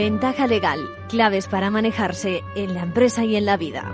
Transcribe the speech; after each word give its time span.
Ventaja 0.00 0.46
legal, 0.46 0.80
claves 1.10 1.46
para 1.46 1.68
manejarse 1.68 2.42
en 2.56 2.72
la 2.72 2.84
empresa 2.84 3.22
y 3.22 3.36
en 3.36 3.44
la 3.44 3.58
vida. 3.58 3.84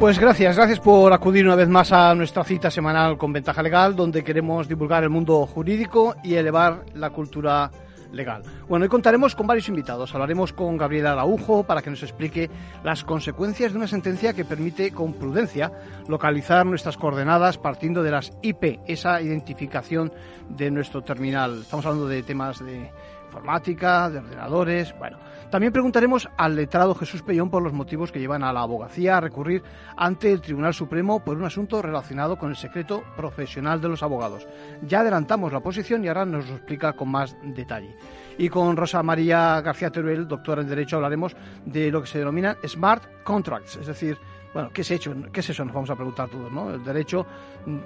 Pues 0.00 0.18
gracias, 0.18 0.56
gracias 0.56 0.80
por 0.80 1.12
acudir 1.12 1.46
una 1.46 1.54
vez 1.54 1.68
más 1.68 1.92
a 1.92 2.16
nuestra 2.16 2.42
cita 2.42 2.68
semanal 2.72 3.16
con 3.16 3.32
Ventaja 3.32 3.62
Legal, 3.62 3.94
donde 3.94 4.24
queremos 4.24 4.66
divulgar 4.66 5.04
el 5.04 5.10
mundo 5.10 5.46
jurídico 5.46 6.16
y 6.24 6.34
elevar 6.34 6.84
la 6.94 7.10
cultura 7.10 7.70
legal. 8.12 8.42
Bueno, 8.68 8.84
hoy 8.84 8.88
contaremos 8.88 9.34
con 9.34 9.46
varios 9.46 9.68
invitados. 9.68 10.14
Hablaremos 10.14 10.52
con 10.52 10.76
Gabriel 10.76 11.06
Araujo 11.06 11.64
para 11.64 11.82
que 11.82 11.90
nos 11.90 12.02
explique 12.02 12.50
las 12.84 13.04
consecuencias 13.04 13.72
de 13.72 13.78
una 13.78 13.86
sentencia 13.86 14.32
que 14.32 14.44
permite 14.44 14.92
con 14.92 15.14
prudencia 15.14 15.72
localizar 16.08 16.66
nuestras 16.66 16.96
coordenadas 16.96 17.58
partiendo 17.58 18.02
de 18.02 18.10
las 18.10 18.32
IP, 18.42 18.80
esa 18.86 19.20
identificación 19.20 20.12
de 20.48 20.70
nuestro 20.70 21.02
terminal. 21.02 21.60
Estamos 21.62 21.86
hablando 21.86 22.08
de 22.08 22.22
temas 22.22 22.64
de 22.64 22.90
informática, 23.38 24.10
de 24.10 24.18
ordenadores, 24.18 24.94
bueno. 24.98 25.18
También 25.50 25.72
preguntaremos 25.72 26.28
al 26.36 26.56
letrado 26.56 26.94
Jesús 26.94 27.22
Pellón 27.22 27.48
por 27.48 27.62
los 27.62 27.72
motivos 27.72 28.12
que 28.12 28.18
llevan 28.18 28.44
a 28.44 28.52
la 28.52 28.60
abogacía 28.60 29.16
a 29.16 29.20
recurrir 29.20 29.62
ante 29.96 30.30
el 30.30 30.42
Tribunal 30.42 30.74
Supremo 30.74 31.24
por 31.24 31.38
un 31.38 31.44
asunto 31.44 31.80
relacionado 31.80 32.36
con 32.36 32.50
el 32.50 32.56
secreto 32.56 33.02
profesional 33.16 33.80
de 33.80 33.88
los 33.88 34.02
abogados. 34.02 34.46
Ya 34.82 35.00
adelantamos 35.00 35.50
la 35.50 35.60
posición 35.60 36.04
y 36.04 36.08
ahora 36.08 36.26
nos 36.26 36.46
lo 36.48 36.56
explica 36.56 36.92
con 36.92 37.08
más 37.08 37.34
detalle. 37.42 37.96
Y 38.36 38.50
con 38.50 38.76
Rosa 38.76 39.02
María 39.02 39.60
García 39.62 39.90
Teruel, 39.90 40.28
doctora 40.28 40.60
en 40.60 40.68
Derecho, 40.68 40.96
hablaremos 40.96 41.34
de 41.64 41.90
lo 41.90 42.02
que 42.02 42.08
se 42.08 42.18
denomina 42.18 42.58
Smart 42.66 43.04
Contracts, 43.24 43.76
es 43.76 43.86
decir, 43.86 44.18
bueno, 44.52 44.70
¿qué 44.72 44.80
es, 44.80 44.90
hecho? 44.90 45.14
¿qué 45.32 45.40
es 45.40 45.50
eso? 45.50 45.64
Nos 45.64 45.74
vamos 45.74 45.90
a 45.90 45.94
preguntar 45.94 46.28
todos, 46.28 46.50
¿no? 46.50 46.70
El 46.70 46.82
derecho 46.82 47.26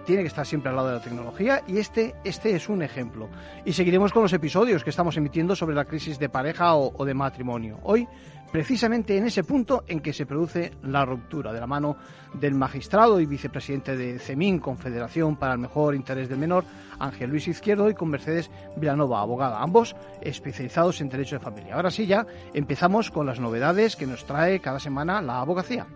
tiene 0.04 0.22
que 0.22 0.28
estar 0.28 0.46
siempre 0.46 0.70
al 0.70 0.76
lado 0.76 0.88
de 0.88 0.94
la 0.94 1.02
tecnología 1.02 1.62
y 1.66 1.78
este, 1.78 2.14
este 2.24 2.54
es 2.54 2.68
un 2.68 2.82
ejemplo. 2.82 3.28
Y 3.64 3.72
seguiremos 3.72 4.12
con 4.12 4.22
los 4.22 4.32
episodios 4.32 4.84
que 4.84 4.90
estamos 4.90 5.16
emitiendo 5.16 5.56
sobre 5.56 5.74
la 5.74 5.84
crisis 5.84 6.18
de 6.18 6.28
pareja 6.28 6.76
o, 6.76 7.04
de 7.04 7.14
matrimonio. 7.14 7.78
Hoy, 7.82 8.06
precisamente 8.52 9.16
en 9.16 9.26
ese 9.26 9.42
punto 9.42 9.82
en 9.88 10.00
que 10.00 10.12
se 10.12 10.24
produce 10.24 10.72
la 10.82 11.04
ruptura, 11.04 11.52
de 11.52 11.60
la 11.60 11.66
mano 11.66 11.96
del 12.34 12.54
magistrado 12.54 13.18
y 13.18 13.26
vicepresidente 13.26 13.96
de 13.96 14.18
CEMIN, 14.18 14.60
Confederación 14.60 15.36
para 15.36 15.54
el 15.54 15.58
Mejor 15.58 15.94
Interés 15.94 16.28
del 16.28 16.38
Menor, 16.38 16.64
Ángel 16.98 17.30
Luis 17.30 17.48
Izquierdo, 17.48 17.90
y 17.90 17.94
con 17.94 18.08
Mercedes 18.08 18.50
Villanova, 18.76 19.20
abogada, 19.20 19.60
ambos 19.60 19.96
especializados 20.20 21.00
en 21.00 21.08
Derecho 21.08 21.36
de 21.36 21.44
Familia. 21.44 21.74
Ahora 21.74 21.90
sí, 21.90 22.06
ya 22.06 22.26
empezamos 22.54 23.10
con 23.10 23.26
las 23.26 23.40
novedades 23.40 23.96
que 23.96 24.06
nos 24.06 24.24
trae 24.24 24.60
cada 24.60 24.78
semana 24.78 25.20
la 25.20 25.40
abogacía. 25.40 25.86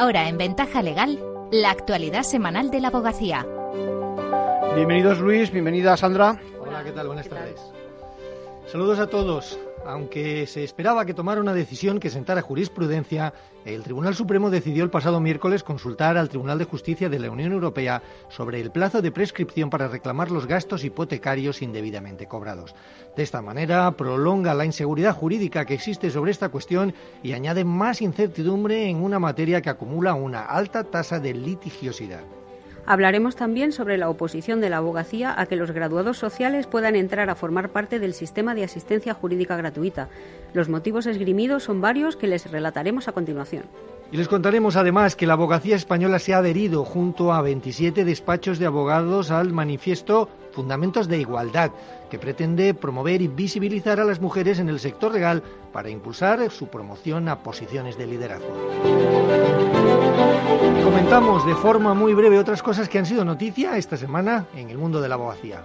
Ahora 0.00 0.30
en 0.30 0.38
Ventaja 0.38 0.82
Legal, 0.82 1.18
la 1.52 1.68
actualidad 1.68 2.22
semanal 2.22 2.70
de 2.70 2.80
la 2.80 2.88
abogacía. 2.88 3.46
Bienvenidos 4.74 5.18
Luis, 5.18 5.50
bienvenida 5.50 5.94
Sandra. 5.94 6.40
Hola, 6.58 6.82
¿qué 6.82 6.92
tal? 6.92 7.08
Buenas 7.08 7.28
tardes. 7.28 7.60
Saludos 8.66 8.98
a 8.98 9.08
todos. 9.08 9.58
Aunque 9.86 10.46
se 10.46 10.62
esperaba 10.62 11.06
que 11.06 11.14
tomara 11.14 11.40
una 11.40 11.54
decisión 11.54 12.00
que 12.00 12.10
sentara 12.10 12.42
jurisprudencia, 12.42 13.32
el 13.64 13.82
Tribunal 13.82 14.14
Supremo 14.14 14.50
decidió 14.50 14.84
el 14.84 14.90
pasado 14.90 15.20
miércoles 15.20 15.62
consultar 15.62 16.18
al 16.18 16.28
Tribunal 16.28 16.58
de 16.58 16.66
Justicia 16.66 17.08
de 17.08 17.18
la 17.18 17.30
Unión 17.30 17.52
Europea 17.52 18.02
sobre 18.28 18.60
el 18.60 18.70
plazo 18.70 19.00
de 19.00 19.10
prescripción 19.10 19.70
para 19.70 19.88
reclamar 19.88 20.30
los 20.30 20.46
gastos 20.46 20.84
hipotecarios 20.84 21.62
indebidamente 21.62 22.26
cobrados. 22.26 22.74
De 23.16 23.22
esta 23.22 23.40
manera, 23.40 23.90
prolonga 23.92 24.54
la 24.54 24.66
inseguridad 24.66 25.14
jurídica 25.14 25.64
que 25.64 25.74
existe 25.74 26.10
sobre 26.10 26.30
esta 26.30 26.50
cuestión 26.50 26.94
y 27.22 27.32
añade 27.32 27.64
más 27.64 28.02
incertidumbre 28.02 28.88
en 28.88 28.98
una 29.02 29.18
materia 29.18 29.62
que 29.62 29.70
acumula 29.70 30.14
una 30.14 30.44
alta 30.44 30.84
tasa 30.84 31.20
de 31.20 31.32
litigiosidad. 31.32 32.22
Hablaremos 32.86 33.36
también 33.36 33.72
sobre 33.72 33.98
la 33.98 34.08
oposición 34.08 34.60
de 34.60 34.70
la 34.70 34.78
abogacía 34.78 35.34
a 35.38 35.46
que 35.46 35.56
los 35.56 35.70
graduados 35.70 36.18
sociales 36.18 36.66
puedan 36.66 36.96
entrar 36.96 37.30
a 37.30 37.34
formar 37.34 37.70
parte 37.70 37.98
del 37.98 38.14
sistema 38.14 38.54
de 38.54 38.64
asistencia 38.64 39.14
jurídica 39.14 39.56
gratuita. 39.56 40.08
Los 40.54 40.68
motivos 40.68 41.06
esgrimidos 41.06 41.64
son 41.64 41.80
varios 41.80 42.16
que 42.16 42.26
les 42.26 42.50
relataremos 42.50 43.08
a 43.08 43.12
continuación. 43.12 43.64
Y 44.12 44.16
les 44.16 44.26
contaremos 44.26 44.74
además 44.74 45.14
que 45.14 45.26
la 45.26 45.34
abogacía 45.34 45.76
española 45.76 46.18
se 46.18 46.34
ha 46.34 46.38
adherido 46.38 46.84
junto 46.84 47.32
a 47.32 47.42
27 47.42 48.04
despachos 48.04 48.58
de 48.58 48.66
abogados 48.66 49.30
al 49.30 49.52
manifiesto 49.52 50.28
Fundamentos 50.52 51.06
de 51.06 51.18
Igualdad, 51.18 51.70
que 52.10 52.18
pretende 52.18 52.74
promover 52.74 53.22
y 53.22 53.28
visibilizar 53.28 54.00
a 54.00 54.04
las 54.04 54.20
mujeres 54.20 54.58
en 54.58 54.68
el 54.68 54.80
sector 54.80 55.12
legal 55.12 55.44
para 55.72 55.90
impulsar 55.90 56.50
su 56.50 56.66
promoción 56.66 57.28
a 57.28 57.38
posiciones 57.38 57.96
de 57.96 58.06
liderazgo. 58.08 59.79
Comentamos 60.90 61.46
de 61.46 61.54
forma 61.54 61.94
muy 61.94 62.14
breve 62.14 62.36
otras 62.36 62.64
cosas 62.64 62.88
que 62.88 62.98
han 62.98 63.06
sido 63.06 63.24
noticia 63.24 63.76
esta 63.76 63.96
semana 63.96 64.46
en 64.56 64.70
el 64.70 64.76
mundo 64.76 65.00
de 65.00 65.08
la 65.08 65.14
abogacía. 65.14 65.62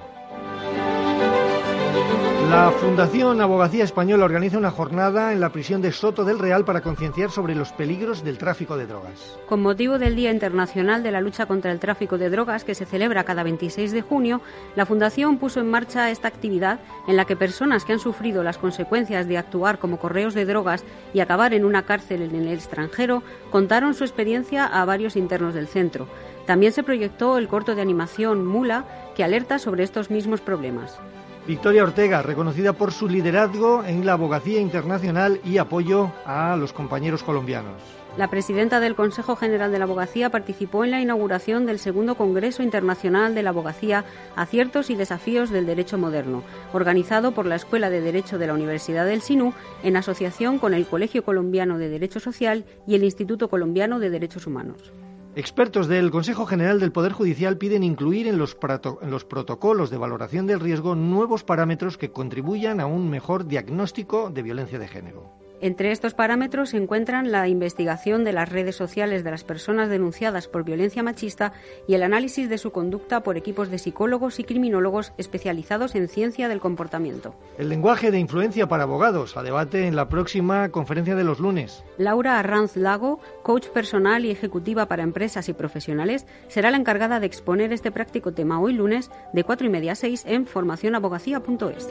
La 2.49 2.71
Fundación 2.71 3.41
Abogacía 3.41 3.83
Española 3.83 4.23
organiza 4.23 4.57
una 4.57 4.69
jornada 4.69 5.33
en 5.33 5.39
la 5.39 5.49
prisión 5.49 5.81
de 5.81 5.91
Soto 5.91 6.23
del 6.23 6.39
Real 6.39 6.63
para 6.63 6.81
concienciar 6.81 7.31
sobre 7.31 7.55
los 7.55 7.71
peligros 7.71 8.23
del 8.23 8.37
tráfico 8.37 8.77
de 8.77 8.85
drogas. 8.85 9.37
Con 9.47 9.61
motivo 9.61 9.97
del 9.97 10.15
Día 10.15 10.31
Internacional 10.31 11.03
de 11.03 11.11
la 11.11 11.21
Lucha 11.21 11.47
contra 11.47 11.71
el 11.71 11.79
Tráfico 11.79 12.17
de 12.17 12.29
Drogas, 12.29 12.63
que 12.63 12.75
se 12.75 12.85
celebra 12.85 13.23
cada 13.23 13.43
26 13.43 13.91
de 13.91 14.01
junio, 14.01 14.41
la 14.75 14.85
Fundación 14.85 15.37
puso 15.37 15.59
en 15.59 15.69
marcha 15.69 16.11
esta 16.11 16.27
actividad 16.27 16.79
en 17.07 17.17
la 17.17 17.25
que 17.25 17.35
personas 17.35 17.83
que 17.83 17.93
han 17.93 17.99
sufrido 17.99 18.43
las 18.43 18.57
consecuencias 18.57 19.27
de 19.27 19.37
actuar 19.37 19.79
como 19.79 19.97
correos 19.97 20.33
de 20.33 20.45
drogas 20.45 20.85
y 21.13 21.21
acabar 21.21 21.53
en 21.53 21.65
una 21.65 21.83
cárcel 21.83 22.21
en 22.21 22.35
el 22.35 22.47
extranjero 22.47 23.23
contaron 23.51 23.95
su 23.95 24.03
experiencia 24.03 24.65
a 24.65 24.85
varios 24.85 25.15
internos 25.15 25.55
del 25.55 25.67
centro. 25.67 26.07
También 26.45 26.73
se 26.73 26.83
proyectó 26.83 27.37
el 27.37 27.47
corto 27.47 27.73
de 27.75 27.81
animación 27.81 28.45
Mula, 28.45 28.85
que 29.15 29.23
alerta 29.23 29.57
sobre 29.57 29.83
estos 29.83 30.11
mismos 30.11 30.41
problemas. 30.41 30.99
Victoria 31.47 31.83
Ortega, 31.83 32.23
reconocida 32.23 32.73
por 32.73 32.91
su 32.91 33.07
liderazgo 33.07 33.83
en 33.83 34.03
la 34.03 34.13
abogacía 34.13 34.59
internacional 34.59 35.39
y 35.45 35.59
apoyo 35.59 36.11
a 36.25 36.55
los 36.55 36.73
compañeros 36.73 37.21
colombianos. 37.21 37.73
La 38.17 38.29
presidenta 38.29 38.79
del 38.79 38.95
Consejo 38.95 39.35
General 39.35 39.71
de 39.71 39.77
la 39.77 39.83
Abogacía 39.83 40.29
participó 40.29 40.85
en 40.85 40.91
la 40.91 41.01
inauguración 41.01 41.65
del 41.65 41.79
segundo 41.79 42.15
Congreso 42.15 42.63
Internacional 42.63 43.35
de 43.35 43.43
la 43.43 43.49
Abogacía 43.49 44.05
Aciertos 44.35 44.89
y 44.89 44.95
Desafíos 44.95 45.49
del 45.49 45.65
Derecho 45.65 45.97
Moderno, 45.97 46.41
organizado 46.73 47.33
por 47.33 47.45
la 47.45 47.55
Escuela 47.55 47.89
de 47.89 48.01
Derecho 48.01 48.37
de 48.37 48.47
la 48.47 48.53
Universidad 48.53 49.05
del 49.05 49.21
Sinú 49.21 49.53
en 49.83 49.97
asociación 49.97 50.59
con 50.59 50.73
el 50.73 50.87
Colegio 50.87 51.23
Colombiano 51.23 51.77
de 51.77 51.89
Derecho 51.89 52.19
Social 52.21 52.63
y 52.87 52.95
el 52.95 53.03
Instituto 53.03 53.49
Colombiano 53.49 53.99
de 53.99 54.09
Derechos 54.09 54.47
Humanos. 54.47 54.93
Expertos 55.37 55.89
del 55.89 56.11
Consejo 56.11 56.45
General 56.45 56.79
del 56.79 56.93
Poder 56.93 57.11
Judicial 57.11 57.57
piden 57.57 57.83
incluir 57.83 58.25
en 58.27 58.37
los, 58.37 58.55
protocolos 58.55 59.89
de 59.89 59.97
valoración 59.97 60.47
del 60.47 60.61
riesgo 60.61 60.95
nuevos 60.95 61.43
parámetros 61.43 61.97
que 61.97 62.09
contribuyan 62.09 62.79
a 62.79 62.85
un 62.85 63.09
mejor 63.09 63.45
diagnóstico 63.45 64.29
de 64.29 64.41
violencia 64.41 64.79
de 64.79 64.87
género. 64.87 65.44
Entre 65.61 65.91
estos 65.91 66.13
parámetros 66.13 66.69
se 66.69 66.77
encuentran 66.77 67.31
la 67.31 67.47
investigación 67.47 68.23
de 68.23 68.33
las 68.33 68.49
redes 68.49 68.75
sociales 68.75 69.23
de 69.23 69.31
las 69.31 69.43
personas 69.43 69.89
denunciadas 69.89 70.47
por 70.47 70.63
violencia 70.63 71.03
machista 71.03 71.53
y 71.87 71.93
el 71.93 72.03
análisis 72.03 72.49
de 72.49 72.57
su 72.57 72.71
conducta 72.71 73.21
por 73.21 73.37
equipos 73.37 73.69
de 73.69 73.77
psicólogos 73.77 74.39
y 74.39 74.43
criminólogos 74.43 75.13
especializados 75.17 75.95
en 75.95 76.07
ciencia 76.07 76.47
del 76.49 76.59
comportamiento. 76.59 77.35
El 77.57 77.69
lenguaje 77.69 78.11
de 78.11 78.19
influencia 78.19 78.67
para 78.67 78.83
abogados 78.83 79.37
a 79.37 79.43
debate 79.43 79.87
en 79.87 79.95
la 79.95 80.09
próxima 80.09 80.69
conferencia 80.69 81.15
de 81.15 81.23
los 81.23 81.39
lunes. 81.39 81.83
Laura 81.97 82.37
Arranz 82.39 82.75
Lago, 82.75 83.19
coach 83.43 83.67
personal 83.67 84.25
y 84.25 84.31
ejecutiva 84.31 84.87
para 84.87 85.03
empresas 85.03 85.47
y 85.49 85.53
profesionales, 85.53 86.25
será 86.47 86.71
la 86.71 86.77
encargada 86.77 87.19
de 87.19 87.27
exponer 87.27 87.71
este 87.71 87.91
práctico 87.91 88.33
tema 88.33 88.59
hoy 88.59 88.73
lunes 88.73 89.09
de 89.33 89.43
4 89.43 89.67
y 89.67 89.69
media 89.69 89.93
a 89.93 89.95
6 89.95 90.23
en 90.27 90.45
formacionabogacía.es. 90.45 91.89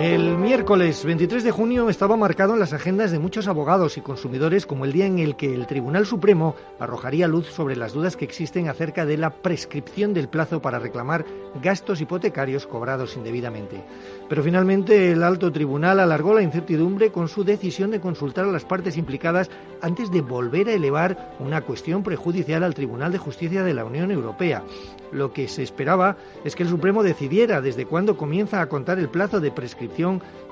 El 0.00 0.38
miércoles 0.38 1.04
23 1.04 1.42
de 1.42 1.50
junio 1.50 1.90
estaba 1.90 2.16
marcado 2.16 2.54
en 2.54 2.60
las 2.60 2.72
agendas 2.72 3.10
de 3.10 3.18
muchos 3.18 3.48
abogados 3.48 3.98
y 3.98 4.00
consumidores 4.00 4.64
como 4.64 4.84
el 4.84 4.92
día 4.92 5.06
en 5.06 5.18
el 5.18 5.34
que 5.34 5.52
el 5.52 5.66
Tribunal 5.66 6.06
Supremo 6.06 6.54
arrojaría 6.78 7.26
luz 7.26 7.48
sobre 7.48 7.74
las 7.74 7.94
dudas 7.94 8.16
que 8.16 8.24
existen 8.24 8.68
acerca 8.68 9.04
de 9.04 9.16
la 9.16 9.30
prescripción 9.30 10.14
del 10.14 10.28
plazo 10.28 10.62
para 10.62 10.78
reclamar 10.78 11.24
gastos 11.60 12.00
hipotecarios 12.00 12.64
cobrados 12.64 13.16
indebidamente. 13.16 13.82
Pero 14.28 14.44
finalmente 14.44 15.10
el 15.10 15.24
alto 15.24 15.50
tribunal 15.50 15.98
alargó 15.98 16.32
la 16.32 16.42
incertidumbre 16.42 17.10
con 17.10 17.26
su 17.26 17.42
decisión 17.42 17.90
de 17.90 18.00
consultar 18.00 18.44
a 18.44 18.52
las 18.52 18.64
partes 18.64 18.96
implicadas 18.96 19.50
antes 19.82 20.12
de 20.12 20.20
volver 20.20 20.68
a 20.68 20.74
elevar 20.74 21.34
una 21.40 21.62
cuestión 21.62 22.04
prejudicial 22.04 22.62
al 22.62 22.74
Tribunal 22.74 23.10
de 23.10 23.18
Justicia 23.18 23.64
de 23.64 23.74
la 23.74 23.84
Unión 23.84 24.12
Europea. 24.12 24.62
Lo 25.10 25.32
que 25.32 25.48
se 25.48 25.64
esperaba 25.64 26.18
es 26.44 26.54
que 26.54 26.62
el 26.62 26.68
Supremo 26.68 27.02
decidiera 27.02 27.60
desde 27.60 27.86
cuándo 27.86 28.16
comienza 28.16 28.60
a 28.60 28.68
contar 28.68 29.00
el 29.00 29.08
plazo 29.08 29.40
de 29.40 29.50
prescripción 29.50 29.87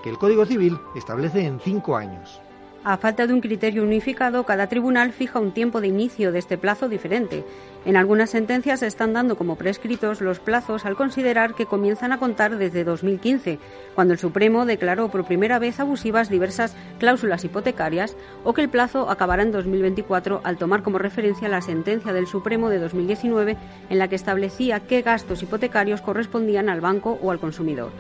que 0.03 0.11
el 0.11 0.19
Código 0.19 0.47
Civil 0.47 0.79
establece 0.95 1.45
en 1.45 1.61
cinco 1.61 1.97
años. 1.97 2.41
A 2.89 2.99
falta 2.99 3.27
de 3.27 3.35
un 3.35 3.41
criterio 3.41 3.83
unificado, 3.83 4.45
cada 4.45 4.69
tribunal 4.69 5.11
fija 5.11 5.41
un 5.41 5.51
tiempo 5.51 5.81
de 5.81 5.89
inicio 5.89 6.31
de 6.31 6.39
este 6.39 6.57
plazo 6.57 6.89
diferente. 6.89 7.45
En 7.85 7.97
algunas 7.97 8.31
sentencias 8.31 8.79
se 8.79 8.87
están 8.87 9.13
dando 9.13 9.37
como 9.37 9.57
prescritos 9.57 10.21
los 10.21 10.39
plazos 10.39 10.85
al 10.85 10.95
considerar 10.95 11.55
que 11.55 11.67
comienzan 11.67 12.13
a 12.13 12.19
contar 12.19 12.57
desde 12.59 12.85
2015, 12.85 13.59
cuando 13.97 14.13
el 14.13 14.21
Supremo 14.21 14.67
declaró 14.67 15.09
por 15.09 15.25
primera 15.25 15.59
vez 15.59 15.81
abusivas 15.81 16.31
diversas 16.31 16.77
cláusulas 17.01 17.45
hipotecarias, 17.45 18.17
o 18.45 18.55
que 18.55 18.63
el 18.63 18.69
plazo 18.69 19.11
acabará 19.11 19.43
en 19.43 19.51
2024 19.51 20.43
al 20.45 20.57
tomar 20.57 20.85
como 20.85 20.99
referencia 20.99 21.49
la 21.49 21.63
sentencia 21.63 22.13
del 22.13 22.29
Supremo 22.29 22.69
de 22.69 22.79
2019 22.79 23.57
en 23.91 23.99
la 23.99 24.07
que 24.07 24.15
establecía 24.15 24.79
qué 24.79 25.03
gastos 25.03 25.43
hipotecarios 25.43 26.03
correspondían 26.03 26.69
al 26.69 26.81
banco 26.81 27.19
o 27.21 27.33
al 27.33 27.41
consumidor. 27.41 27.91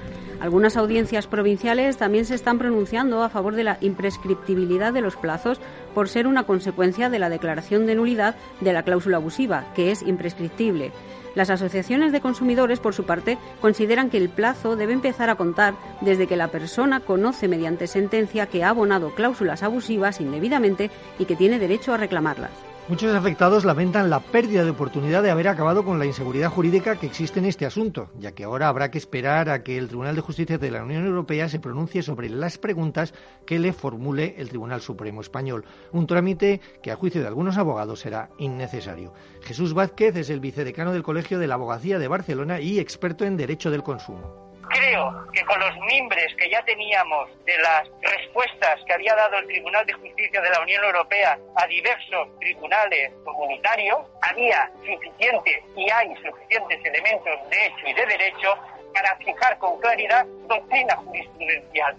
Algunas 0.40 0.76
audiencias 0.76 1.26
provinciales 1.26 1.96
también 1.96 2.26
se 2.26 2.34
están 2.34 2.58
pronunciando 2.58 3.22
a 3.22 3.30
favor 3.30 3.54
de 3.54 3.64
la 3.64 3.78
imprescriptibilidad 3.80 4.92
de 4.92 5.00
los 5.00 5.16
plazos 5.16 5.60
por 5.94 6.08
ser 6.08 6.26
una 6.26 6.44
consecuencia 6.44 7.08
de 7.08 7.18
la 7.18 7.30
declaración 7.30 7.86
de 7.86 7.94
nulidad 7.94 8.36
de 8.60 8.72
la 8.74 8.82
cláusula 8.82 9.16
abusiva, 9.16 9.72
que 9.74 9.90
es 9.90 10.02
imprescriptible. 10.02 10.92
Las 11.34 11.50
asociaciones 11.50 12.12
de 12.12 12.20
consumidores, 12.20 12.80
por 12.80 12.94
su 12.94 13.04
parte, 13.04 13.38
consideran 13.60 14.10
que 14.10 14.18
el 14.18 14.28
plazo 14.28 14.76
debe 14.76 14.92
empezar 14.92 15.30
a 15.30 15.36
contar 15.36 15.74
desde 16.00 16.26
que 16.26 16.36
la 16.36 16.48
persona 16.48 17.00
conoce 17.00 17.48
mediante 17.48 17.86
sentencia 17.86 18.46
que 18.46 18.62
ha 18.62 18.70
abonado 18.70 19.14
cláusulas 19.14 19.62
abusivas 19.62 20.20
indebidamente 20.20 20.90
y 21.18 21.24
que 21.24 21.36
tiene 21.36 21.58
derecho 21.58 21.92
a 21.92 21.98
reclamarlas. 21.98 22.75
Muchos 22.88 23.12
afectados 23.16 23.64
lamentan 23.64 24.10
la 24.10 24.20
pérdida 24.20 24.62
de 24.62 24.70
oportunidad 24.70 25.20
de 25.20 25.32
haber 25.32 25.48
acabado 25.48 25.84
con 25.84 25.98
la 25.98 26.06
inseguridad 26.06 26.50
jurídica 26.50 26.94
que 26.94 27.06
existe 27.06 27.40
en 27.40 27.46
este 27.46 27.66
asunto, 27.66 28.12
ya 28.16 28.30
que 28.30 28.44
ahora 28.44 28.68
habrá 28.68 28.92
que 28.92 28.98
esperar 28.98 29.50
a 29.50 29.64
que 29.64 29.76
el 29.76 29.88
Tribunal 29.88 30.14
de 30.14 30.20
Justicia 30.20 30.56
de 30.56 30.70
la 30.70 30.84
Unión 30.84 31.04
Europea 31.04 31.48
se 31.48 31.58
pronuncie 31.58 32.04
sobre 32.04 32.28
las 32.28 32.58
preguntas 32.58 33.12
que 33.44 33.58
le 33.58 33.72
formule 33.72 34.36
el 34.38 34.50
Tribunal 34.50 34.82
Supremo 34.82 35.20
Español, 35.20 35.64
un 35.90 36.06
trámite 36.06 36.60
que 36.80 36.92
a 36.92 36.96
juicio 36.96 37.20
de 37.20 37.26
algunos 37.26 37.56
abogados 37.56 37.98
será 37.98 38.30
innecesario. 38.38 39.12
Jesús 39.42 39.74
Vázquez 39.74 40.14
es 40.14 40.30
el 40.30 40.38
vicedecano 40.38 40.92
del 40.92 41.02
Colegio 41.02 41.40
de 41.40 41.48
la 41.48 41.54
Abogacía 41.54 41.98
de 41.98 42.06
Barcelona 42.06 42.60
y 42.60 42.78
experto 42.78 43.24
en 43.24 43.36
Derecho 43.36 43.72
del 43.72 43.82
Consumo 43.82 44.45
creo 44.76 45.26
que 45.32 45.42
con 45.44 45.58
los 45.60 45.76
mimbres 45.90 46.34
que 46.36 46.50
ya 46.50 46.62
teníamos 46.64 47.28
de 47.44 47.56
las 47.58 47.88
respuestas 48.02 48.80
que 48.86 48.92
había 48.92 49.14
dado 49.14 49.38
el 49.38 49.46
Tribunal 49.46 49.86
de 49.86 49.92
Justicia 49.94 50.40
de 50.40 50.50
la 50.50 50.60
Unión 50.60 50.84
Europea 50.84 51.38
a 51.56 51.66
diversos 51.66 52.28
tribunales 52.40 53.12
comunitarios, 53.24 53.98
había 54.22 54.70
suficientes 54.84 55.64
y 55.76 55.90
hay 55.90 56.14
suficientes 56.16 56.84
elementos 56.84 57.50
de 57.50 57.66
hecho 57.66 57.86
y 57.86 57.94
de 57.94 58.06
derecho 58.06 58.54
para 58.94 59.16
fijar 59.16 59.58
con 59.58 59.78
claridad 59.80 60.26
doctrina 60.48 60.96
jurisprudencial. 60.96 61.96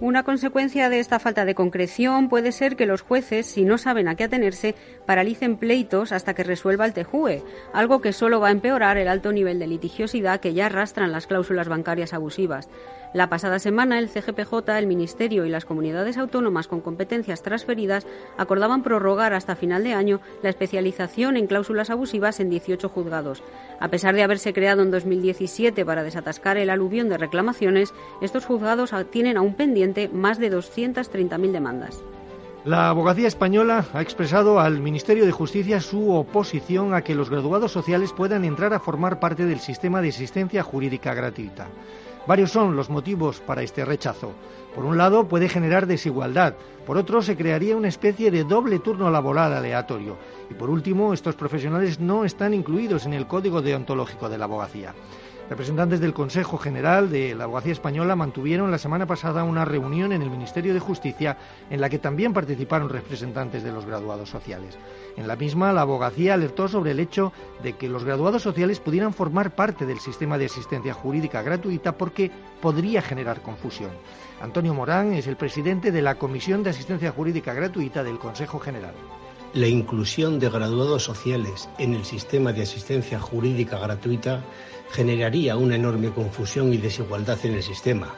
Una 0.00 0.24
consecuencia 0.24 0.88
de 0.90 0.98
esta 0.98 1.20
falta 1.20 1.44
de 1.44 1.54
concreción 1.54 2.28
puede 2.28 2.50
ser 2.50 2.74
que 2.74 2.84
los 2.84 3.02
jueces, 3.02 3.46
si 3.46 3.64
no 3.64 3.78
saben 3.78 4.08
a 4.08 4.16
qué 4.16 4.24
atenerse, 4.24 4.74
paralicen 5.06 5.56
pleitos 5.56 6.10
hasta 6.10 6.34
que 6.34 6.42
resuelva 6.42 6.84
el 6.84 6.92
TEJUE, 6.92 7.44
algo 7.72 8.00
que 8.00 8.12
solo 8.12 8.40
va 8.40 8.48
a 8.48 8.52
empeorar 8.52 8.96
el 8.96 9.06
alto 9.06 9.30
nivel 9.30 9.60
de 9.60 9.68
litigiosidad 9.68 10.40
que 10.40 10.52
ya 10.52 10.66
arrastran 10.66 11.12
las 11.12 11.28
cláusulas 11.28 11.68
bancarias 11.68 12.12
abusivas. 12.12 12.68
La 13.14 13.28
pasada 13.28 13.60
semana, 13.60 14.00
el 14.00 14.08
CGPJ, 14.08 14.70
el 14.76 14.88
Ministerio 14.88 15.46
y 15.46 15.48
las 15.48 15.64
comunidades 15.64 16.18
autónomas 16.18 16.66
con 16.66 16.80
competencias 16.80 17.42
transferidas 17.42 18.08
acordaban 18.36 18.82
prorrogar 18.82 19.34
hasta 19.34 19.54
final 19.54 19.84
de 19.84 19.94
año 19.94 20.20
la 20.42 20.48
especialización 20.48 21.36
en 21.36 21.46
cláusulas 21.46 21.90
abusivas 21.90 22.40
en 22.40 22.50
18 22.50 22.88
juzgados. 22.88 23.44
A 23.78 23.86
pesar 23.86 24.16
de 24.16 24.24
haberse 24.24 24.52
creado 24.52 24.82
en 24.82 24.90
2017 24.90 25.84
para 25.84 26.02
desatascar 26.02 26.56
el 26.56 26.70
aluvión 26.70 27.08
de 27.08 27.16
reclamaciones, 27.16 27.94
estos 28.20 28.46
juzgados 28.46 28.92
tienen 29.12 29.36
aún 29.36 29.54
pendiente 29.54 30.08
más 30.08 30.40
de 30.40 30.50
230.000 30.50 31.52
demandas. 31.52 32.02
La 32.64 32.88
abogacía 32.88 33.28
española 33.28 33.84
ha 33.92 34.02
expresado 34.02 34.58
al 34.58 34.80
Ministerio 34.80 35.24
de 35.24 35.30
Justicia 35.30 35.80
su 35.80 36.10
oposición 36.10 36.94
a 36.94 37.02
que 37.02 37.14
los 37.14 37.30
graduados 37.30 37.70
sociales 37.70 38.12
puedan 38.12 38.44
entrar 38.44 38.74
a 38.74 38.80
formar 38.80 39.20
parte 39.20 39.46
del 39.46 39.60
sistema 39.60 40.00
de 40.00 40.08
asistencia 40.08 40.64
jurídica 40.64 41.14
gratuita. 41.14 41.68
Varios 42.26 42.52
son 42.52 42.74
los 42.74 42.88
motivos 42.88 43.40
para 43.40 43.62
este 43.62 43.84
rechazo. 43.84 44.32
Por 44.74 44.86
un 44.86 44.96
lado, 44.96 45.28
puede 45.28 45.48
generar 45.48 45.86
desigualdad. 45.86 46.54
Por 46.86 46.96
otro, 46.96 47.20
se 47.20 47.36
crearía 47.36 47.76
una 47.76 47.88
especie 47.88 48.30
de 48.30 48.44
doble 48.44 48.78
turno 48.78 49.10
laboral 49.10 49.52
aleatorio. 49.52 50.16
Y 50.50 50.54
por 50.54 50.70
último, 50.70 51.12
estos 51.12 51.34
profesionales 51.34 52.00
no 52.00 52.24
están 52.24 52.54
incluidos 52.54 53.04
en 53.04 53.12
el 53.12 53.26
Código 53.26 53.60
Deontológico 53.60 54.28
de 54.28 54.38
la 54.38 54.46
Abogacía. 54.46 54.94
Representantes 55.48 56.00
del 56.00 56.14
Consejo 56.14 56.56
General 56.56 57.10
de 57.10 57.34
la 57.34 57.44
Abogacía 57.44 57.72
Española 57.72 58.16
mantuvieron 58.16 58.70
la 58.70 58.78
semana 58.78 59.06
pasada 59.06 59.44
una 59.44 59.66
reunión 59.66 60.12
en 60.12 60.22
el 60.22 60.30
Ministerio 60.30 60.72
de 60.72 60.80
Justicia 60.80 61.36
en 61.68 61.82
la 61.82 61.90
que 61.90 61.98
también 61.98 62.32
participaron 62.32 62.88
representantes 62.88 63.62
de 63.62 63.70
los 63.70 63.84
graduados 63.84 64.30
sociales. 64.30 64.78
En 65.18 65.28
la 65.28 65.36
misma, 65.36 65.74
la 65.74 65.82
abogacía 65.82 66.32
alertó 66.32 66.66
sobre 66.66 66.92
el 66.92 67.00
hecho 67.00 67.32
de 67.62 67.74
que 67.74 67.90
los 67.90 68.04
graduados 68.04 68.40
sociales 68.40 68.80
pudieran 68.80 69.12
formar 69.12 69.54
parte 69.54 69.84
del 69.84 70.00
sistema 70.00 70.38
de 70.38 70.46
asistencia 70.46 70.94
jurídica 70.94 71.42
gratuita 71.42 71.92
porque 71.92 72.30
podría 72.62 73.02
generar 73.02 73.42
confusión. 73.42 73.90
Antonio 74.40 74.72
Morán 74.72 75.12
es 75.12 75.26
el 75.26 75.36
presidente 75.36 75.92
de 75.92 76.00
la 76.00 76.14
Comisión 76.14 76.62
de 76.62 76.70
Asistencia 76.70 77.12
Jurídica 77.12 77.52
Gratuita 77.52 78.02
del 78.02 78.18
Consejo 78.18 78.58
General. 78.58 78.94
La 79.52 79.68
inclusión 79.68 80.40
de 80.40 80.50
graduados 80.50 81.04
sociales 81.04 81.68
en 81.78 81.94
el 81.94 82.04
sistema 82.04 82.52
de 82.52 82.62
asistencia 82.62 83.20
jurídica 83.20 83.78
gratuita 83.78 84.42
generaría 84.94 85.56
una 85.56 85.74
enorme 85.74 86.10
confusión 86.10 86.72
y 86.72 86.76
desigualdad 86.76 87.38
en 87.44 87.54
el 87.54 87.62
sistema 87.64 88.14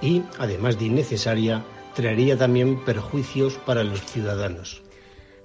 y, 0.00 0.22
además 0.38 0.78
de 0.78 0.84
innecesaria, 0.84 1.64
traería 1.96 2.38
también 2.38 2.84
perjuicios 2.84 3.54
para 3.54 3.82
los 3.82 4.04
ciudadanos. 4.04 4.85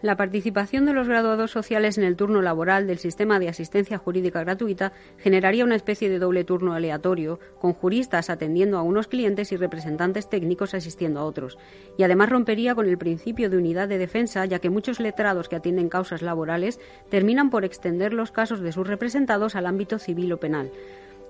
La 0.02 0.18
participación 0.18 0.88
de 0.88 0.94
los 0.94 1.08
graduados 1.08 1.52
sociales 1.52 2.00
en 2.00 2.04
el 2.04 2.16
turno 2.16 2.42
laboral 2.42 2.88
del 2.88 2.98
sistema 2.98 3.38
de 3.38 3.50
asistencia 3.50 4.00
jurídica 4.00 4.40
gratuita 4.40 4.94
generaría 5.20 5.64
una 5.64 5.76
especie 5.76 6.10
de 6.10 6.18
doble 6.18 6.44
turno 6.44 6.74
aleatorio, 6.74 7.40
con 7.60 7.74
juristas 7.74 8.32
atendiendo 8.32 8.80
a 8.80 8.82
unos 8.82 9.08
clientes 9.08 9.52
y 9.52 9.58
representantes 9.58 10.28
técnicos 10.28 10.74
asistiendo 10.74 11.20
a 11.20 11.26
otros. 11.26 11.60
Y 12.00 12.04
además 12.04 12.30
rompería 12.30 12.74
con 12.74 12.88
el 12.88 12.98
principio 12.98 13.52
de 13.52 13.58
unidad 13.58 13.88
de 13.88 14.00
defensa, 14.00 14.44
ya 14.46 14.58
que 14.58 14.72
muchos 14.72 15.00
letrados 15.00 15.50
que 15.50 15.58
atienden 15.58 15.88
causas 15.88 16.24
laborales 16.24 16.80
terminan 17.12 17.52
por 17.52 17.64
extender 17.64 18.12
los 18.12 18.32
casos 18.32 18.62
de 18.62 18.72
sus 18.72 18.88
representados 18.88 19.56
al 19.56 19.68
ámbito 19.68 20.00
civil 20.00 20.34
o 20.34 20.40
penal. 20.40 20.72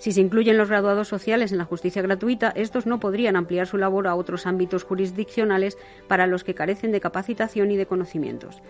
Si 0.01 0.12
se 0.12 0.21
incluyen 0.21 0.57
los 0.57 0.69
graduados 0.69 1.07
sociales 1.07 1.51
en 1.51 1.59
la 1.59 1.65
justicia 1.65 2.01
gratuita, 2.01 2.51
estos 2.56 2.88
no 2.88 3.00
podrían 3.00 3.36
ampliar 3.36 3.68
su 3.68 3.77
labor 3.77 4.07
a 4.07 4.15
otros 4.15 4.48
ámbitos 4.48 4.83
jurisdiccionales 4.83 5.77
para 6.07 6.25
los 6.25 6.44
que 6.44 6.56
carecen 6.56 6.92
de 6.92 7.00
capacitación 7.00 7.69
y 7.69 7.78
de 7.78 7.85
conocimientos. 7.85 8.64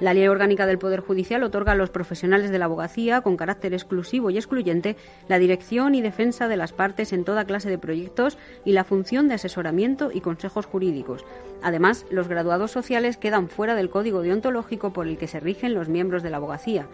La 0.00 0.12
Ley 0.12 0.26
Orgánica 0.26 0.66
del 0.66 0.80
Poder 0.80 0.98
Judicial 0.98 1.44
otorga 1.44 1.70
a 1.70 1.76
los 1.76 1.90
profesionales 1.90 2.50
de 2.50 2.58
la 2.58 2.64
abogacía, 2.64 3.20
con 3.20 3.36
carácter 3.36 3.74
exclusivo 3.74 4.30
y 4.30 4.38
excluyente, 4.38 4.96
la 5.28 5.38
dirección 5.38 5.94
y 5.94 6.02
defensa 6.02 6.48
de 6.48 6.56
las 6.56 6.72
partes 6.72 7.12
en 7.12 7.22
toda 7.22 7.44
clase 7.44 7.70
de 7.70 7.78
proyectos 7.78 8.36
y 8.64 8.72
la 8.72 8.82
función 8.82 9.28
de 9.28 9.34
asesoramiento 9.34 10.10
y 10.12 10.20
consejos 10.20 10.66
jurídicos. 10.66 11.24
Además, 11.62 12.06
los 12.10 12.26
graduados 12.26 12.72
sociales 12.72 13.18
quedan 13.18 13.48
fuera 13.48 13.76
del 13.76 13.88
código 13.88 14.20
deontológico 14.20 14.92
por 14.92 15.06
el 15.06 15.16
que 15.16 15.28
se 15.28 15.38
rigen 15.38 15.74
los 15.74 15.88
miembros 15.88 16.24
de 16.24 16.30
la 16.30 16.38
abogacía. 16.38 16.88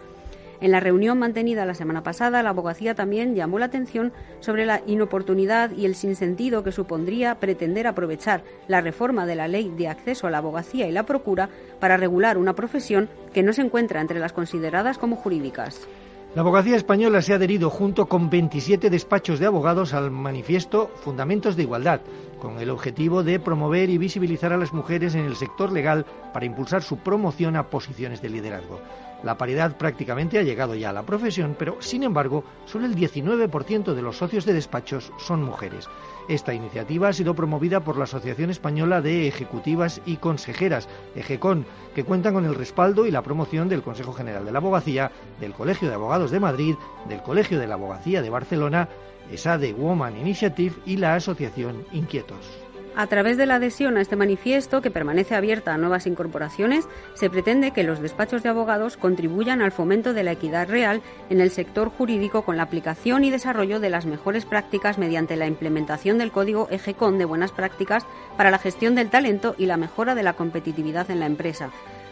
En 0.61 0.71
la 0.71 0.81
reunión 0.81 1.17
mantenida 1.17 1.65
la 1.65 1.73
semana 1.73 2.03
pasada, 2.03 2.43
la 2.43 2.49
abogacía 2.49 2.93
también 2.93 3.33
llamó 3.33 3.59
la 3.59 3.67
atención 3.67 4.11
sobre 4.41 4.65
la 4.65 4.81
inoportunidad 4.87 5.71
y 5.71 5.85
el 5.85 5.95
sinsentido 5.95 6.63
que 6.63 6.73
supondría 6.73 7.35
pretender 7.35 7.87
aprovechar 7.87 8.43
la 8.67 8.81
reforma 8.81 9.25
de 9.25 9.35
la 9.35 9.47
ley 9.47 9.71
de 9.77 9.87
acceso 9.87 10.27
a 10.27 10.31
la 10.31 10.39
abogacía 10.39 10.87
y 10.87 10.91
la 10.91 11.03
procura 11.03 11.49
para 11.79 11.95
regular 11.95 12.37
una 12.37 12.55
profesión 12.55 13.07
que 13.33 13.41
no 13.41 13.53
se 13.53 13.61
encuentra 13.61 14.01
entre 14.01 14.19
las 14.19 14.33
consideradas 14.33 14.97
como 14.97 15.15
jurídicas. 15.15 15.87
La 16.35 16.41
abogacía 16.41 16.75
española 16.75 17.23
se 17.23 17.33
ha 17.33 17.37
adherido 17.37 17.71
junto 17.71 18.07
con 18.07 18.29
27 18.29 18.91
despachos 18.91 19.39
de 19.39 19.47
abogados 19.47 19.93
al 19.93 20.11
manifiesto 20.11 20.91
Fundamentos 21.01 21.55
de 21.55 21.63
Igualdad, 21.63 22.01
con 22.39 22.59
el 22.59 22.69
objetivo 22.69 23.23
de 23.23 23.39
promover 23.39 23.89
y 23.89 23.97
visibilizar 23.97 24.53
a 24.53 24.57
las 24.57 24.71
mujeres 24.71 25.15
en 25.15 25.25
el 25.25 25.35
sector 25.35 25.71
legal 25.71 26.05
para 26.31 26.45
impulsar 26.45 26.83
su 26.83 26.97
promoción 26.97 27.55
a 27.55 27.69
posiciones 27.69 28.21
de 28.21 28.29
liderazgo. 28.29 28.79
La 29.23 29.37
paridad 29.37 29.77
prácticamente 29.77 30.39
ha 30.39 30.43
llegado 30.43 30.75
ya 30.75 30.91
a 30.91 30.93
la 30.93 31.05
profesión, 31.05 31.55
pero 31.59 31.81
sin 31.81 32.03
embargo, 32.03 32.45
solo 32.65 32.85
el 32.85 32.95
19% 32.95 33.93
de 33.93 34.01
los 34.01 34.17
socios 34.17 34.45
de 34.45 34.53
despachos 34.53 35.11
son 35.17 35.43
mujeres. 35.43 35.87
Esta 36.29 36.53
iniciativa 36.53 37.09
ha 37.09 37.13
sido 37.13 37.35
promovida 37.35 37.81
por 37.81 37.97
la 37.97 38.05
Asociación 38.05 38.49
Española 38.49 39.01
de 39.01 39.27
Ejecutivas 39.27 40.01
y 40.05 40.17
Consejeras, 40.17 40.87
EGECON, 41.15 41.65
que 41.95 42.05
cuentan 42.05 42.33
con 42.33 42.45
el 42.45 42.55
respaldo 42.55 43.05
y 43.05 43.11
la 43.11 43.23
promoción 43.23 43.67
del 43.67 43.81
Consejo 43.81 44.13
General 44.13 44.45
de 44.45 44.51
la 44.51 44.59
Abogacía, 44.59 45.11
del 45.41 45.53
Colegio 45.53 45.89
de 45.89 45.95
Abogados 45.95 46.31
de 46.31 46.39
Madrid, 46.39 46.75
del 47.09 47.21
Colegio 47.21 47.59
de 47.59 47.67
la 47.67 47.75
Abogacía 47.75 48.21
de 48.21 48.29
Barcelona, 48.29 48.87
ESADE 49.31 49.73
Woman 49.73 50.17
Initiative 50.17 50.75
y 50.85 50.97
la 50.97 51.15
Asociación 51.15 51.83
Inquietos. 51.91 52.58
A 52.95 53.07
través 53.07 53.37
de 53.37 53.45
la 53.45 53.55
adhesión 53.55 53.97
a 53.97 54.01
este 54.01 54.15
manifiesto, 54.15 54.81
que 54.81 54.91
permanece 54.91 55.35
abierta 55.35 55.73
a 55.73 55.77
nuevas 55.77 56.05
incorporaciones, 56.05 56.87
se 57.13 57.29
pretende 57.29 57.71
que 57.71 57.83
los 57.83 58.01
despachos 58.01 58.43
de 58.43 58.49
abogados 58.49 58.97
contribuyan 58.97 59.61
al 59.61 59.71
fomento 59.71 60.13
de 60.13 60.23
la 60.23 60.33
equidad 60.33 60.67
real 60.67 61.01
en 61.29 61.39
el 61.39 61.51
sector 61.51 61.89
jurídico 61.89 62.43
con 62.43 62.57
la 62.57 62.63
aplicación 62.63 63.23
y 63.23 63.29
desarrollo 63.29 63.79
de 63.79 63.89
las 63.89 64.05
mejores 64.05 64.45
prácticas 64.45 64.97
mediante 64.97 65.37
la 65.37 65.47
implementación 65.47 66.17
del 66.17 66.31
Código 66.31 66.67
EGECON 66.71 67.17
de 67.17 67.25
buenas 67.25 67.51
prácticas 67.51 68.05
para 68.35 68.51
la 68.51 68.59
gestión 68.59 68.95
del 68.95 69.09
talento 69.09 69.55
y 69.57 69.65
la 69.65 69.77
mejora 69.77 70.15
de 70.15 70.23
la 70.23 70.33
competitividad 70.33 71.09
en 71.09 71.19
la 71.19 71.25
empresa 71.25 71.69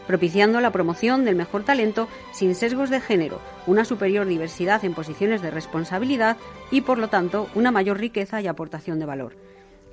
propiciando 0.07 0.61
la 0.61 0.71
promoción 0.71 1.25
del 1.25 1.35
mejor 1.35 1.63
talento 1.63 2.07
sin 2.31 2.55
sesgos 2.55 2.89
de 2.89 3.01
género, 3.01 3.41
una 3.67 3.83
superior 3.83 4.25
diversidad 4.25 4.85
en 4.85 4.93
posiciones 4.93 5.41
de 5.41 5.51
responsabilidad 5.51 6.37
y, 6.71 6.79
por 6.79 6.97
lo 6.97 7.09
tanto, 7.09 7.49
una 7.55 7.71
mayor 7.71 7.99
riqueza 7.99 8.41
y 8.41 8.47
aportación 8.47 8.99
de 8.99 9.05
valor. 9.05 9.35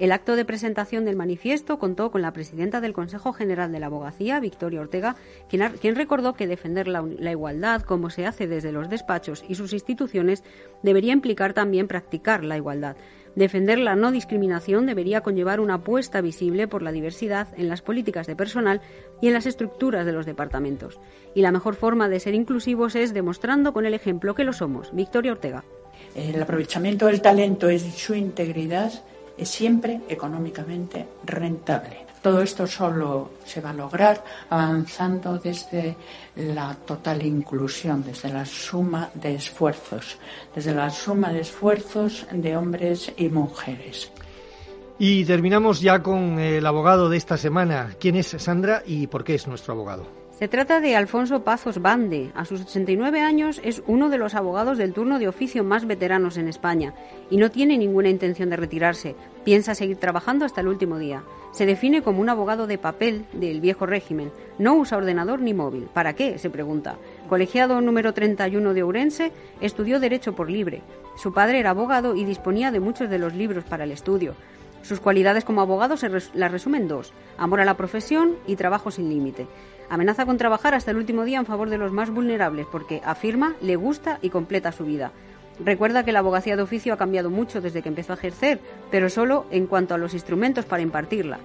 El 0.01 0.11
acto 0.11 0.35
de 0.35 0.45
presentación 0.45 1.05
del 1.05 1.15
manifiesto 1.15 1.79
contó 1.79 2.11
con 2.11 2.21
la 2.21 2.33
presidenta 2.33 2.81
del 2.81 2.93
Consejo 2.93 3.33
General 3.33 3.71
de 3.71 3.79
la 3.79 3.87
Abogacía, 3.87 4.41
Victoria 4.41 4.81
Ortega, 4.81 5.15
quien, 5.49 5.95
recordó 5.95 6.35
que 6.35 6.49
defender 6.49 6.89
la, 6.89 7.31
igualdad, 7.31 7.83
como 7.83 8.11
se 8.11 8.27
hace 8.27 8.49
desde 8.49 8.73
los 8.73 8.89
despachos 8.89 9.45
y 9.49 9.55
sus 9.55 9.73
instituciones, 9.73 10.43
debería 10.83 11.13
implicar 11.13 11.53
también 11.53 11.87
practicar 11.87 12.43
la 12.43 12.57
igualdad. 12.57 12.97
Defender 13.37 13.79
la 13.79 13.97
no 13.97 14.11
discriminación 14.11 14.87
debería 14.87 15.21
conllevar 15.21 15.61
una 15.61 15.75
apuesta 15.75 16.21
visible 16.21 16.69
por 16.69 16.83
la 16.83 16.93
diversidad 16.93 17.49
en 17.57 17.69
las 17.69 17.83
políticas 17.83 18.27
de 18.27 18.37
personal 18.37 18.81
y 19.21 19.29
en 19.29 19.35
las 19.35 19.47
estructuras 19.47 20.07
de 20.07 20.13
los 20.13 20.27
departamentos. 20.27 21.01
Y 21.35 21.43
la 21.43 21.53
mejor 21.53 21.75
forma 21.75 22.09
de 22.09 22.21
ser 22.21 22.35
inclusivos 22.35 22.95
es 22.95 23.13
demostrando 23.13 23.73
con 23.73 23.87
el 23.87 23.95
ejemplo 23.95 24.35
que 24.35 24.45
lo 24.45 24.53
somos. 24.53 24.95
Victoria 24.95 25.33
Ortega. 25.33 25.65
El 26.15 26.41
aprovechamiento 26.41 27.07
del 27.07 27.21
talento 27.21 27.69
en 27.69 27.81
su 27.81 28.15
integridad 28.15 28.93
es 29.37 29.49
siempre 29.49 30.01
económicamente 30.09 31.07
rentable. 31.25 32.05
Todo 32.23 32.41
esto 32.41 32.67
solo 32.67 33.33
se 33.45 33.61
va 33.61 33.71
a 33.71 33.75
lograr 33.75 34.25
avanzando 34.49 35.39
desde 35.39 35.95
la 36.37 36.75
total 36.75 37.23
inclusión, 37.25 38.03
desde 38.03 38.31
la 38.31 38.47
suma 38.47 39.11
de 39.13 39.35
esfuerzos, 39.35 40.17
desde 40.55 40.75
la 40.75 40.89
suma 40.89 41.33
de 41.33 41.41
esfuerzos 41.41 42.27
de 42.33 42.57
hombres 42.57 43.13
y 43.19 43.29
mujeres. 43.29 44.11
Y 44.99 45.25
terminamos 45.25 45.81
ya 45.81 46.03
con 46.03 46.39
el 46.39 46.65
abogado 46.65 47.11
de 47.11 47.19
esta 47.19 47.37
semana. 47.37 47.95
¿Quién 48.01 48.17
es 48.17 48.29
Sandra 48.39 48.83
y 48.87 49.07
por 49.07 49.23
qué 49.23 49.35
es 49.35 49.47
nuestro 49.47 49.75
abogado? 49.75 50.24
Se 50.39 50.49
trata 50.49 50.81
de 50.81 50.97
Alfonso 50.97 51.45
Pazos 51.45 51.81
Bande. 51.81 52.33
A 52.35 52.45
sus 52.45 52.63
89 52.63 53.21
años 53.21 53.61
es 53.63 53.85
uno 53.87 54.09
de 54.09 54.19
los 54.19 54.35
abogados 54.35 54.79
del 54.79 54.93
turno 54.93 55.21
de 55.21 55.29
oficio 55.29 55.63
más 55.63 55.87
veteranos 55.87 56.37
en 56.39 56.49
España 56.49 56.93
y 57.31 57.37
no 57.37 57.53
tiene 57.53 57.79
ninguna 57.79 58.09
intención 58.09 58.51
de 58.51 58.57
retirarse. 58.57 59.15
Piensa 59.45 59.77
seguir 59.77 59.99
trabajando 59.99 60.45
hasta 60.45 60.61
el 60.61 60.67
último 60.67 60.99
día. 60.99 61.23
Se 61.53 61.67
define 61.67 62.03
como 62.03 62.21
un 62.21 62.29
abogado 62.29 62.67
de 62.67 62.79
papel 62.79 63.27
del 63.33 63.61
viejo 63.61 63.87
régimen. 63.87 64.33
No 64.59 64.75
usa 64.75 64.99
ordenador 64.99 65.41
ni 65.41 65.55
móvil. 65.55 65.85
¿Para 65.95 66.15
qué? 66.15 66.37
se 66.41 66.51
pregunta. 66.51 66.97
Colegiado 67.29 67.81
número 67.81 68.13
31 68.13 68.75
de 68.75 68.83
Ourense, 68.83 69.31
estudió 69.61 70.01
Derecho 70.01 70.35
por 70.35 70.51
libre. 70.51 70.83
Su 71.17 71.33
padre 71.33 71.61
era 71.61 71.71
abogado 71.71 72.17
y 72.17 72.25
disponía 72.25 72.73
de 72.73 72.81
muchos 72.81 73.09
de 73.09 73.21
los 73.21 73.35
libros 73.35 73.63
para 73.63 73.85
el 73.85 73.93
estudio. 73.93 74.35
Sus 74.83 75.01
cualidades 75.01 75.45
como 75.45 75.63
abogado 75.63 75.97
se 75.97 76.11
las 76.11 76.53
resumen 76.53 76.89
dos, 76.89 77.15
amor 77.39 77.61
a 77.61 77.65
la 77.65 77.77
profesión 77.77 78.37
y 78.47 78.57
trabajo 78.57 78.91
sin 78.91 79.09
límite. 79.09 79.47
Amenaza 79.91 80.27
con 80.27 80.39
trabajar 80.39 80.75
hasta 80.75 80.91
el 80.91 80.97
último 80.97 81.25
día 81.25 81.39
en 81.39 81.47
favor 81.47 81.69
de 81.71 81.79
los 81.79 81.93
más 81.93 82.11
vulnerables 82.11 82.67
porque 82.71 83.01
afirma, 83.05 83.55
le 83.61 83.77
gusta 83.77 84.19
y 84.23 84.31
completa 84.31 84.73
su 84.73 84.85
vida. 84.85 85.13
Recuerda 85.61 86.05
que 86.05 86.13
la 86.13 86.19
abogacía 86.19 86.57
de 86.57 86.63
oficio 86.63 86.93
ha 86.93 86.97
cambiado 86.97 87.31
mucho 87.31 87.61
desde 87.61 87.83
que 87.83 87.89
empezó 87.89 88.13
a 88.13 88.17
ejercer, 88.17 88.61
pero 88.91 89.09
solo 89.09 89.47
en 89.51 89.67
cuanto 89.67 89.95
a 89.95 89.99
los 89.99 90.15
instrumentos 90.15 90.65
para 90.65 90.83
impartirla. 90.83 91.39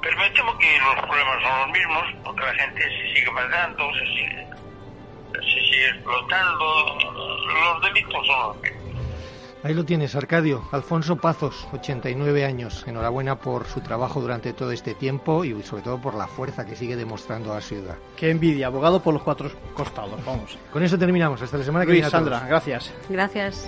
Pero 0.00 0.18
me 0.18 0.30
temo 0.30 0.56
que 0.58 0.78
los 0.78 1.06
problemas 1.06 1.42
son 1.42 1.60
los 1.60 1.78
mismos, 1.78 2.04
porque 2.24 2.44
la 2.44 2.54
gente 2.54 2.82
se 2.82 3.14
sigue 3.14 3.30
matando, 3.32 3.92
se 3.94 4.06
sigue, 4.06 4.46
se 5.32 5.60
sigue 5.60 5.88
explotando, 5.88 6.98
los 7.54 7.82
delitos 7.82 8.26
son 8.26 8.48
los 8.48 8.62
mismos. 8.62 8.83
Ahí 9.64 9.72
lo 9.72 9.86
tienes, 9.86 10.14
Arcadio. 10.14 10.62
Alfonso 10.72 11.16
Pazos, 11.16 11.66
89 11.72 12.44
años. 12.44 12.84
Enhorabuena 12.86 13.36
por 13.36 13.64
su 13.64 13.80
trabajo 13.80 14.20
durante 14.20 14.52
todo 14.52 14.72
este 14.72 14.92
tiempo 14.92 15.42
y 15.42 15.62
sobre 15.62 15.82
todo 15.82 15.98
por 15.98 16.14
la 16.14 16.26
fuerza 16.26 16.66
que 16.66 16.76
sigue 16.76 16.96
demostrando 16.96 17.50
a 17.50 17.54
la 17.54 17.60
ciudad. 17.62 17.96
Qué 18.14 18.30
envidia, 18.30 18.66
abogado 18.66 19.00
por 19.00 19.14
los 19.14 19.22
cuatro 19.22 19.50
costados, 19.72 20.22
vamos. 20.26 20.58
Con 20.70 20.82
eso 20.82 20.98
terminamos. 20.98 21.40
Hasta 21.40 21.56
la 21.56 21.64
semana 21.64 21.86
que 21.86 21.92
Luis, 21.92 22.02
viene. 22.02 22.10
Sandra, 22.10 22.46
gracias. 22.46 22.92
Gracias. 23.08 23.66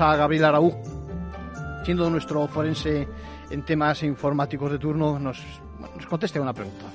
A 0.00 0.16
Gabriel 0.16 0.46
Araújo, 0.46 0.82
siendo 1.84 2.08
nuestro 2.10 2.46
forense 2.48 3.08
en 3.50 3.64
temas 3.64 4.02
informáticos 4.02 4.72
de 4.72 4.78
turno, 4.78 5.18
nos 5.18 5.38
conteste 6.08 6.40
una 6.40 6.52
pregunta. 6.52 6.86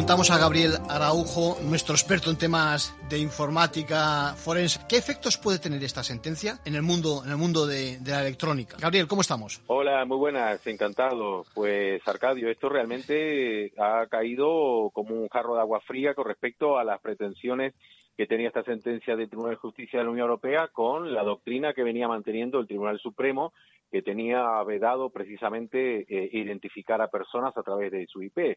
Preguntamos 0.00 0.30
a 0.30 0.38
Gabriel 0.38 0.78
Araujo, 0.88 1.58
nuestro 1.60 1.94
experto 1.94 2.30
en 2.30 2.38
temas 2.38 2.96
de 3.10 3.18
informática 3.18 4.32
forense, 4.34 4.80
¿qué 4.88 4.96
efectos 4.96 5.36
puede 5.36 5.58
tener 5.58 5.84
esta 5.84 6.02
sentencia 6.02 6.58
en 6.64 6.74
el 6.74 6.80
mundo, 6.80 7.20
en 7.22 7.30
el 7.30 7.36
mundo 7.36 7.66
de, 7.66 7.98
la 8.06 8.22
electrónica? 8.22 8.78
Gabriel, 8.80 9.06
¿cómo 9.06 9.20
estamos? 9.20 9.62
Hola, 9.66 10.06
muy 10.06 10.16
buenas, 10.16 10.66
encantado. 10.66 11.44
Pues 11.52 12.00
Arcadio, 12.08 12.48
esto 12.48 12.70
realmente 12.70 13.74
ha 13.76 14.06
caído 14.06 14.88
como 14.94 15.14
un 15.16 15.28
jarro 15.28 15.56
de 15.56 15.60
agua 15.60 15.82
fría 15.82 16.14
con 16.14 16.24
respecto 16.24 16.78
a 16.78 16.84
las 16.84 16.98
pretensiones 17.02 17.74
que 18.16 18.26
tenía 18.26 18.48
esta 18.48 18.64
sentencia 18.64 19.16
del 19.16 19.28
Tribunal 19.28 19.52
de 19.52 19.56
Justicia 19.58 19.98
de 19.98 20.06
la 20.06 20.12
Unión 20.12 20.28
Europea 20.28 20.68
con 20.68 21.12
la 21.12 21.22
doctrina 21.24 21.74
que 21.74 21.82
venía 21.82 22.08
manteniendo 22.08 22.58
el 22.58 22.66
Tribunal 22.66 22.98
Supremo, 23.00 23.52
que 23.92 24.00
tenía 24.00 24.62
vedado 24.62 25.10
precisamente 25.10 26.06
eh, 26.08 26.30
identificar 26.32 27.02
a 27.02 27.08
personas 27.08 27.54
a 27.58 27.62
través 27.62 27.92
de 27.92 28.06
su 28.06 28.22
IP. 28.22 28.56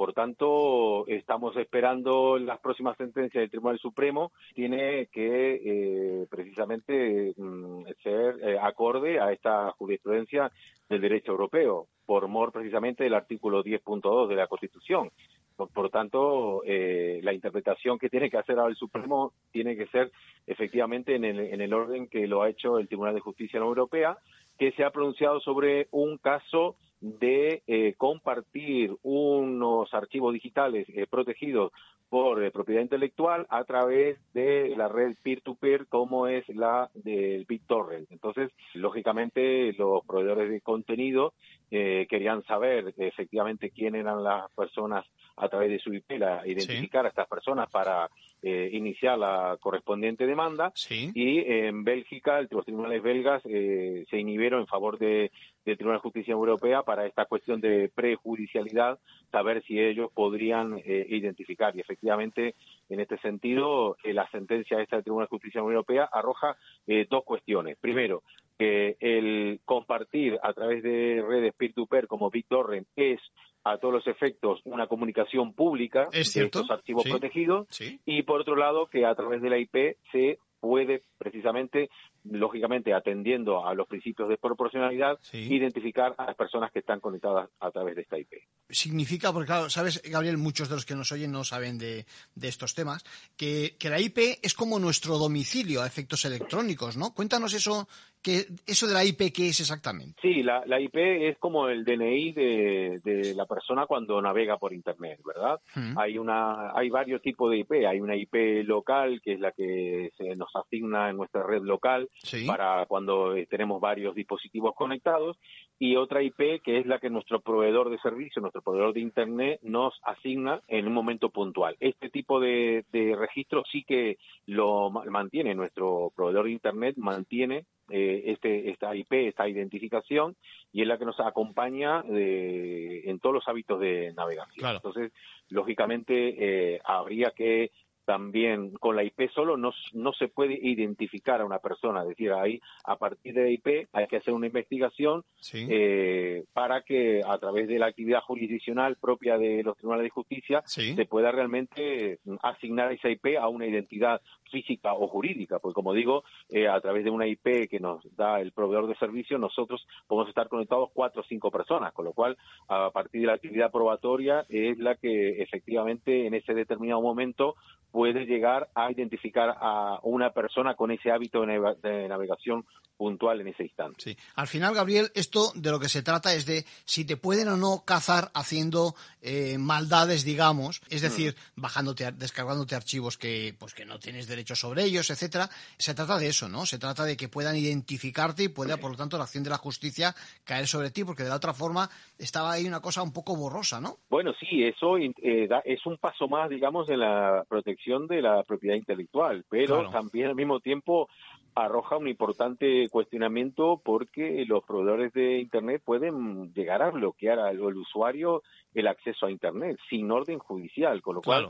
Por 0.00 0.14
tanto, 0.14 1.06
estamos 1.08 1.54
esperando 1.58 2.38
las 2.38 2.58
próximas 2.60 2.96
sentencias 2.96 3.42
del 3.42 3.50
Tribunal 3.50 3.78
Supremo. 3.78 4.32
Tiene 4.54 5.08
que 5.12 5.60
eh, 5.62 6.26
precisamente 6.30 7.34
mm, 7.36 7.82
ser 8.02 8.36
eh, 8.40 8.58
acorde 8.58 9.20
a 9.20 9.30
esta 9.30 9.72
jurisprudencia 9.72 10.50
del 10.88 11.02
derecho 11.02 11.32
europeo, 11.32 11.86
por 12.06 12.28
mor 12.28 12.50
precisamente 12.50 13.04
del 13.04 13.12
artículo 13.12 13.62
10.2 13.62 14.28
de 14.28 14.36
la 14.36 14.46
Constitución. 14.46 15.10
Por, 15.54 15.68
por 15.70 15.90
tanto, 15.90 16.62
eh, 16.64 17.20
la 17.22 17.34
interpretación 17.34 17.98
que 17.98 18.08
tiene 18.08 18.30
que 18.30 18.38
hacer 18.38 18.58
ahora 18.58 18.70
el 18.70 18.76
Supremo 18.76 19.34
tiene 19.52 19.76
que 19.76 19.86
ser 19.88 20.10
efectivamente 20.46 21.14
en 21.14 21.26
el, 21.26 21.40
en 21.40 21.60
el 21.60 21.74
orden 21.74 22.08
que 22.08 22.26
lo 22.26 22.40
ha 22.40 22.48
hecho 22.48 22.78
el 22.78 22.88
Tribunal 22.88 23.16
de 23.16 23.20
Justicia 23.20 23.60
de 23.60 23.66
la 23.66 23.68
Europea, 23.68 24.16
que 24.58 24.72
se 24.72 24.82
ha 24.82 24.92
pronunciado 24.92 25.40
sobre 25.40 25.88
un 25.90 26.16
caso 26.16 26.76
de 27.00 27.62
eh, 27.66 27.94
compartir 27.96 28.94
unos 29.02 29.92
archivos 29.94 30.34
digitales 30.34 30.86
eh, 30.90 31.06
protegidos 31.08 31.72
por 32.10 32.42
eh, 32.42 32.50
propiedad 32.50 32.82
intelectual 32.82 33.46
a 33.48 33.64
través 33.64 34.18
de 34.34 34.74
la 34.76 34.88
red 34.88 35.14
peer-to-peer 35.22 35.86
como 35.86 36.26
es 36.26 36.46
la 36.48 36.90
del 36.92 37.44
BitTorrent. 37.44 38.10
Entonces, 38.10 38.50
lógicamente, 38.74 39.72
los 39.74 40.04
proveedores 40.04 40.50
de 40.50 40.60
contenido 40.60 41.32
eh, 41.70 42.08
querían 42.10 42.42
saber 42.44 42.92
efectivamente 42.98 43.70
quién 43.70 43.94
eran 43.94 44.24
las 44.24 44.50
personas 44.50 45.06
a 45.36 45.48
través 45.48 45.70
de 45.70 45.78
su 45.78 45.94
IP, 45.94 46.18
la, 46.18 46.44
identificar 46.44 47.02
sí. 47.02 47.06
a 47.06 47.08
estas 47.10 47.28
personas 47.28 47.70
para 47.70 48.10
eh, 48.42 48.70
iniciar 48.72 49.16
la 49.16 49.56
correspondiente 49.60 50.26
demanda. 50.26 50.72
Sí. 50.74 51.12
Y 51.14 51.38
en 51.38 51.84
Bélgica, 51.84 52.40
los 52.50 52.64
tribunales 52.64 53.02
belgas 53.02 53.40
eh, 53.44 54.04
se 54.10 54.18
inhibieron 54.18 54.62
en 54.62 54.66
favor 54.66 54.98
de, 54.98 55.30
del 55.70 55.78
Tribunal 55.78 55.98
de 55.98 56.02
Justicia 56.02 56.32
Europea 56.32 56.82
para 56.82 57.06
esta 57.06 57.24
cuestión 57.24 57.60
de 57.60 57.90
prejudicialidad, 57.94 58.98
saber 59.30 59.62
si 59.64 59.78
ellos 59.78 60.10
podrían 60.12 60.78
eh, 60.78 61.06
identificar. 61.08 61.74
Y 61.76 61.80
efectivamente, 61.80 62.54
en 62.88 63.00
este 63.00 63.18
sentido, 63.18 63.96
eh, 64.04 64.12
la 64.12 64.28
sentencia 64.30 64.80
esta 64.80 64.96
del 64.96 65.04
Tribunal 65.04 65.26
de 65.26 65.30
Justicia 65.36 65.60
Europea 65.60 66.08
arroja 66.12 66.56
eh, 66.86 67.06
dos 67.08 67.24
cuestiones. 67.24 67.76
Primero, 67.80 68.22
que 68.58 68.96
el 69.00 69.60
compartir 69.64 70.38
a 70.42 70.52
través 70.52 70.82
de 70.82 71.24
redes 71.26 71.54
peer-to-peer 71.54 72.06
como 72.06 72.30
BitTorrent 72.30 72.86
es 72.94 73.20
a 73.64 73.78
todos 73.78 73.94
los 73.94 74.06
efectos 74.06 74.60
una 74.64 74.86
comunicación 74.86 75.52
pública 75.52 76.08
de 76.12 76.20
estos 76.20 76.70
archivos 76.70 77.04
protegidos 77.08 77.68
y 78.06 78.22
por 78.22 78.40
otro 78.40 78.56
lado 78.56 78.86
que 78.86 79.04
a 79.04 79.14
través 79.14 79.42
de 79.42 79.50
la 79.50 79.58
IP 79.58 79.96
se 80.12 80.38
puede 80.60 81.02
precisamente 81.18 81.90
lógicamente 82.24 82.92
atendiendo 82.92 83.66
a 83.66 83.74
los 83.74 83.86
principios 83.86 84.28
de 84.28 84.36
proporcionalidad, 84.36 85.18
identificar 85.32 86.14
a 86.18 86.26
las 86.26 86.36
personas 86.36 86.70
que 86.72 86.80
están 86.80 87.00
conectadas 87.00 87.48
a 87.60 87.70
través 87.70 87.96
de 87.96 88.02
esta 88.02 88.18
IP. 88.18 88.32
Significa, 88.68 89.32
porque 89.32 89.46
claro, 89.46 89.70
sabes, 89.70 90.02
Gabriel, 90.02 90.38
muchos 90.38 90.68
de 90.68 90.76
los 90.76 90.86
que 90.86 90.94
nos 90.94 91.10
oyen 91.12 91.32
no 91.32 91.44
saben 91.44 91.78
de, 91.78 92.06
estos 92.40 92.74
temas, 92.74 93.04
que, 93.36 93.76
que, 93.78 93.90
la 93.90 94.00
IP 94.00 94.38
es 94.42 94.54
como 94.54 94.78
nuestro 94.78 95.18
domicilio 95.18 95.82
a 95.82 95.86
efectos 95.86 96.24
electrónicos, 96.24 96.96
¿no? 96.96 97.14
Cuéntanos 97.14 97.54
eso, 97.54 97.88
que, 98.22 98.46
eso 98.66 98.86
de 98.86 98.94
la 98.94 99.04
IP, 99.04 99.32
¿qué 99.32 99.48
es 99.48 99.60
exactamente? 99.60 100.20
Sí, 100.20 100.42
la, 100.42 100.62
la 100.66 100.80
IP 100.80 100.96
es 100.96 101.38
como 101.38 101.68
el 101.68 101.84
DNI 101.84 102.32
de, 102.32 103.00
de, 103.02 103.34
la 103.34 103.46
persona 103.46 103.86
cuando 103.86 104.20
navega 104.20 104.58
por 104.58 104.74
Internet, 104.74 105.20
¿verdad? 105.24 105.60
Hay, 105.96 106.18
una, 106.18 106.72
hay 106.74 106.90
varios 106.90 107.22
tipos 107.22 107.50
de 107.50 107.58
IP. 107.58 107.72
Hay 107.88 108.00
una 108.00 108.16
IP 108.16 108.64
local, 108.64 109.20
que 109.22 109.34
es 109.34 109.40
la 109.40 109.52
que 109.52 110.10
se 110.18 110.36
nos 110.36 110.54
asigna 110.54 111.08
en 111.08 111.16
nuestra 111.16 111.42
red 111.42 111.62
local, 111.62 112.09
para 112.46 112.86
cuando 112.86 113.34
eh, 113.34 113.46
tenemos 113.46 113.80
varios 113.80 114.14
dispositivos 114.14 114.74
conectados 114.74 115.38
y 115.78 115.96
otra 115.96 116.22
IP 116.22 116.62
que 116.62 116.78
es 116.78 116.86
la 116.86 116.98
que 116.98 117.08
nuestro 117.08 117.40
proveedor 117.40 117.90
de 117.90 117.98
servicio, 117.98 118.42
nuestro 118.42 118.62
proveedor 118.62 118.92
de 118.92 119.00
Internet 119.00 119.60
nos 119.62 119.94
asigna 120.02 120.60
en 120.68 120.86
un 120.86 120.92
momento 120.92 121.30
puntual. 121.30 121.76
Este 121.80 122.10
tipo 122.10 122.38
de, 122.38 122.84
registro 122.92 123.62
sí 123.70 123.84
que 123.84 124.18
lo 124.46 124.90
mantiene 124.90 125.54
nuestro 125.54 126.12
proveedor 126.14 126.44
de 126.44 126.52
Internet, 126.52 126.96
mantiene 126.98 127.64
eh, 127.88 128.24
este, 128.26 128.70
esta 128.70 128.94
IP, 128.94 129.12
esta 129.12 129.48
identificación, 129.48 130.36
y 130.72 130.82
es 130.82 130.88
la 130.88 130.98
que 130.98 131.06
nos 131.06 131.18
acompaña 131.18 132.04
en 132.06 133.18
todos 133.18 133.34
los 133.34 133.48
hábitos 133.48 133.80
de 133.80 134.12
navegación. 134.14 134.76
Entonces, 134.76 135.12
lógicamente, 135.48 136.74
eh, 136.74 136.80
habría 136.84 137.32
que 137.32 137.72
también 138.10 138.72
con 138.72 138.96
la 138.96 139.04
IP 139.04 139.30
solo 139.32 139.56
no, 139.56 139.70
no 139.92 140.12
se 140.12 140.26
puede 140.26 140.58
identificar 140.60 141.40
a 141.40 141.44
una 141.44 141.60
persona, 141.60 142.02
es 142.02 142.08
decir, 142.08 142.32
ahí 142.32 142.60
a 142.82 142.96
partir 142.96 143.34
de 143.34 143.42
la 143.44 143.50
IP 143.50 143.86
hay 143.92 144.08
que 144.08 144.16
hacer 144.16 144.34
una 144.34 144.48
investigación 144.48 145.22
eh, 145.52 146.42
para 146.52 146.82
que 146.82 147.20
a 147.24 147.38
través 147.38 147.68
de 147.68 147.78
la 147.78 147.86
actividad 147.86 148.20
jurisdiccional 148.22 148.96
propia 148.96 149.38
de 149.38 149.62
los 149.62 149.76
tribunales 149.76 150.06
de 150.06 150.10
justicia 150.10 150.60
se 150.66 151.06
pueda 151.06 151.30
realmente 151.30 152.18
asignar 152.42 152.90
esa 152.90 153.08
IP 153.08 153.38
a 153.38 153.46
una 153.46 153.68
identidad 153.68 154.20
física 154.50 154.94
o 154.94 155.08
jurídica, 155.08 155.58
porque 155.58 155.74
como 155.74 155.92
digo, 155.92 156.24
eh, 156.48 156.68
a 156.68 156.80
través 156.80 157.04
de 157.04 157.10
una 157.10 157.26
IP 157.26 157.68
que 157.68 157.80
nos 157.80 158.04
da 158.16 158.40
el 158.40 158.52
proveedor 158.52 158.86
de 158.86 158.96
servicio, 158.96 159.38
nosotros 159.38 159.86
podemos 160.06 160.28
estar 160.28 160.48
conectados 160.48 160.90
cuatro 160.92 161.22
o 161.22 161.24
cinco 161.28 161.50
personas, 161.50 161.92
con 161.92 162.04
lo 162.04 162.12
cual 162.12 162.36
a 162.68 162.90
partir 162.90 163.22
de 163.22 163.26
la 163.28 163.34
actividad 163.34 163.70
probatoria 163.70 164.44
es 164.48 164.78
la 164.78 164.96
que 164.96 165.42
efectivamente 165.42 166.26
en 166.26 166.34
ese 166.34 166.54
determinado 166.54 167.00
momento 167.00 167.56
puede 167.90 168.24
llegar 168.24 168.68
a 168.74 168.90
identificar 168.90 169.56
a 169.60 169.98
una 170.02 170.30
persona 170.30 170.74
con 170.74 170.90
ese 170.90 171.10
hábito 171.10 171.40
de 171.42 172.08
navegación 172.08 172.64
puntual 173.00 173.40
en 173.40 173.48
ese 173.48 173.62
instante. 173.62 173.96
Sí. 173.98 174.16
Al 174.34 174.46
final, 174.46 174.74
Gabriel, 174.74 175.10
esto 175.14 175.52
de 175.54 175.70
lo 175.70 175.80
que 175.80 175.88
se 175.88 176.02
trata 176.02 176.34
es 176.34 176.44
de 176.44 176.66
si 176.84 177.06
te 177.06 177.16
pueden 177.16 177.48
o 177.48 177.56
no 177.56 177.82
cazar 177.86 178.30
haciendo 178.34 178.94
eh, 179.22 179.56
maldades, 179.56 180.22
digamos, 180.22 180.82
es 180.90 181.00
decir, 181.00 181.34
mm. 181.56 181.62
bajándote, 181.62 182.12
descargándote 182.12 182.74
archivos 182.74 183.16
que, 183.16 183.54
pues, 183.58 183.72
que 183.72 183.86
no 183.86 183.98
tienes 183.98 184.28
derecho 184.28 184.39
sobre 184.46 184.84
ellos, 184.84 185.10
etcétera. 185.10 185.48
Se 185.76 185.94
trata 185.94 186.18
de 186.18 186.28
eso, 186.28 186.48
¿no? 186.48 186.66
Se 186.66 186.78
trata 186.78 187.04
de 187.04 187.16
que 187.16 187.28
puedan 187.28 187.56
identificarte 187.56 188.44
y 188.44 188.48
pueda, 188.48 188.76
por 188.76 188.92
lo 188.92 188.96
tanto, 188.96 189.16
la 189.16 189.24
acción 189.24 189.44
de 189.44 189.50
la 189.50 189.58
justicia 189.58 190.14
caer 190.44 190.66
sobre 190.66 190.90
ti, 190.90 191.04
porque 191.04 191.22
de 191.22 191.28
la 191.28 191.36
otra 191.36 191.54
forma 191.54 191.88
estaba 192.18 192.52
ahí 192.52 192.66
una 192.66 192.80
cosa 192.80 193.02
un 193.02 193.12
poco 193.12 193.36
borrosa, 193.36 193.80
¿no? 193.80 193.96
Bueno, 194.08 194.32
sí, 194.38 194.64
eso 194.64 194.96
eh, 194.98 195.48
es 195.64 195.86
un 195.86 195.96
paso 195.98 196.28
más, 196.28 196.50
digamos, 196.50 196.88
en 196.90 197.00
la 197.00 197.44
protección 197.48 198.06
de 198.06 198.22
la 198.22 198.42
propiedad 198.42 198.76
intelectual, 198.76 199.44
pero 199.48 199.88
también 199.90 200.28
al 200.28 200.34
mismo 200.34 200.60
tiempo 200.60 201.08
arroja 201.54 201.96
un 201.96 202.08
importante 202.08 202.88
cuestionamiento 202.90 203.80
porque 203.84 204.44
los 204.46 204.64
proveedores 204.64 205.12
de 205.12 205.38
Internet 205.40 205.82
pueden 205.84 206.52
llegar 206.54 206.82
a 206.82 206.90
bloquear 206.90 207.38
al, 207.38 207.60
usuario 207.60 208.42
el 208.74 208.86
acceso 208.86 209.26
a 209.26 209.30
Internet 209.30 209.78
sin 209.88 210.10
orden 210.10 210.38
judicial, 210.38 211.02
con 211.02 211.16
lo 211.16 211.22
cual 211.22 211.48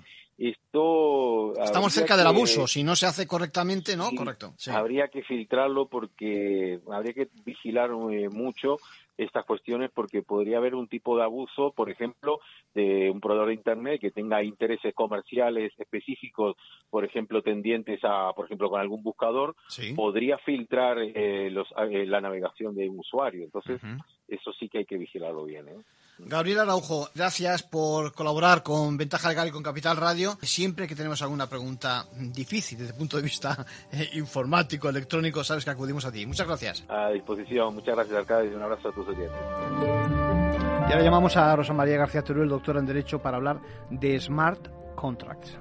esto... 0.49 1.53
Estamos 1.63 1.93
cerca 1.93 2.17
del 2.17 2.27
abuso, 2.27 2.67
si 2.67 2.83
no 2.83 2.97
se 2.97 3.07
hace 3.07 3.27
correctamente, 3.27 3.97
¿no? 3.97 4.11
Correcto. 4.17 4.55
Habría 4.73 5.09
que 5.09 5.23
filtrarlo 5.23 5.87
porque 5.87 6.81
habría 6.91 7.13
que 7.13 7.29
vigilar 7.45 7.91
eh, 8.11 8.29
mucho 8.31 8.79
estas 9.19 9.45
cuestiones 9.45 9.91
porque 9.95 10.23
podría 10.23 10.57
haber 10.57 10.75
un 10.75 10.89
tipo 10.89 11.17
de 11.17 11.25
abuso, 11.25 11.73
por 11.73 11.91
ejemplo, 11.91 12.41
de 12.75 13.11
un 13.11 13.21
proveedor 13.21 13.49
de 13.49 13.55
Internet 13.55 14.01
que 14.01 14.11
tenga 14.11 14.43
intereses 14.43 14.95
comerciales 14.95 15.73
específicos, 15.79 16.57
por 16.89 17.05
ejemplo, 17.05 17.43
tendientes 17.43 18.01
a, 18.03 18.33
por 18.33 18.47
ejemplo, 18.47 18.71
con 18.71 18.81
algún 18.81 19.03
buscador, 19.03 19.57
podría 19.95 20.39
filtrar 20.39 20.99
eh, 21.01 21.51
los, 21.51 21.69
eh, 21.91 22.07
la 22.07 22.23
navegación 22.23 22.75
de 22.75 22.89
un 22.89 23.01
usuario. 23.01 23.45
Entonces, 23.45 23.81
eso 24.27 24.53
sí 24.55 24.69
que 24.71 24.79
hay 24.79 24.87
que 24.87 24.97
vigilarlo 24.97 25.45
bien. 25.45 25.69
¿eh? 25.69 25.77
Gabriel 26.27 26.61
Araujo, 26.61 27.09
gracias 27.15 27.63
por 27.63 28.13
colaborar 28.13 28.63
con 28.63 28.97
Ventaja 28.97 29.29
Legal 29.29 29.49
y 29.49 29.51
con 29.51 29.63
Capital 29.63 29.97
Radio. 29.97 30.39
Siempre 30.43 30.87
que 30.87 30.95
tenemos 30.95 31.23
alguna 31.23 31.49
pregunta 31.49 32.07
difícil 32.17 32.79
desde 32.79 32.93
el 32.93 32.99
punto 32.99 33.17
de 33.17 33.23
vista 33.23 33.67
eh, 33.93 34.09
informático, 34.15 34.89
electrónico, 34.89 35.43
sabes 35.43 35.65
que 35.65 35.71
acudimos 35.71 36.05
a 36.05 36.13
ti. 36.13 36.27
Muchas 36.27 36.47
gracias. 36.47 36.85
A 36.89 37.11
disposición. 37.11 37.75
Muchas 37.75 37.95
gracias, 37.95 38.17
alcalde, 38.17 38.53
y 38.53 38.55
un 38.55 38.63
abrazo 38.63 38.89
a 38.89 38.93
tus 38.93 39.09
oyentes. 39.09 39.39
Y 40.89 40.93
ahora 40.93 41.03
llamamos 41.03 41.37
a 41.37 41.55
Rosa 41.55 41.73
María 41.73 41.97
García 41.97 42.23
Teruel, 42.23 42.49
doctora 42.49 42.81
en 42.81 42.87
Derecho, 42.87 43.21
para 43.21 43.37
hablar 43.37 43.61
de 43.91 44.19
Smart 44.21 44.69
Contracts. 44.97 45.59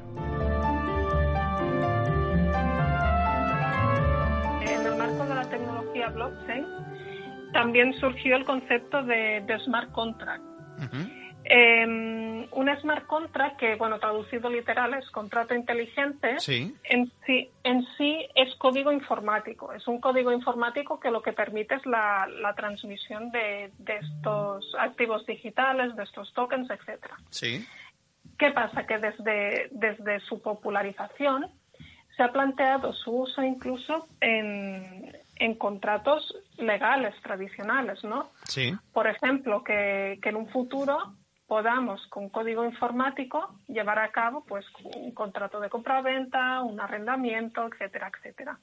En 4.61 4.85
el 4.85 4.95
marco 4.97 5.23
de 5.25 5.35
la 5.35 5.49
tecnología 5.49 6.09
blockchain, 6.09 6.65
también 7.53 7.93
surgió 7.99 8.35
el 8.35 8.45
concepto 8.45 9.03
de, 9.03 9.45
smart 9.65 9.91
contract. 9.91 10.48
Em, 11.51 12.47
un 12.51 12.69
smart 12.79 13.07
contract, 13.07 13.57
que 13.57 13.75
bueno, 13.75 13.97
traducido 13.99 14.49
literal 14.49 14.93
es 14.93 15.09
contrato 15.09 15.55
inteligente, 15.55 16.37
En, 16.83 17.11
sí, 17.25 17.49
en 17.63 17.85
sí 17.97 18.27
es 18.35 18.53
código 18.55 18.91
informático. 18.91 19.73
Es 19.73 19.87
un 19.87 19.99
código 19.99 20.31
informático 20.31 20.99
que 20.99 21.09
lo 21.09 21.21
que 21.21 21.33
permite 21.33 21.75
es 21.75 21.85
la, 21.85 22.27
transmisión 22.55 23.31
de, 23.31 23.71
estos 23.87 24.75
activos 24.77 25.25
digitales, 25.25 25.95
de 25.95 26.03
estos 26.03 26.31
tokens, 26.33 26.69
etcétera. 26.69 27.17
Sí. 27.29 27.65
¿Qué 28.37 28.51
pasa? 28.51 28.85
Que 28.85 28.99
desde, 28.99 29.69
desde 29.71 30.19
su 30.21 30.41
popularización 30.41 31.47
se 32.15 32.23
ha 32.23 32.31
planteado 32.31 32.93
su 32.93 33.11
uso 33.11 33.41
incluso 33.41 34.07
en, 34.19 35.15
en 35.39 35.55
contratos 35.55 36.35
legales 36.57 37.15
tradicionales, 37.23 38.03
¿no? 38.03 38.31
Sí. 38.43 38.73
Por 38.93 39.07
ejemplo, 39.07 39.63
que, 39.63 40.19
en 40.21 40.35
un 40.35 40.49
futuro 40.49 41.15
podamos 41.47 42.05
con 42.07 42.29
código 42.29 42.63
informático 42.63 43.55
llevar 43.67 43.97
a 43.97 44.11
cabo 44.11 44.43
pues 44.47 44.65
un 44.83 45.11
contrato 45.13 45.59
de 45.59 45.69
compra-venta, 45.69 46.61
un 46.61 46.79
arrendamiento, 46.79 47.67
etcétera, 47.71 48.11
etcétera. 48.15 48.59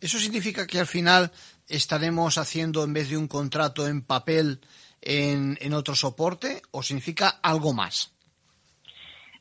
¿Eso 0.00 0.18
significa 0.18 0.66
que 0.66 0.80
al 0.80 0.86
final 0.86 1.30
estaremos 1.68 2.38
haciendo 2.38 2.84
en 2.84 2.94
vez 2.94 3.10
de 3.10 3.18
un 3.18 3.28
contrato 3.28 3.86
en 3.86 4.02
papel 4.02 4.60
en, 5.02 5.58
en 5.60 5.74
otro 5.74 5.94
soporte 5.94 6.62
o 6.70 6.82
significa 6.82 7.40
algo 7.42 7.74
más? 7.74 8.14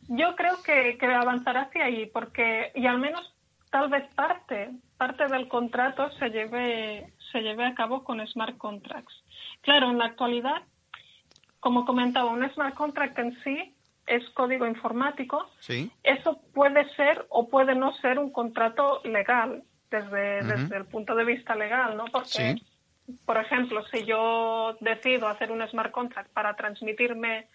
Yo 0.09 0.35
creo 0.35 0.61
que, 0.63 0.97
que 0.97 1.05
avanzará 1.05 1.61
hacia 1.63 1.85
ahí 1.85 2.07
porque, 2.07 2.71
y 2.75 2.85
al 2.85 2.99
menos 2.99 3.33
tal 3.71 3.89
vez 3.89 4.03
parte, 4.13 4.69
parte 5.07 5.27
del 5.27 5.49
contrato 5.49 6.09
se 6.17 6.29
lleve, 6.29 7.13
se 7.31 7.41
lleve 7.41 7.65
a 7.65 7.75
cabo 7.75 8.05
con 8.05 8.25
smart 8.25 8.57
contracts. 8.57 9.13
Claro, 9.61 9.89
en 9.89 9.97
la 9.97 10.05
actualidad, 10.05 10.63
como 11.59 11.83
comentaba, 11.83 12.31
un 12.31 12.49
smart 12.51 12.73
contract 12.73 13.19
en 13.19 13.37
sí 13.43 13.75
es 14.07 14.23
código 14.29 14.65
informático. 14.65 15.49
Sí. 15.59 15.91
Eso 16.03 16.39
puede 16.53 16.87
ser 16.95 17.25
o 17.29 17.49
puede 17.49 17.75
no 17.75 17.93
ser 17.95 18.17
un 18.17 18.31
contrato 18.31 19.01
legal 19.03 19.63
desde, 19.91 20.41
desde 20.43 20.77
el 20.77 20.85
punto 20.85 21.15
de 21.15 21.25
vista 21.25 21.53
legal, 21.53 21.97
¿no? 21.97 22.05
Porque, 22.05 22.55
por 23.25 23.37
ejemplo, 23.37 23.83
si 23.91 24.05
yo 24.05 24.77
decido 24.79 25.27
hacer 25.27 25.51
un 25.51 25.67
smart 25.67 25.91
contract 25.91 26.31
para 26.31 26.55
transmitirme 26.55 27.47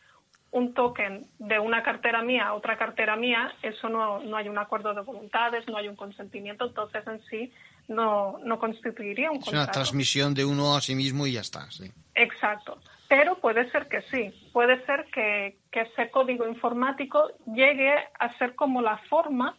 un 0.51 0.73
token 0.75 1.27
de 1.39 1.59
una 1.59 1.83
cartera 1.83 2.23
mía 2.23 2.49
a 2.49 2.55
otra 2.55 2.79
cartera 2.79 3.17
mía, 3.17 3.53
eso 3.63 3.89
no, 3.89 4.21
no 4.21 4.37
hay 4.37 4.49
un 4.49 4.59
acuerdo 4.59 4.95
de 4.95 5.03
voluntades, 5.03 5.67
no 5.69 5.77
hay 5.77 5.89
un 5.89 5.97
consentimiento, 5.97 6.67
entonces 6.67 7.07
en 7.07 7.23
sí 7.25 7.53
no, 7.89 8.39
no 8.45 8.59
constituiría 8.59 9.31
un 9.31 9.39
contrato. 9.39 9.57
Es 9.57 9.65
una 9.65 9.73
transmisión 9.73 10.35
de 10.35 10.45
uno 10.45 10.77
a 10.77 10.81
sí 10.81 10.95
mismo 10.95 11.27
y 11.27 11.33
ya 11.33 11.41
está. 11.41 11.71
Sí. 11.71 11.91
Exacto. 12.15 12.79
Pero 13.09 13.39
puede 13.39 13.71
ser 13.71 13.89
que 13.89 14.03
sí, 14.03 14.51
puede 14.53 14.85
ser 14.85 15.07
que, 15.13 15.59
que 15.71 15.81
ese 15.81 16.11
código 16.11 16.47
informático 16.47 17.31
llegue 17.47 17.95
a 18.19 18.37
ser 18.39 18.55
como 18.55 18.83
la 18.83 18.99
forma 19.09 19.57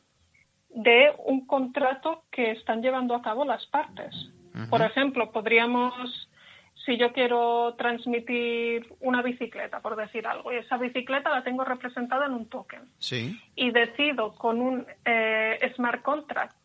de 0.70 1.12
un 1.26 1.48
contrato 1.48 2.24
que 2.32 2.52
están 2.52 2.82
llevando 2.82 3.16
a 3.16 3.22
cabo 3.22 3.46
las 3.46 3.66
partes. 3.68 4.14
Por 4.70 4.82
ejemplo, 4.82 5.32
podríamos, 5.32 6.29
si 6.90 6.98
yo 6.98 7.14
quiero 7.14 7.76
transmitir 7.78 8.92
una 9.00 9.22
bicicleta, 9.22 9.80
por 9.80 9.96
decir 9.96 10.26
algo, 10.26 10.52
y 10.52 10.56
esa 10.56 10.76
bicicleta 10.78 11.30
la 11.30 11.44
tengo 11.44 11.64
representada 11.64 12.26
en 12.26 12.34
un 12.34 12.50
token. 12.50 12.82
Sí. 12.98 13.40
Y 13.56 13.70
decido 13.70 14.34
con 14.34 14.60
un 14.60 14.88
eh, 15.06 15.60
smart 15.76 16.02
contract 16.02 16.56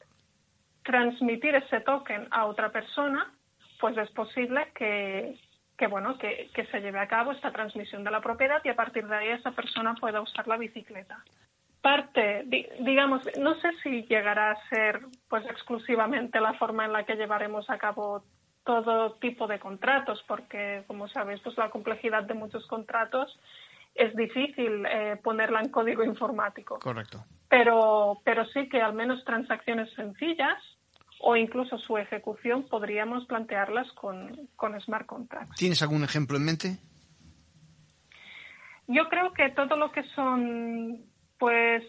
transmitir 0.83 1.55
ese 1.57 1.81
token 1.81 2.27
a 2.31 2.47
otra 2.47 2.73
persona, 2.73 3.35
pues 3.79 3.99
es 3.99 4.11
posible 4.13 4.69
que, 4.75 5.39
que 5.77 5.89
bueno, 5.89 6.17
que, 6.17 6.49
que, 6.55 6.65
se 6.69 6.81
lleve 6.81 7.01
a 7.01 7.09
cabo 7.09 7.33
esta 7.33 7.53
transmisión 7.53 8.03
de 8.03 8.11
la 8.11 8.23
propiedad 8.23 8.63
y 8.65 8.71
a 8.71 8.77
partir 8.77 9.07
de 9.07 9.17
ahí 9.17 9.29
esa 9.29 9.51
persona 9.51 9.95
pueda 9.95 10.23
usar 10.23 10.49
la 10.49 10.57
bicicleta. 10.57 11.23
Parte, 11.83 12.47
digamos, 12.81 13.21
no 13.39 13.61
sé 13.61 13.73
si 13.83 14.05
llegará 14.05 14.53
a 14.53 14.69
ser 14.71 15.01
pues 15.29 15.45
exclusivamente 15.45 16.41
la 16.41 16.55
forma 16.55 16.87
en 16.87 16.95
la 16.95 17.05
que 17.05 17.17
llevaremos 17.17 17.69
a 17.69 17.77
cabo 17.77 18.25
todo 18.65 19.15
tipo 19.15 19.47
de 19.47 19.59
contratos, 19.59 20.25
porque 20.27 20.85
como 20.87 21.09
sabéis, 21.09 21.41
pues 21.43 21.57
la 21.57 21.71
complejidad 21.71 22.25
de 22.25 22.35
muchos 22.35 22.67
contratos 22.67 23.39
es 23.95 24.15
difícil 24.17 24.85
eh, 24.87 25.17
ponerla 25.23 25.61
en 25.61 25.69
código 25.69 26.03
informático. 26.03 26.79
Correcto. 26.79 27.25
Pero, 27.49 28.21
pero 28.25 28.45
sí 28.47 28.69
que 28.69 28.81
al 28.81 28.95
menos 28.95 29.25
transacciones 29.25 29.93
sencillas 29.95 30.59
o 31.21 31.37
incluso 31.37 31.79
su 31.79 31.97
ejecución 31.97 32.65
podríamos 32.65 33.25
plantearlas 33.27 33.91
con, 33.93 34.49
con 34.57 34.79
smart 34.81 35.07
contracts. 35.07 35.57
¿Tienes 35.57 35.81
algún 35.83 36.03
ejemplo 36.03 36.37
en 36.37 36.45
mente? 36.45 36.77
Yo 38.87 39.09
creo 39.09 39.33
que 39.33 39.51
todo 39.51 39.77
lo 39.77 39.93
que 39.93 40.03
son 40.15 41.03
pues 41.39 41.83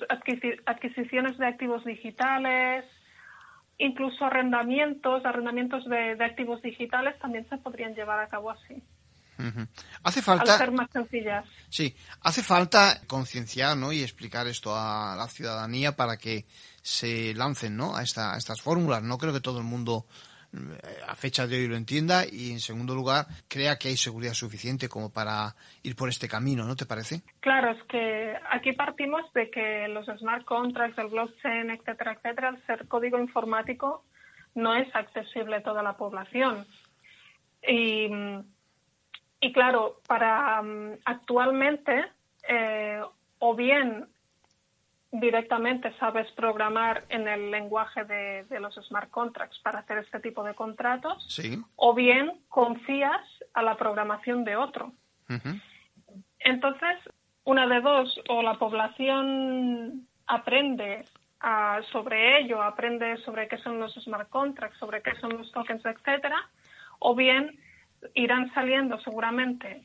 adquisiciones 0.65 1.37
de 1.37 1.47
activos 1.47 1.83
digitales, 1.85 2.85
incluso 3.77 4.25
arrendamientos, 4.25 5.25
arrendamientos 5.25 5.85
de, 5.85 6.15
de, 6.15 6.25
activos 6.25 6.61
digitales 6.61 7.17
también 7.19 7.47
se 7.49 7.57
podrían 7.57 7.93
llevar 7.93 8.19
a 8.19 8.27
cabo 8.27 8.51
así. 8.51 8.81
Hace 10.03 10.21
falta. 10.21 10.53
Al 10.53 10.59
ser 10.59 10.71
más 10.71 10.89
sencillas. 10.91 11.45
Sí, 11.69 11.95
hace 12.21 12.41
falta 12.41 13.01
concienciar 13.07 13.75
¿no? 13.75 13.91
y 13.91 14.01
explicar 14.01 14.47
esto 14.47 14.73
a 14.75 15.15
la 15.17 15.27
ciudadanía 15.27 15.95
para 15.95 16.17
que 16.17 16.45
se 16.81 17.33
lancen 17.33 17.75
¿no? 17.75 17.95
a, 17.95 18.03
esta, 18.03 18.33
a 18.33 18.37
estas 18.37 18.61
fórmulas. 18.61 19.03
No 19.03 19.17
creo 19.17 19.33
que 19.33 19.41
todo 19.41 19.59
el 19.59 19.65
mundo 19.65 20.05
a 21.07 21.15
fecha 21.15 21.47
de 21.47 21.57
hoy 21.57 21.67
lo 21.67 21.75
entienda 21.75 22.23
y 22.29 22.51
en 22.51 22.59
segundo 22.59 22.95
lugar 22.95 23.25
crea 23.47 23.77
que 23.77 23.89
hay 23.89 23.97
seguridad 23.97 24.33
suficiente 24.33 24.89
como 24.89 25.11
para 25.11 25.55
ir 25.83 25.95
por 25.95 26.09
este 26.09 26.27
camino, 26.27 26.65
¿no 26.65 26.75
te 26.75 26.85
parece? 26.85 27.21
Claro, 27.39 27.71
es 27.71 27.83
que 27.83 28.35
aquí 28.49 28.73
partimos 28.73 29.31
de 29.33 29.49
que 29.49 29.87
los 29.87 30.05
smart 30.05 30.45
contracts, 30.45 30.97
el 30.97 31.07
blockchain, 31.07 31.69
etcétera, 31.69 32.13
etcétera, 32.13 32.49
al 32.49 32.65
ser 32.65 32.87
código 32.87 33.19
informático 33.19 34.03
no 34.55 34.73
es 34.75 34.93
accesible 34.95 35.57
a 35.57 35.63
toda 35.63 35.83
la 35.83 35.97
población. 35.97 36.65
Y, 37.67 38.09
y 39.41 39.53
claro, 39.53 40.01
para 40.07 40.61
um, 40.61 40.97
actualmente 41.03 42.05
eh, 42.47 43.01
o 43.39 43.55
bien 43.55 44.07
directamente 45.19 45.93
sabes 45.99 46.31
programar 46.33 47.05
en 47.09 47.27
el 47.27 47.51
lenguaje 47.51 48.03
de, 48.05 48.45
de, 48.45 48.59
los 48.59 48.75
smart 48.75 49.09
contracts 49.09 49.59
para 49.59 49.79
hacer 49.79 49.99
este 49.99 50.19
tipo 50.19 50.43
de 50.43 50.53
contratos, 50.53 51.25
sí. 51.29 51.63
o 51.75 51.93
bien 51.93 52.39
confías 52.49 53.21
a 53.53 53.61
la 53.61 53.75
programación 53.75 54.43
de 54.43 54.55
otro. 54.55 54.93
Uh 55.29 55.33
-huh. 55.33 55.61
Entonces, 56.39 56.97
una 57.43 57.67
de 57.67 57.81
dos, 57.81 58.19
o 58.29 58.41
la 58.41 58.55
población 58.55 60.07
aprende 60.27 61.05
uh, 61.43 61.83
sobre 61.91 62.39
ello, 62.39 62.61
aprende 62.61 63.17
sobre 63.17 63.47
qué 63.47 63.57
son 63.59 63.79
los 63.79 63.93
smart 63.95 64.29
contracts, 64.29 64.77
sobre 64.79 65.01
qué 65.01 65.15
son 65.19 65.37
los 65.37 65.51
tokens, 65.51 65.85
etcétera, 65.85 66.37
o 66.99 67.15
bien 67.15 67.59
irán 68.13 68.53
saliendo 68.53 68.99
seguramente 68.99 69.83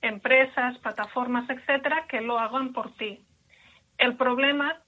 empresas, 0.00 0.78
plataformas, 0.78 1.48
etcétera, 1.48 2.06
que 2.08 2.20
lo 2.20 2.38
hagan 2.38 2.72
por 2.72 2.92
ti. 2.96 3.24
El 4.02 4.16
problema, 4.16 4.80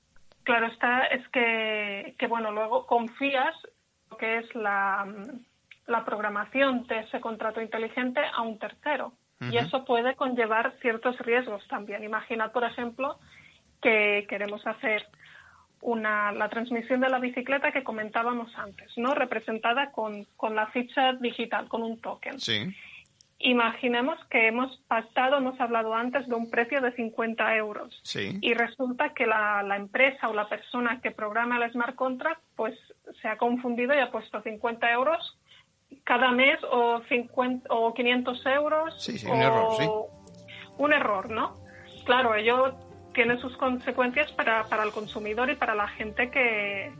claro 0.42 0.66
está, 0.66 1.04
es 1.04 1.26
que, 1.28 2.16
que 2.18 2.26
bueno, 2.26 2.50
luego 2.50 2.84
confías 2.84 3.54
lo 4.10 4.16
que 4.16 4.38
es 4.38 4.54
la, 4.56 5.06
la, 5.86 6.04
programación 6.04 6.84
de 6.88 6.98
ese 6.98 7.20
contrato 7.20 7.60
inteligente 7.60 8.20
a 8.20 8.42
un 8.42 8.58
tercero. 8.58 9.12
Uh 9.40 9.44
-huh. 9.44 9.52
Y 9.52 9.58
eso 9.58 9.84
puede 9.84 10.16
conllevar 10.16 10.74
ciertos 10.80 11.16
riesgos 11.20 11.64
también. 11.68 12.02
Imaginad, 12.02 12.50
por 12.50 12.64
ejemplo, 12.64 13.20
que 13.80 14.26
queremos 14.28 14.66
hacer 14.66 15.06
una, 15.80 16.32
la 16.32 16.48
transmisión 16.48 17.00
de 17.00 17.08
la 17.08 17.20
bicicleta 17.20 17.70
que 17.70 17.84
comentábamos 17.84 18.50
antes, 18.58 18.90
¿no? 18.96 19.14
Representada 19.14 19.92
con, 19.92 20.24
con 20.36 20.56
la 20.56 20.66
ficha 20.72 21.12
digital, 21.12 21.68
con 21.68 21.84
un 21.84 22.00
token. 22.00 22.40
Sí. 22.40 22.74
Imaginemos 23.38 24.18
que 24.30 24.46
hemos 24.46 24.76
pactado, 24.88 25.36
hemos 25.36 25.60
hablado 25.60 25.94
antes 25.94 26.26
de 26.28 26.34
un 26.34 26.50
precio 26.50 26.80
de 26.80 26.92
50 26.92 27.56
euros. 27.56 28.00
Sí. 28.02 28.38
Y 28.40 28.54
resulta 28.54 29.12
que 29.12 29.26
la, 29.26 29.62
la, 29.62 29.76
empresa 29.76 30.28
o 30.28 30.34
la 30.34 30.48
persona 30.48 31.00
que 31.02 31.10
programa 31.10 31.58
el 31.58 31.70
smart 31.72 31.94
contract 31.94 32.40
pues 32.56 32.78
se 33.20 33.28
ha 33.28 33.36
confundido 33.36 33.94
y 33.94 33.98
ha 33.98 34.10
puesto 34.10 34.40
50 34.40 34.90
euros 34.92 35.38
cada 36.02 36.32
mes 36.32 36.58
o, 36.70 37.00
50, 37.08 37.72
o 37.72 37.94
500 37.94 38.46
euros. 38.46 38.94
Sí, 39.02 39.18
sí, 39.18 39.26
o 39.26 39.32
un 39.32 39.42
error, 39.42 39.76
sí. 39.78 39.88
Un 40.78 40.92
error, 40.92 41.30
¿no? 41.30 41.54
Claro, 42.04 42.34
ello 42.34 42.74
tiene 43.12 43.38
sus 43.38 43.56
consecuencias 43.56 44.30
para, 44.32 44.64
para 44.64 44.82
el 44.82 44.90
consumidor 44.90 45.50
y 45.50 45.54
para 45.54 45.74
la 45.74 45.86
gente 45.88 46.30
que, 46.30 46.92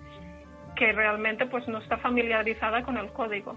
que 0.77 0.93
realmente 0.93 1.47
pues 1.47 1.67
no 1.67 1.79
está 1.79 1.99
familiarizada 1.99 2.83
con 2.83 2.97
el 2.97 3.09
código. 3.13 3.57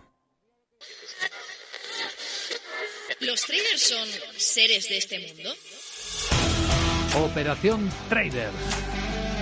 ¿Los 3.21 3.45
traders 3.45 3.81
son 3.81 4.07
seres 4.35 4.89
de 4.89 4.97
este 4.97 5.19
mundo? 5.19 5.53
Operación 7.23 7.87
Trader. 8.09 8.49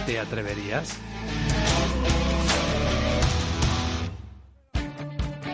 ¿Te 0.05 0.19
atreverías? 0.19 0.97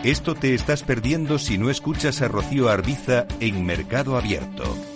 Esto 0.02 0.34
te 0.34 0.54
estás 0.54 0.82
perdiendo 0.82 1.38
si 1.38 1.56
no 1.56 1.70
escuchas 1.70 2.20
a 2.20 2.26
Rocío 2.26 2.68
Arbiza 2.68 3.28
en 3.38 3.64
Mercado 3.64 4.16
Abierto. 4.16 4.95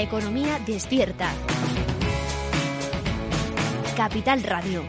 Economía 0.00 0.58
despierta. 0.66 1.30
Capital 3.98 4.42
Radio. 4.42 4.82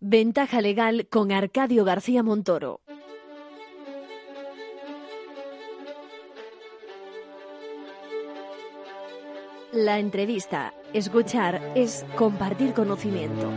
Ventaja 0.00 0.62
legal 0.62 1.08
con 1.10 1.30
Arcadio 1.30 1.84
García 1.84 2.22
Montoro. 2.22 2.80
La 9.80 9.98
entrevista, 9.98 10.72
escuchar, 10.92 11.72
es 11.74 12.04
compartir 12.14 12.74
conocimiento. 12.74 13.50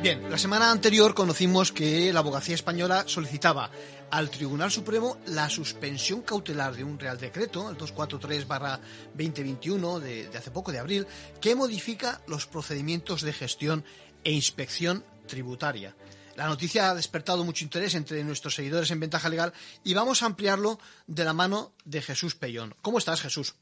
Bien, 0.00 0.30
la 0.30 0.38
semana 0.38 0.70
anterior 0.70 1.12
conocimos 1.12 1.72
que 1.72 2.12
la 2.12 2.20
abogacía 2.20 2.54
española 2.54 3.02
solicitaba 3.08 3.68
al 4.12 4.30
Tribunal 4.30 4.70
Supremo 4.70 5.16
la 5.26 5.50
suspensión 5.50 6.22
cautelar 6.22 6.76
de 6.76 6.84
un 6.84 7.00
Real 7.00 7.18
Decreto, 7.18 7.68
el 7.68 7.76
243-2021 7.78 9.98
de, 9.98 10.28
de 10.28 10.38
hace 10.38 10.52
poco, 10.52 10.70
de 10.70 10.78
abril, 10.78 11.08
que 11.40 11.56
modifica 11.56 12.20
los 12.28 12.46
procedimientos 12.46 13.22
de 13.22 13.32
gestión 13.32 13.84
e 14.22 14.30
inspección 14.30 15.04
tributaria. 15.26 15.96
La 16.36 16.46
noticia 16.46 16.90
ha 16.90 16.94
despertado 16.94 17.44
mucho 17.44 17.64
interés 17.64 17.94
entre 17.94 18.22
nuestros 18.24 18.54
seguidores 18.54 18.90
en 18.90 19.00
Ventaja 19.00 19.28
Legal 19.28 19.52
y 19.84 19.94
vamos 19.94 20.22
a 20.22 20.26
ampliarlo 20.26 20.78
de 21.06 21.24
la 21.24 21.32
mano 21.32 21.72
de 21.84 22.00
Jesús 22.00 22.34
Pellón. 22.34 22.74
¿Cómo 22.82 22.98
estás, 22.98 23.20
Jesús? 23.20 23.54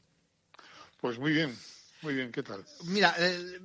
Pues 0.99 1.19
muy 1.19 1.33
bien, 1.33 1.57
muy 2.01 2.13
bien, 2.13 2.31
¿qué 2.31 2.43
tal? 2.43 2.63
Mira, 2.83 3.15
eh, 3.17 3.59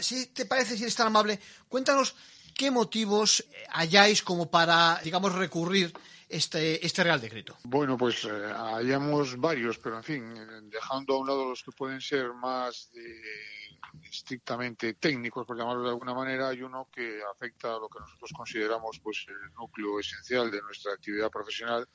si 0.00 0.26
te 0.26 0.46
parece, 0.46 0.76
si 0.76 0.82
eres 0.82 0.94
tan 0.96 1.06
amable, 1.08 1.38
cuéntanos 1.68 2.14
qué 2.54 2.70
motivos 2.70 3.44
halláis 3.70 4.22
como 4.22 4.50
para, 4.50 5.00
digamos, 5.04 5.32
recurrir 5.34 5.92
este, 6.28 6.84
este 6.84 7.04
Real 7.04 7.20
Decreto. 7.20 7.58
Bueno, 7.64 7.96
pues 7.96 8.24
eh, 8.24 8.28
hallamos 8.28 9.38
varios, 9.38 9.78
pero 9.78 9.98
en 9.98 10.04
fin, 10.04 10.34
eh, 10.36 10.60
dejando 10.62 11.14
a 11.14 11.18
un 11.18 11.26
lado 11.26 11.48
los 11.50 11.62
que 11.62 11.72
pueden 11.72 12.00
ser 12.00 12.32
más 12.32 12.90
de 12.92 13.20
estrictamente 14.02 14.94
técnicos, 14.94 15.46
por 15.46 15.56
llamarlo 15.56 15.84
de 15.84 15.90
alguna 15.90 16.14
manera, 16.14 16.48
hay 16.48 16.62
uno 16.62 16.88
que 16.92 17.20
afecta 17.22 17.74
a 17.74 17.78
lo 17.78 17.88
que 17.88 18.00
nosotros 18.00 18.32
consideramos 18.34 19.00
pues 19.02 19.26
el 19.28 19.52
núcleo 19.54 20.00
esencial 20.00 20.50
de 20.50 20.62
nuestra 20.62 20.92
actividad 20.92 21.30
profesional, 21.30 21.88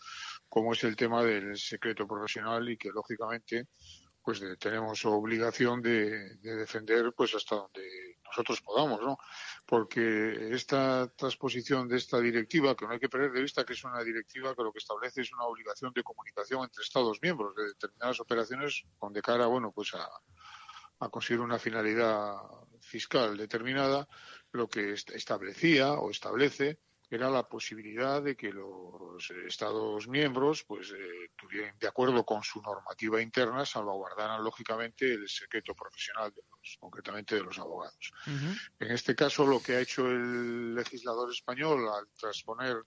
como 0.50 0.74
es 0.74 0.84
el 0.84 0.96
tema 0.96 1.24
del 1.24 1.58
secreto 1.58 2.08
profesional 2.08 2.70
y 2.70 2.78
que 2.78 2.90
lógicamente 2.90 3.68
pues 4.28 4.44
tenemos 4.60 5.06
obligación 5.06 5.82
de, 5.82 6.36
defender 6.42 7.14
pues 7.16 7.34
hasta 7.34 7.56
donde 7.56 8.18
nosotros 8.26 8.60
podamos, 8.60 9.00
¿no? 9.00 9.18
Porque 9.66 10.50
esta 10.52 11.08
transposición 11.16 11.88
de 11.88 11.96
esta 11.96 12.20
directiva, 12.20 12.76
que 12.76 12.86
no 12.86 12.92
hay 12.92 13.00
que 13.00 13.08
perder 13.08 13.32
de 13.32 13.42
vista 13.42 13.64
que 13.64 13.72
es 13.72 13.86
una 13.86 14.04
directiva 14.04 14.54
que 14.54 14.64
lo 14.64 14.74
que 14.74 14.80
establece 14.80 15.22
es 15.22 15.32
una 15.32 15.46
obligación 15.46 15.94
de 15.94 16.04
comunicación 16.04 16.66
entre 16.66 16.84
Estados 16.84 17.20
miembros 17.22 17.56
de 17.56 17.68
determinadas 17.68 18.20
operaciones 18.20 18.84
con 18.98 19.14
de 19.14 19.22
cara, 19.22 19.46
bueno, 19.46 19.72
pues 19.72 19.94
a, 19.94 20.06
a 21.00 21.10
conseguir 21.10 21.42
una 21.42 21.60
finalidad 21.60 22.36
fiscal 22.80 23.38
determinada, 23.38 24.08
lo 24.52 24.68
que 24.68 24.94
establecía 24.94 25.94
o 25.94 26.10
establece 26.10 26.80
era 27.10 27.30
la 27.30 27.48
posibilidad 27.48 28.22
de 28.22 28.36
que 28.36 28.52
los 28.52 29.32
Estados 29.48 30.08
miembros, 30.08 30.66
pues, 30.66 30.92
eh, 30.92 31.32
tuvieran, 31.38 31.78
de 31.80 31.88
acuerdo 31.88 32.26
con 32.26 32.44
su 32.44 32.62
normativa 32.62 33.22
interna, 33.22 33.66
salvaguardaran 33.66 34.44
lógicamente 34.44 35.14
el 35.14 35.28
secreto 35.30 35.74
profesional 35.74 36.34
de 36.34 36.42
los, 36.50 36.78
concretamente 36.80 37.36
de 37.36 37.44
los 37.44 37.58
abogados. 37.60 38.12
En 38.80 38.92
este 38.92 39.16
caso, 39.16 39.48
lo 39.48 39.62
que 39.62 39.76
ha 39.76 39.80
hecho 39.80 40.06
el 40.06 40.76
legislador 40.76 41.32
español 41.32 41.88
al 41.88 42.08
transponer 42.20 42.84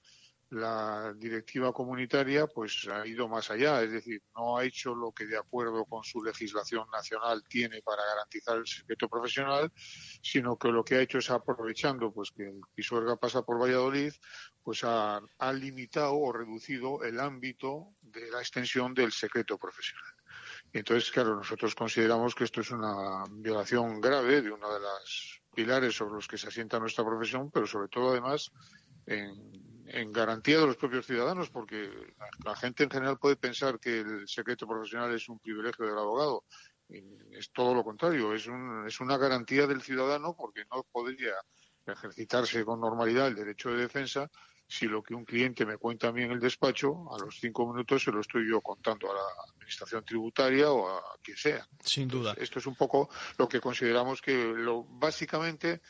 la 0.50 1.14
directiva 1.16 1.72
comunitaria 1.72 2.46
pues 2.46 2.86
ha 2.88 3.06
ido 3.06 3.28
más 3.28 3.50
allá, 3.50 3.82
es 3.82 3.92
decir, 3.92 4.22
no 4.34 4.58
ha 4.58 4.64
hecho 4.64 4.94
lo 4.94 5.12
que 5.12 5.26
de 5.26 5.38
acuerdo 5.38 5.84
con 5.84 6.02
su 6.02 6.22
legislación 6.22 6.88
nacional 6.90 7.42
tiene 7.48 7.82
para 7.82 8.04
garantizar 8.04 8.58
el 8.58 8.66
secreto 8.66 9.08
profesional, 9.08 9.72
sino 10.22 10.58
que 10.58 10.68
lo 10.68 10.84
que 10.84 10.96
ha 10.96 11.00
hecho 11.00 11.18
es 11.18 11.30
aprovechando 11.30 12.12
pues 12.12 12.32
que 12.32 12.48
el 12.48 12.60
Pisuerga 12.74 13.16
pasa 13.16 13.42
por 13.42 13.60
Valladolid, 13.60 14.12
pues 14.62 14.82
ha, 14.82 15.20
ha 15.38 15.52
limitado 15.52 16.14
o 16.14 16.32
reducido 16.32 17.02
el 17.04 17.20
ámbito 17.20 17.94
de 18.02 18.30
la 18.30 18.40
extensión 18.40 18.92
del 18.92 19.12
secreto 19.12 19.56
profesional. 19.56 20.12
Entonces, 20.72 21.10
claro, 21.10 21.36
nosotros 21.36 21.74
consideramos 21.74 22.34
que 22.34 22.44
esto 22.44 22.60
es 22.60 22.70
una 22.70 23.24
violación 23.30 24.00
grave 24.00 24.42
de 24.42 24.50
uno 24.50 24.72
de 24.72 24.80
los 24.80 25.42
pilares 25.54 25.96
sobre 25.96 26.14
los 26.14 26.28
que 26.28 26.38
se 26.38 26.48
asienta 26.48 26.78
nuestra 26.78 27.04
profesión, 27.04 27.50
pero 27.50 27.66
sobre 27.66 27.88
todo 27.88 28.10
además 28.10 28.50
en 29.06 29.69
en 29.92 30.12
garantía 30.12 30.58
de 30.58 30.66
los 30.66 30.76
propios 30.76 31.06
ciudadanos, 31.06 31.50
porque 31.50 31.90
la, 32.44 32.56
gente 32.56 32.84
en 32.84 32.90
general 32.90 33.18
puede 33.18 33.36
pensar 33.36 33.78
que 33.78 34.00
el 34.00 34.28
secreto 34.28 34.66
profesional 34.66 35.14
es 35.14 35.28
un 35.28 35.38
privilegio 35.38 35.86
del 35.86 35.98
abogado. 35.98 36.44
es 36.88 37.50
todo 37.52 37.74
lo 37.74 37.84
contrario, 37.84 38.34
es, 38.34 38.46
un, 38.46 38.86
es 38.86 39.00
una 39.00 39.16
garantía 39.16 39.66
del 39.66 39.82
ciudadano 39.82 40.34
porque 40.36 40.64
no 40.70 40.84
podría 40.90 41.34
ejercitarse 41.86 42.64
con 42.64 42.80
normalidad 42.80 43.28
el 43.28 43.34
derecho 43.34 43.70
de 43.70 43.82
defensa 43.82 44.30
si 44.70 44.86
lo 44.86 45.02
que 45.02 45.14
un 45.14 45.24
cliente 45.24 45.66
me 45.66 45.78
cuenta 45.78 46.08
a 46.08 46.12
mí 46.12 46.22
en 46.22 46.30
el 46.30 46.38
despacho, 46.38 47.12
a 47.12 47.18
los 47.18 47.40
cinco 47.40 47.66
minutos 47.66 48.04
se 48.04 48.12
lo 48.12 48.20
estoy 48.20 48.48
yo 48.48 48.60
contando 48.60 49.10
a 49.10 49.14
la 49.14 49.52
administración 49.52 50.04
tributaria 50.04 50.70
o 50.70 50.88
a 50.88 51.02
quien 51.20 51.36
sea. 51.36 51.66
Sin 51.82 52.06
duda. 52.06 52.34
esto 52.38 52.60
es 52.60 52.66
un 52.66 52.76
poco 52.76 53.10
lo 53.36 53.48
que 53.48 53.60
consideramos 53.60 54.22
que 54.22 54.32
lo 54.32 54.84
básicamente 54.84 55.80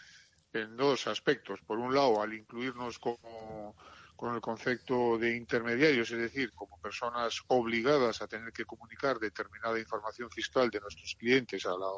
en 0.53 0.77
dos 0.77 1.07
aspectos. 1.07 1.61
Por 1.63 1.79
un 1.79 1.95
lado, 1.95 2.21
al 2.21 2.35
incluirnos 2.35 2.99
como 2.99 3.77
con 4.17 4.35
el 4.35 4.41
concepto 4.43 5.17
de 5.17 5.35
intermediarios, 5.35 6.11
es 6.11 6.19
decir, 6.19 6.53
como 6.53 6.79
personas 6.79 7.41
obligadas 7.47 8.21
a 8.21 8.27
tener 8.27 8.53
que 8.53 8.67
comunicar 8.67 9.19
determinada 9.19 9.79
información 9.79 10.31
fiscal 10.31 10.69
de 10.69 10.79
nuestros 10.79 11.15
clientes 11.15 11.65
a 11.65 11.71
la 11.71 11.89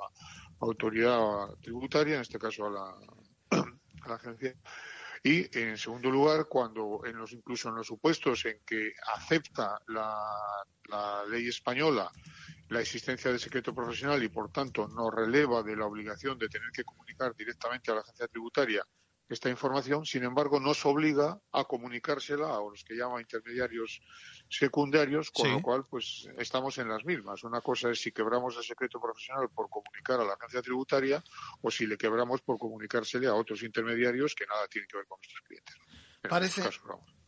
autoridad 0.60 1.48
tributaria, 1.60 2.14
en 2.14 2.20
este 2.20 2.38
caso 2.38 2.66
a 2.66 2.70
la, 2.70 2.94
a 4.02 4.08
la 4.08 4.14
agencia. 4.14 4.54
Y, 5.24 5.56
en 5.56 5.78
segundo 5.78 6.11
lugar, 6.11 6.46
cuando 6.48 7.02
en 7.04 7.16
los, 7.16 7.32
incluso 7.32 7.68
en 7.68 7.76
los 7.76 7.87
supuestos 7.87 8.44
en 8.44 8.58
que 8.66 8.92
acepta 9.14 9.80
la, 9.88 10.18
la 10.88 11.24
ley 11.26 11.48
española 11.48 12.11
la 12.68 12.80
existencia 12.80 13.30
de 13.30 13.38
secreto 13.38 13.74
profesional 13.74 14.22
y, 14.22 14.28
por 14.28 14.50
tanto, 14.50 14.88
no 14.88 15.11
releva 15.11 15.62
de 15.62 15.76
la 15.76 15.87
obligación 15.87 16.38
de 16.38 16.48
tener 16.48 16.70
que 16.72 16.85
comunicar 16.85 17.37
directamente 17.37 17.90
a 17.90 17.94
la 17.94 18.00
agencia 18.00 18.26
tributaria 18.28 18.85
esta 19.33 19.49
información, 19.49 20.05
sin 20.05 20.25
embargo, 20.25 20.61
nos 20.61 20.85
obliga 20.85 21.40
a 21.53 21.64
comunicársela 21.64 22.55
a 22.55 22.61
los 22.61 22.85
que 22.85 22.95
llaman 22.95 23.23
intermediarios 23.23 24.03
secundarios, 24.49 25.31
con 25.31 25.51
lo 25.51 25.62
cual, 25.62 25.85
pues, 25.88 26.29
estamos 26.37 26.77
en 26.79 26.88
las 26.88 27.05
mismas. 27.05 27.42
Una 27.42 27.61
cosa 27.62 27.90
es 27.90 28.01
si 28.01 28.12
quebramos 28.12 28.57
el 28.59 28.62
secreto 28.62 29.01
profesional 29.01 29.49
por 29.49 29.71
comunicar 29.71 30.21
a 30.21 30.25
la 30.25 30.35
agencia 30.35 30.61
tributaria 30.61 31.25
o 31.62 31.71
si 31.71 31.87
le 31.87 31.97
quebramos 31.97 32.42
por 32.42 32.59
comunicársele 32.59 33.27
a 33.27 33.35
otros 33.35 33.62
intermediarios 33.62 34.35
que 34.35 34.47
nada 34.47 34.68
tienen 34.68 34.88
que 34.88 34.99
ver 34.99 35.07
con 35.07 35.18
nuestros 35.18 35.42
clientes. 35.42 35.77
Parece, 36.28 36.62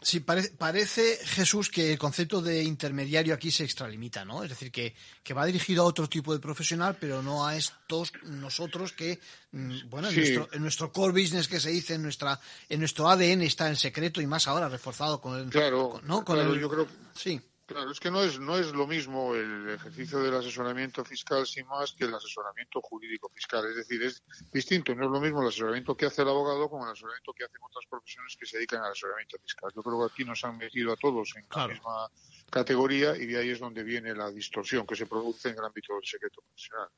sí, 0.01 0.21
parece, 0.21 1.19
Jesús, 1.25 1.69
que 1.69 1.93
el 1.93 1.99
concepto 1.99 2.41
de 2.41 2.63
intermediario 2.63 3.35
aquí 3.35 3.51
se 3.51 3.65
extralimita, 3.65 4.25
¿no? 4.25 4.45
Es 4.45 4.51
decir, 4.51 4.71
que, 4.71 4.95
que, 5.23 5.35
va 5.35 5.47
dirigido 5.47 5.83
a 5.83 5.87
otro 5.87 6.09
tipo 6.09 6.33
de 6.33 6.39
profesional, 6.39 6.97
pero 7.01 7.23
no 7.23 7.47
a 7.47 7.57
estos 7.57 8.13
nosotros 8.23 8.93
que, 8.93 9.19
mm, 9.53 9.89
bueno, 9.89 10.09
en, 10.11 10.17
nuestro, 10.17 10.49
en 10.53 10.63
nuestro 10.63 10.93
core 10.93 11.21
business 11.23 11.49
que 11.49 11.59
se 11.59 11.71
dice, 11.71 11.95
en 11.95 12.03
nuestra 12.03 12.39
en 12.69 12.79
nuestro 12.79 13.09
ADN 13.09 13.43
está 13.43 13.69
en 13.69 13.77
secreto 13.77 14.21
y 14.21 14.27
más 14.27 14.47
ahora 14.47 14.69
reforzado 14.69 15.21
con 15.21 15.39
el... 15.39 15.51
Claro, 15.51 16.01
¿no? 16.05 16.25
con 16.25 16.39
el, 16.39 16.61
yo 16.61 16.71
creo... 16.71 16.87
Sí. 17.15 17.41
Claro, 17.67 17.91
es 17.91 17.99
que 17.99 18.11
no 18.11 18.23
es, 18.23 18.39
no 18.39 18.59
es 18.59 18.73
lo 18.73 18.87
mismo 18.87 19.35
el 19.35 19.71
ejercicio 19.71 20.19
del 20.21 20.35
asesoramiento 20.35 21.03
fiscal 21.03 21.47
sin 21.47 21.67
más 21.67 21.93
que 21.93 22.05
el 22.05 22.15
asesoramiento 22.15 22.83
jurídico 22.83 23.31
fiscal. 23.31 23.65
Es 23.71 23.77
decir, 23.77 24.03
es 24.03 24.23
distinto, 24.53 24.95
no 24.95 25.05
es 25.07 25.11
lo 25.11 25.19
mismo 25.19 25.41
el 25.41 25.49
asesoramiento 25.49 25.97
que 25.97 26.05
hace 26.05 26.21
el 26.21 26.29
abogado 26.29 26.69
como 26.69 26.85
el 26.85 26.93
asesoramiento 26.93 27.33
que 27.33 27.45
hacen 27.45 27.63
otras 27.63 27.87
profesiones 27.89 28.37
que 28.39 28.45
se 28.45 28.59
dedican 28.59 28.83
al 28.83 28.93
asesoramiento 28.93 29.39
fiscal. 29.39 29.73
Yo 29.75 29.83
creo 29.83 29.99
que 29.99 30.13
aquí 30.13 30.25
nos 30.27 30.45
han 30.45 30.59
metido 30.59 30.93
a 30.93 30.97
todos 30.97 31.35
en 31.37 31.47
la 31.57 31.69
misma 31.69 32.11
categoría 32.51 33.17
y 33.17 33.25
de 33.25 33.39
ahí 33.39 33.49
es 33.49 33.61
donde 33.61 33.83
viene 33.83 34.15
la 34.15 34.31
distorsión 34.31 34.87
que 34.87 34.95
se 34.95 35.07
produce 35.07 35.49
en 35.49 35.59
el 35.59 35.65
ámbito 35.65 35.95
del 35.95 36.05
secreto 36.05 36.43
profesional. 36.43 36.91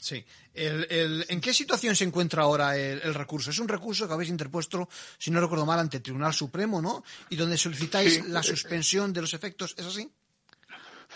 Sí. 0.00 0.24
¿En 0.54 1.40
qué 1.40 1.54
situación 1.54 1.94
se 1.94 2.04
encuentra 2.04 2.42
ahora 2.42 2.76
el, 2.76 3.14
recurso? 3.14 3.50
Es 3.50 3.58
un 3.58 3.68
recurso 3.68 4.06
que 4.06 4.14
habéis 4.14 4.30
interpuesto, 4.30 4.88
si 5.18 5.30
no 5.30 5.40
recuerdo 5.40 5.66
mal, 5.66 5.78
ante 5.78 5.98
el 5.98 6.02
Tribunal 6.02 6.34
Supremo, 6.34 6.80
¿no? 6.80 7.04
Y 7.28 7.36
donde 7.36 7.56
solicitáis 7.56 8.26
la 8.26 8.42
suspensión 8.42 9.12
de 9.12 9.20
los 9.20 9.34
efectos, 9.34 9.74
¿es 9.78 9.86
así? 9.86 10.10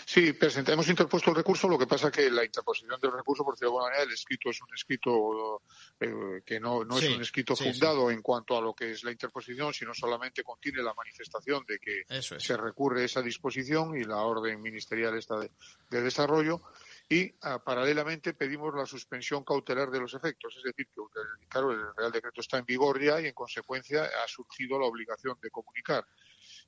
Sí, 0.05 0.37
hemos 0.67 0.87
interpuesto 0.87 1.31
el 1.31 1.37
recurso, 1.37 1.67
lo 1.67 1.79
que 1.79 1.87
pasa 1.87 2.11
que 2.11 2.29
la 2.29 2.43
interposición 2.43 2.99
del 3.01 3.11
recurso, 3.11 3.43
por 3.43 3.55
decirlo 3.55 3.71
de 3.71 3.77
alguna 3.77 3.89
manera, 3.89 4.03
el 4.03 4.13
escrito 4.13 4.49
es 4.49 4.61
un 4.61 4.67
escrito 4.73 5.61
eh, 5.99 6.41
que 6.45 6.59
no, 6.59 6.83
no 6.83 6.97
Sí, 6.99 7.07
es 7.07 7.15
un 7.15 7.21
escrito 7.21 7.55
sí, 7.55 7.63
fundado 7.63 8.11
en 8.11 8.21
cuanto 8.21 8.57
a 8.57 8.61
lo 8.61 8.73
que 8.73 8.91
es 8.91 9.03
la 9.03 9.11
interposición, 9.11 9.73
sino 9.73 9.93
solamente 9.93 10.43
contiene 10.43 10.83
la 10.83 10.93
manifestación 10.93 11.65
de 11.65 11.79
que 11.79 12.03
es. 12.09 12.33
se 12.37 12.57
recurre 12.57 13.01
a 13.01 13.05
esa 13.05 13.21
disposición 13.21 13.97
y 13.97 14.03
la 14.03 14.17
orden 14.17 14.61
ministerial 14.61 15.17
esta 15.17 15.39
de, 15.39 15.49
de 15.89 16.01
desarrollo. 16.01 16.61
Y 17.07 17.35
ah, 17.43 17.63
paralelamente 17.63 18.33
pedimos 18.33 18.73
la 18.73 18.85
suspensión 18.85 19.43
cautelar 19.43 19.91
de 19.91 19.99
los 19.99 20.13
efectos, 20.15 20.55
es 20.57 20.63
decir, 20.63 20.87
que 20.87 21.01
el- 21.01 21.47
claro, 21.47 21.71
el 21.71 21.95
Real 21.95 22.11
Decreto 22.11 22.41
está 22.41 22.57
en 22.57 22.65
vigor 22.65 22.99
ya 23.01 23.21
y 23.21 23.27
en 23.27 23.33
consecuencia 23.33 24.05
ha 24.05 24.27
surgido 24.27 24.79
la 24.79 24.87
obligación 24.87 25.37
de 25.41 25.51
comunicar. 25.51 26.05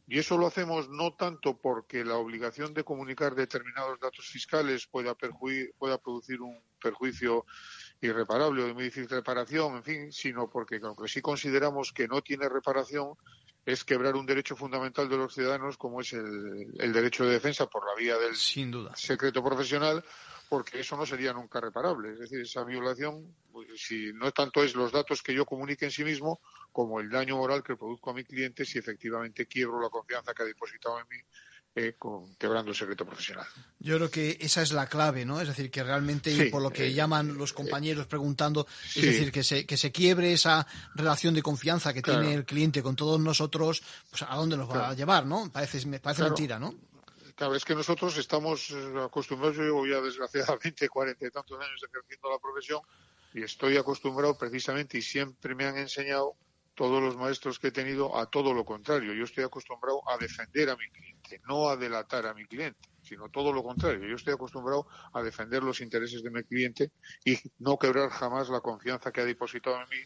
Y 0.05 0.19
eso 0.19 0.37
lo 0.37 0.47
hacemos 0.47 0.89
no 0.89 1.15
tanto 1.15 1.59
porque 1.59 2.05
la 2.05 2.15
obligación 2.17 2.73
de 2.73 2.83
comunicar 2.83 3.35
determinados 3.35 3.99
datos 3.99 4.27
fiscales 4.27 4.87
pueda, 4.87 5.15
pueda 5.77 5.97
producir 5.97 6.41
un 6.41 6.63
perjuicio 6.81 7.45
irreparable 8.01 8.63
o 8.63 8.67
de 8.67 8.73
muy 8.73 8.83
difícil 8.85 9.09
reparación, 9.09 9.77
en 9.77 9.83
fin, 9.83 10.11
sino 10.11 10.49
porque 10.49 10.79
lo 10.79 10.95
que 10.95 11.07
sí 11.07 11.21
consideramos 11.21 11.91
que 11.91 12.07
no 12.07 12.21
tiene 12.21 12.47
reparación 12.47 13.15
es 13.67 13.83
quebrar 13.83 14.15
un 14.15 14.25
derecho 14.25 14.55
fundamental 14.55 15.09
de 15.09 15.17
los 15.17 15.33
ciudadanos 15.33 15.77
como 15.77 15.99
es 15.99 16.13
el, 16.13 16.67
el 16.79 16.93
derecho 16.93 17.25
de 17.25 17.33
defensa 17.33 17.67
por 17.67 17.85
la 17.85 17.93
vía 17.95 18.17
del 18.17 18.33
Sin 18.33 18.71
duda. 18.71 18.95
secreto 18.95 19.43
profesional, 19.43 20.01
porque 20.47 20.79
eso 20.79 20.95
no 20.95 21.05
sería 21.05 21.33
nunca 21.33 21.59
reparable. 21.59 22.13
Es 22.13 22.19
decir, 22.19 22.39
esa 22.39 22.63
violación, 22.63 23.35
si 23.75 24.13
no 24.13 24.31
tanto 24.31 24.63
es 24.63 24.73
los 24.73 24.93
datos 24.93 25.21
que 25.21 25.33
yo 25.33 25.45
comunique 25.45 25.83
en 25.83 25.91
sí 25.91 26.05
mismo, 26.05 26.39
como 26.71 27.01
el 27.01 27.09
daño 27.09 27.35
moral 27.35 27.61
que 27.61 27.75
produzco 27.75 28.11
a 28.11 28.13
mi 28.13 28.23
cliente 28.23 28.63
si 28.63 28.79
efectivamente 28.79 29.47
quiebro 29.47 29.81
la 29.81 29.89
confianza 29.89 30.33
que 30.33 30.43
ha 30.43 30.45
depositado 30.45 30.99
en 31.01 31.07
mí 31.09 31.17
eh, 31.79 31.93
con, 31.97 32.33
quebrando 32.37 32.71
el 32.71 32.75
secreto 32.77 33.05
profesional. 33.05 33.45
Yo 33.77 33.97
creo 33.97 34.09
que 34.09 34.35
esa 34.41 34.63
es 34.63 34.71
la 34.71 34.87
clave, 34.87 35.25
¿no? 35.25 35.39
Es 35.39 35.47
decir, 35.47 35.69
que 35.69 35.83
realmente, 35.83 36.35
Sí, 36.35 36.45
por 36.49 36.63
lo 36.63 36.71
que 36.71 36.87
eh, 36.87 36.93
llaman 36.93 37.37
los 37.37 37.53
compañeros 37.53 38.07
preguntando, 38.07 38.65
sí. 38.89 39.01
es 39.01 39.05
decir, 39.05 39.31
que 39.31 39.43
se, 39.43 39.67
que 39.67 39.77
se 39.77 39.91
quiebre 39.91 40.33
esa 40.33 40.65
relación 40.95 41.35
de 41.35 41.43
confianza 41.43 41.93
que 41.93 42.01
Claro. 42.01 42.21
tiene 42.21 42.35
el 42.35 42.45
cliente 42.45 42.81
con 42.81 42.95
todos 42.95 43.19
nosotros, 43.19 43.83
pues 44.09 44.23
a 44.23 44.35
dónde 44.35 44.57
nos 44.57 44.67
va 44.69 44.89
a 44.89 44.93
llevar, 44.95 45.27
¿no? 45.27 45.51
Parece, 45.51 45.85
me 45.85 45.99
parece 45.99 46.21
Claro. 46.21 46.31
mentira, 46.35 46.57
¿no? 46.57 46.73
Claro, 47.35 47.53
es 47.53 47.63
que 47.63 47.75
nosotros 47.75 48.17
estamos 48.17 48.71
eh, 48.71 48.93
acostumbrados, 49.05 49.57
yo 49.57 49.61
llevo 49.63 49.85
ya 49.85 50.01
desgraciadamente 50.01 50.89
cuarenta 50.89 51.27
y 51.27 51.29
tantos 51.29 51.59
años 51.61 51.79
ejerciendo 51.87 52.31
la 52.31 52.39
profesión 52.39 52.81
y 53.35 53.43
estoy 53.43 53.77
acostumbrado 53.77 54.35
precisamente 54.35 54.97
y 54.97 55.03
siempre 55.03 55.53
me 55.53 55.65
han 55.65 55.77
enseñado 55.77 56.33
todos 56.77 57.01
los 57.01 57.17
maestros 57.17 57.57
que 57.57 57.69
he 57.69 57.71
tenido 57.71 58.15
a 58.15 58.29
todo 58.29 58.53
lo 58.53 58.63
contrario. 58.63 59.11
Yo 59.13 59.23
estoy 59.23 59.43
acostumbrado 59.43 60.07
a 60.07 60.15
defender 60.17 60.69
a 60.69 60.77
mi 60.77 60.87
cliente, 60.91 61.41
no 61.49 61.69
a 61.69 61.75
delatar 61.75 62.27
a 62.27 62.35
mi 62.35 62.45
cliente, 62.45 62.87
sino 63.01 63.29
todo 63.29 63.51
lo 63.51 63.63
contrario. 63.63 64.07
Yo 64.07 64.15
estoy 64.15 64.35
acostumbrado 64.35 64.87
a 65.11 65.23
defender 65.23 65.63
los 65.63 65.81
intereses 65.81 66.21
de 66.21 66.29
mi 66.29 66.43
cliente 66.43 66.91
y 67.25 67.35
no 67.57 67.79
quebrar 67.79 68.09
jamás 68.11 68.49
la 68.49 68.61
confianza 68.61 69.11
que 69.11 69.21
ha 69.21 69.25
depositado 69.25 69.81
en 69.81 69.89
mí 69.89 69.97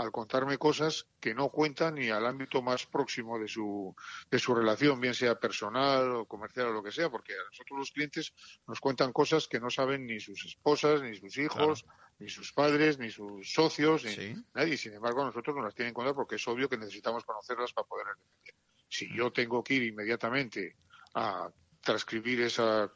al 0.00 0.10
contarme 0.10 0.56
cosas 0.56 1.06
que 1.20 1.34
no 1.34 1.50
cuentan 1.50 1.96
ni 1.96 2.08
al 2.08 2.24
ámbito 2.24 2.62
más 2.62 2.86
próximo 2.86 3.38
de 3.38 3.48
su, 3.48 3.94
de 4.30 4.38
su 4.38 4.54
relación, 4.54 4.98
bien 4.98 5.12
sea 5.12 5.38
personal 5.38 6.10
o 6.12 6.24
comercial 6.24 6.68
o 6.68 6.72
lo 6.72 6.82
que 6.82 6.90
sea, 6.90 7.10
porque 7.10 7.34
a 7.34 7.44
nosotros 7.44 7.78
los 7.78 7.92
clientes 7.92 8.32
nos 8.66 8.80
cuentan 8.80 9.12
cosas 9.12 9.46
que 9.46 9.60
no 9.60 9.68
saben 9.68 10.06
ni 10.06 10.18
sus 10.18 10.46
esposas, 10.46 11.02
ni 11.02 11.14
sus 11.16 11.36
hijos, 11.36 11.84
ni 12.18 12.30
sus 12.30 12.50
padres, 12.54 12.98
ni 12.98 13.10
sus 13.10 13.52
socios, 13.52 14.04
ni 14.04 14.34
nadie. 14.54 14.78
Sin 14.78 14.94
embargo, 14.94 15.20
a 15.20 15.26
nosotros 15.26 15.54
nos 15.54 15.66
las 15.66 15.74
tienen 15.74 15.92
que 15.92 15.96
contar 15.96 16.14
porque 16.14 16.36
es 16.36 16.48
obvio 16.48 16.66
que 16.66 16.78
necesitamos 16.78 17.24
conocerlas 17.24 17.74
para 17.74 17.86
poderlas 17.86 18.16
defender. 18.16 18.54
Si 18.88 19.14
yo 19.14 19.30
tengo 19.30 19.62
que 19.62 19.74
ir 19.74 19.82
inmediatamente 19.82 20.76
a 21.14 21.50
transcribir 21.82 22.40
esas 22.40 22.90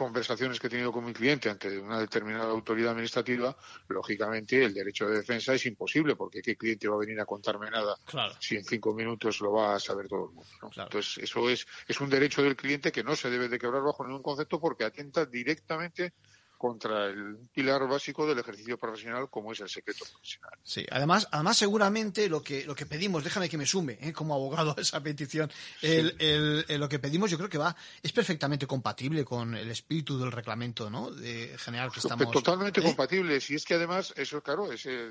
conversaciones 0.00 0.58
que 0.58 0.68
he 0.68 0.70
tenido 0.70 0.92
con 0.92 1.04
mi 1.04 1.12
cliente 1.12 1.50
ante 1.50 1.78
una 1.78 2.00
determinada 2.00 2.50
autoridad 2.50 2.92
administrativa, 2.92 3.54
lógicamente 3.88 4.64
el 4.64 4.72
derecho 4.72 5.06
de 5.06 5.16
defensa 5.16 5.52
es 5.52 5.66
imposible 5.66 6.16
porque 6.16 6.40
qué 6.40 6.56
cliente 6.56 6.88
va 6.88 6.94
a 6.94 7.00
venir 7.00 7.20
a 7.20 7.26
contarme 7.26 7.70
nada 7.70 7.98
Claro. 8.06 8.34
si 8.40 8.56
en 8.56 8.64
cinco 8.64 8.94
minutos 8.94 9.42
lo 9.42 9.52
va 9.52 9.74
a 9.74 9.78
saber 9.78 10.08
todo 10.08 10.24
el 10.30 10.34
mundo. 10.36 10.50
¿no? 10.62 10.84
Entonces, 10.84 11.18
eso 11.22 11.50
es, 11.50 11.66
es 11.86 12.00
un 12.00 12.08
derecho 12.08 12.42
del 12.42 12.56
cliente 12.56 12.90
que 12.90 13.04
no 13.04 13.14
se 13.14 13.28
debe 13.28 13.50
de 13.50 13.58
quebrar 13.58 13.82
bajo 13.82 14.02
ningún 14.06 14.22
concepto 14.22 14.58
porque 14.58 14.84
atenta 14.84 15.26
directamente 15.26 16.14
contra 16.60 17.06
el 17.06 17.38
pilar 17.54 17.88
básico 17.88 18.26
del 18.26 18.38
ejercicio 18.38 18.76
profesional 18.76 19.30
como 19.30 19.50
es 19.52 19.60
el 19.60 19.70
secreto 19.70 20.04
profesional. 20.04 20.50
Sí, 20.62 20.84
además, 20.90 21.26
además 21.30 21.56
seguramente 21.56 22.28
lo 22.28 22.42
que, 22.42 22.66
lo 22.66 22.74
que 22.74 22.84
pedimos, 22.84 23.24
déjame 23.24 23.48
que 23.48 23.56
me 23.56 23.64
sume 23.64 23.96
¿eh? 23.98 24.12
como 24.12 24.34
abogado 24.34 24.74
a 24.76 24.80
esa 24.82 25.02
petición, 25.02 25.50
el, 25.80 26.14
el- 26.18 26.66
el- 26.68 26.78
lo 26.78 26.86
que 26.86 26.98
pedimos 26.98 27.30
yo 27.30 27.38
creo 27.38 27.48
que 27.48 27.56
va, 27.56 27.74
es 28.02 28.12
perfectamente 28.12 28.66
compatible 28.66 29.24
con 29.24 29.54
el 29.54 29.70
espíritu 29.70 30.18
del 30.18 30.30
reglamento 30.30 30.90
¿no? 30.90 31.10
de 31.10 31.56
general 31.56 31.90
que 31.90 32.00
estamos... 32.00 32.30
Totalmente 32.30 32.80
¿eh? 32.80 32.84
compatible. 32.84 33.40
Si 33.40 33.54
es 33.54 33.64
que 33.64 33.72
además, 33.74 34.12
eso 34.18 34.42
claro, 34.42 34.70
es, 34.70 34.84
eh, 34.84 35.08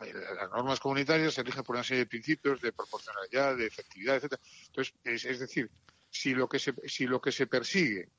las 0.00 0.50
normas 0.50 0.80
comunitarias 0.80 1.32
se 1.32 1.42
rigen 1.42 1.62
por 1.62 1.76
una 1.76 1.84
serie 1.84 2.00
de 2.04 2.06
principios 2.10 2.60
de 2.60 2.72
proporcionalidad, 2.72 3.56
de 3.56 3.66
efectividad, 3.68 4.16
etcétera. 4.16 4.42
Entonces, 4.66 4.92
es, 5.02 5.24
es 5.24 5.38
decir, 5.38 5.70
si 6.10 6.34
lo 6.34 6.46
que 6.46 6.58
se, 6.58 6.74
si 6.86 7.06
lo 7.06 7.22
que 7.22 7.32
se 7.32 7.46
persigue 7.46 8.10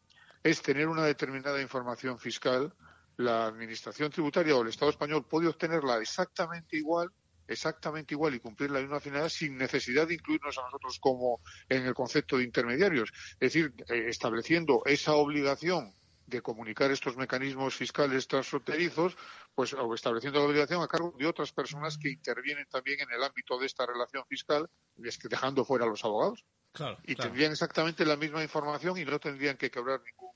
es 0.46 0.62
tener 0.62 0.88
una 0.88 1.04
determinada 1.04 1.60
información 1.60 2.20
fiscal, 2.20 2.72
la 3.18 3.48
administración 3.48 4.12
tributaria 4.12 4.56
o 4.56 4.62
el 4.62 4.68
Estado 4.68 4.92
español 4.92 5.26
puede 5.28 5.48
obtenerla 5.48 5.98
exactamente 5.98 6.78
igual 6.78 7.10
exactamente 7.48 8.14
igual 8.14 8.36
y 8.36 8.40
cumplir 8.40 8.72
la 8.72 8.80
misma 8.80 9.00
finalidad 9.00 9.30
sin 9.30 9.58
necesidad 9.58 10.08
de 10.08 10.16
incluirnos 10.16 10.58
a 10.58 10.64
nosotros 10.64 11.00
como 11.00 11.42
en 11.70 11.86
el 11.86 11.94
concepto 11.94 12.38
de 12.38 12.44
intermediarios. 12.44 13.12
Es 13.40 13.54
decir, 13.54 13.74
eh, 13.88 14.06
estableciendo 14.08 14.82
esa 14.86 15.14
obligación 15.14 15.94
de 16.26 16.42
comunicar 16.42 16.90
estos 16.90 17.18
mecanismos 17.18 17.76
fiscales 17.76 18.28
transfronterizos, 18.28 19.16
pues 19.54 19.74
o 19.74 19.94
estableciendo 19.94 20.40
la 20.40 20.46
obligación 20.46 20.82
a 20.82 20.88
cargo 20.88 21.14
de 21.18 21.28
otras 21.28 21.52
personas 21.52 22.00
que 22.00 22.10
intervienen 22.10 22.66
también 22.68 23.00
en 23.02 23.12
el 23.12 23.24
ámbito 23.24 23.60
de 23.60 23.68
esta 23.68 23.86
relación 23.86 24.24
fiscal, 24.28 24.68
dejando 24.96 25.64
fuera 25.64 25.86
a 25.86 25.90
los 25.90 26.04
abogados. 26.04 26.44
Claro, 26.76 26.98
Y 27.04 27.16
claro. 27.16 27.30
tendrían 27.30 27.54
exactamente 27.54 28.06
la 28.06 28.18
misma 28.18 28.44
información 28.44 28.98
y 28.98 29.06
no 29.06 29.18
tendrían 29.18 29.56
que 29.56 29.72
quebrar 29.72 30.02
ningún 30.02 30.36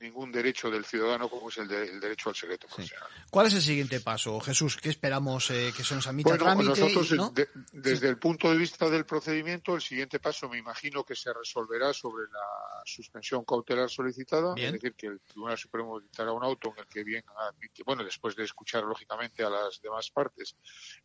ningún 0.00 0.30
derecho 0.32 0.70
del 0.70 0.84
ciudadano 0.84 1.28
como 1.28 1.48
es 1.48 1.58
el, 1.58 1.68
de- 1.68 1.88
el 1.88 2.00
derecho 2.00 2.28
al 2.28 2.36
secreto 2.36 2.66
profesional. 2.66 3.08
¿Cuál 3.30 3.46
es 3.48 3.54
el 3.54 3.62
siguiente 3.62 4.00
paso, 4.00 4.38
Jesús? 4.40 4.76
¿Qué 4.76 4.88
esperamos 4.90 5.50
eh, 5.50 5.72
que 5.76 5.82
se 5.84 5.94
nos 5.94 6.06
admita 6.06 6.30
Bueno, 6.30 6.44
trámite? 6.44 6.68
nosotros, 6.70 7.10
y- 7.12 7.16
¿no? 7.16 7.30
de- 7.30 7.48
desde 7.72 8.08
el 8.08 8.18
punto 8.18 8.50
de 8.50 8.56
vista 8.56 8.88
del 8.88 9.04
procedimiento, 9.04 9.74
el 9.74 9.82
siguiente 9.82 10.18
paso 10.20 10.48
me 10.48 10.58
imagino 10.58 11.04
que 11.04 11.14
se 11.16 11.32
resolverá 11.32 11.92
sobre 11.92 12.24
la 12.30 12.82
suspensión 12.84 13.44
cautelar 13.44 13.90
solicitada, 13.90 14.54
Bien. 14.54 14.68
es 14.68 14.72
decir, 14.74 14.94
que 14.94 15.06
el 15.08 15.20
Tribunal 15.20 15.58
Supremo 15.58 15.98
dictará 16.00 16.32
un 16.32 16.44
auto 16.44 16.72
en 16.72 16.78
el 16.80 16.86
que 16.86 17.02
bien 17.04 17.24
admite, 17.36 17.82
bueno, 17.84 18.04
después 18.04 18.36
de 18.36 18.44
escuchar 18.44 18.84
lógicamente 18.84 19.42
a 19.44 19.50
las 19.50 19.80
demás 19.82 20.10
partes, 20.10 20.56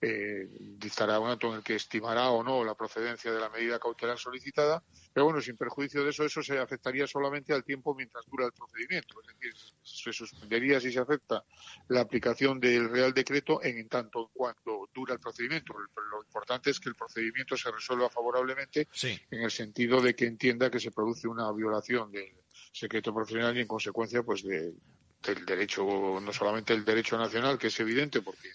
eh, 0.02 0.48
dictará 0.60 1.20
un 1.20 1.30
auto 1.30 1.48
en 1.50 1.56
el 1.56 1.64
que 1.64 1.76
estimará 1.76 2.30
o 2.30 2.44
no 2.44 2.64
la 2.64 2.76
procedencia 2.76 3.32
de 3.32 3.40
la 3.40 3.50
medida 3.50 3.80
cautelar 3.80 4.18
solicitada, 4.20 4.84
pero 5.12 5.26
bueno, 5.26 5.42
sin 5.42 5.58
perjuicio 5.58 6.04
de 6.04 6.10
eso, 6.12 6.24
eso 6.24 6.42
se 6.44 6.60
afectaría 6.60 7.06
solamente 7.08 7.54
al 7.54 7.64
tiempo 7.64 7.94
mientras 7.96 8.26
dura 8.28 8.46
el 8.46 8.52
procedimiento, 8.52 8.83
es 8.92 9.28
decir, 9.40 9.54
se 9.82 10.14
suspendería 10.14 10.80
si 10.80 10.92
se 10.92 11.00
afecta 11.00 11.44
la 11.90 12.02
aplicación 12.02 12.60
del 12.60 12.90
Real 12.90 13.14
Decreto 13.14 13.64
en 13.64 13.88
tanto 13.88 14.22
en 14.22 14.28
cuanto 14.34 14.90
dura 14.94 15.14
el 15.14 15.20
procedimiento. 15.20 15.74
Lo 15.74 16.04
lo 16.14 16.24
importante 16.24 16.70
es 16.70 16.80
que 16.80 16.90
el 16.90 16.96
procedimiento 16.96 17.56
se 17.58 17.72
resuelva 17.72 18.10
favorablemente 18.10 18.88
Sí. 18.92 19.20
en 19.32 19.42
el 19.42 19.52
sentido 19.52 20.02
de 20.02 20.16
que 20.16 20.26
entienda 20.26 20.70
que 20.70 20.80
se 20.80 20.92
produce 20.92 21.28
una 21.28 21.52
violación 21.52 22.12
del 22.12 22.32
secreto 22.72 23.14
profesional 23.14 23.56
y 23.58 23.62
en 23.62 23.68
consecuencia 23.68 24.24
pues 24.24 24.44
de- 24.44 24.74
del 25.22 25.46
derecho, 25.46 26.20
no 26.22 26.34
solamente 26.34 26.74
el 26.74 26.84
derecho 26.84 27.18
nacional, 27.18 27.58
que 27.58 27.68
es 27.68 27.80
evidente 27.80 28.22
porque 28.22 28.50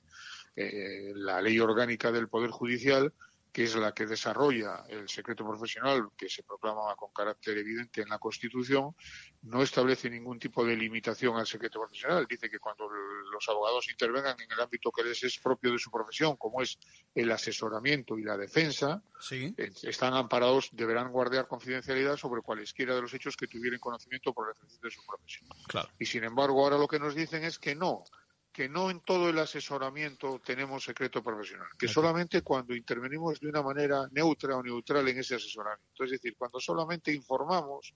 eh, 0.57 1.13
la 1.15 1.41
ley 1.41 1.59
orgánica 1.61 2.11
del 2.13 2.29
Poder 2.29 2.51
Judicial 2.51 3.13
que 3.53 3.65
es 3.65 3.75
la 3.77 3.93
que 3.93 4.07
desarrolla 4.07 4.85
el 4.89 5.09
secreto 5.09 5.47
profesional 5.47 6.11
que 6.17 6.29
se 6.29 6.43
proclama 6.43 6.95
con 6.97 7.13
carácter 7.13 7.59
evidente 7.59 8.03
en 8.03 8.09
la 8.09 8.19
Constitución, 8.19 8.95
no 9.43 9.63
establece 9.63 10.11
ningún 10.11 10.39
tipo 10.39 10.65
de 10.65 10.77
limitación 10.77 11.37
al 11.37 11.47
secreto 11.47 11.81
profesional. 11.81 12.27
Dice 12.29 12.49
que 12.51 12.59
cuando 12.59 12.89
los 12.89 13.49
abogados 13.49 13.89
intervengan 13.91 14.39
en 14.41 14.51
el 14.53 14.61
ámbito 14.61 14.91
que 14.93 15.03
les 15.03 15.23
es 15.25 15.39
propio 15.39 15.73
de 15.73 15.79
su 15.79 15.91
profesión, 15.91 16.37
como 16.37 16.63
es 16.63 16.79
el 17.15 17.31
asesoramiento 17.31 18.19
y 18.19 18.23
la 18.23 18.37
defensa, 18.37 19.03
Sí. 19.21 19.55
están 19.83 20.15
amparados, 20.15 20.71
deberán 20.73 21.11
guardar 21.11 21.49
confidencialidad 21.49 22.17
sobre 22.17 22.43
cualesquiera 22.43 22.95
de 22.95 23.03
los 23.03 23.13
hechos 23.15 23.37
que 23.37 23.49
tuvieran 23.49 23.81
conocimiento 23.81 24.33
por 24.33 24.49
el 24.49 24.55
ejercicio 24.57 24.81
de 24.89 24.91
su 24.95 25.05
profesión. 25.05 25.49
Claro. 25.67 25.89
Y 25.99 26.07
sin 26.07 26.25
embargo, 26.25 26.63
ahora 26.63 26.79
lo 26.79 26.87
que 26.87 26.99
nos 27.01 27.15
dicen 27.15 27.43
es 27.45 27.59
que 27.59 27.75
no, 27.75 28.05
que 28.59 28.69
no 28.69 28.91
en 28.91 28.99
todo 29.03 29.29
el 29.29 29.39
asesoramiento 29.39 30.41
tenemos 30.45 30.83
secreto 30.83 31.23
profesional, 31.23 31.69
que 31.79 31.87
solamente 31.87 32.43
cuando 32.43 32.75
intervenimos 32.75 33.39
de 33.39 33.47
una 33.47 33.63
manera 33.63 34.09
neutra 34.11 34.57
o 34.57 34.63
neutral 34.65 35.07
en 35.07 35.21
ese 35.21 35.37
asesoramiento. 35.37 36.03
Es 36.03 36.11
decir, 36.11 36.35
cuando 36.37 36.59
solamente 36.59 37.15
informamos 37.15 37.95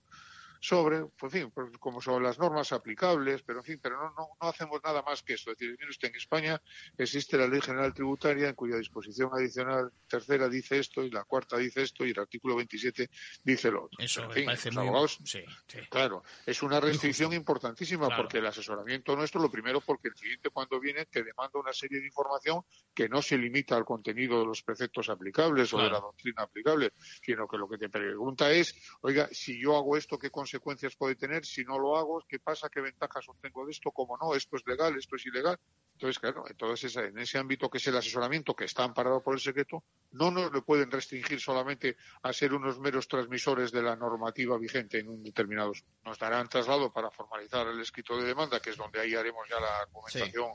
sobre, 0.63 1.07
pues, 1.19 1.35
en 1.35 1.41
fin, 1.41 1.51
pues, 1.53 1.77
como 1.79 2.01
son 2.01 2.23
las 2.23 2.39
normas 2.39 2.71
aplicables, 2.71 3.43
pero 3.43 3.59
en 3.59 3.65
fin, 3.65 3.81
pero 3.83 3.97
no, 3.97 4.15
no, 4.17 4.29
no 4.41 4.49
hacemos 4.49 4.81
nada 4.85 5.03
más 5.03 5.21
que 5.25 5.35
esto. 5.35 5.51
Es 5.51 5.59
decir, 5.59 5.75
mire 5.77 5.91
usted, 5.91 6.09
en 6.09 6.15
España 6.15 6.63
existe 6.97 7.37
la 7.37 7.49
Ley 7.49 7.61
General 7.61 7.93
Tributaria 7.93 8.49
en 8.49 8.55
cuya 8.55 8.77
disposición 8.77 9.31
adicional 9.35 9.91
tercera 10.07 10.49
dice 10.49 10.79
esto 10.79 11.03
y 11.03 11.11
la 11.11 11.25
cuarta 11.25 11.57
dice 11.57 11.83
esto 11.83 12.07
y 12.07 12.11
el 12.13 12.21
artículo 12.21 12.55
27 12.55 13.11
dice 13.43 13.73
lo 13.73 13.87
otro. 13.87 13.99
Eso 13.99 14.23
En 14.23 14.31
fin, 14.31 14.45
parece 14.45 14.69
los 14.69 14.77
muy... 14.77 14.87
abogados, 14.87 15.19
Sí, 15.25 15.43
sí. 15.67 15.79
Claro, 15.91 16.23
es 16.47 16.63
una 16.63 16.79
restricción 16.79 17.33
importantísima 17.33 18.07
Claro. 18.07 18.23
porque 18.23 18.39
el 18.39 18.47
asesoramiento 18.47 19.17
nuestro, 19.17 19.43
lo 19.43 19.51
primero, 19.51 19.81
porque 19.81 20.09
el 20.09 20.15
cliente 20.15 20.51
cuando 20.51 20.79
viene 20.79 21.07
te 21.07 21.25
demanda 21.25 21.59
una 21.59 21.73
serie 21.73 21.99
de 21.99 22.07
información 22.07 22.63
que 22.95 23.09
no 23.09 23.21
se 23.21 23.37
limita 23.37 23.75
al 23.75 23.85
contenido 23.85 24.39
de 24.39 24.47
los 24.47 24.63
preceptos 24.63 25.09
aplicables 25.09 25.75
o 25.75 25.79
de 25.79 25.91
la 25.91 25.99
doctrina 25.99 26.43
aplicable, 26.43 26.93
sino 27.21 27.49
que 27.49 27.59
lo 27.59 27.69
que 27.69 27.79
te 27.79 27.89
pregunta 27.89 28.53
es, 28.53 28.77
oiga, 29.01 29.29
si 29.33 29.61
yo 29.61 29.77
hago 29.77 29.97
esto, 29.97 30.17
¿qué 30.21 30.31
consecuencias 30.31 30.52
puede 30.61 31.15
tener? 31.17 31.45
Si 31.45 31.65
no 31.65 31.79
lo 31.79 31.97
hago, 31.97 32.23
¿qué 32.29 32.39
pasa? 32.39 32.69
¿Qué 32.69 32.81
ventajas 32.81 33.29
obtengo 33.29 33.65
de 33.67 33.73
esto? 33.73 33.91
¿Cómo 33.91 34.17
no? 34.21 34.35
¿Esto 34.35 34.57
es 34.57 34.63
legal? 34.67 34.97
¿Esto 34.97 35.17
es 35.17 35.27
ilegal? 35.27 35.59
Entonces, 35.95 36.19
claro, 36.19 36.45
entonces 36.49 36.97
en 36.97 37.17
ese 37.19 37.39
ámbito 37.39 37.69
que 37.71 37.79
es 37.79 37.87
el 37.87 37.97
asesoramiento, 37.97 38.55
que 38.57 38.65
está 38.65 38.83
amparado 38.83 39.23
por 39.23 39.35
el 39.35 39.41
secreto, 39.41 39.85
no 40.13 40.31
nos 40.31 40.51
lo 40.51 40.65
pueden 40.65 40.91
restringir 40.91 41.41
solamente 41.41 41.97
a 42.23 42.33
ser 42.33 42.55
unos 42.55 42.81
meros 42.81 43.07
transmisores 43.07 43.71
de 43.71 43.83
la 43.83 43.95
normativa 43.95 44.59
vigente 44.59 44.99
en 44.99 45.09
un 45.09 45.23
determinado. 45.23 45.73
Nos 46.05 46.19
darán 46.19 46.49
traslado 46.49 46.93
para 46.93 47.11
formalizar 47.11 47.69
el 47.69 47.81
escrito 47.81 48.17
de 48.17 48.25
demanda, 48.25 48.59
que 48.59 48.71
es 48.71 48.77
donde 48.77 48.99
ahí 49.01 49.15
haremos 49.15 49.47
ya 49.49 49.61
la 49.61 49.81
argumentación, 49.83 50.53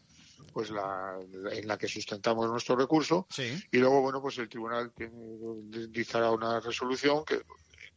pues 0.51 0.69
la, 0.69 1.17
la- 1.31 1.53
en 1.53 1.67
la 1.67 1.77
que 1.77 1.87
sustentamos 1.87 2.45
nuestro 2.49 2.75
recurso. 2.75 3.25
Sí. 3.29 3.57
Y 3.71 3.77
luego, 3.77 4.01
bueno, 4.01 4.21
pues 4.21 4.37
el 4.39 4.49
tribunal 4.49 4.91
tiene- 4.93 5.13
dictará 5.89 6.31
una 6.31 6.59
resolución 6.59 7.23
que 7.23 7.41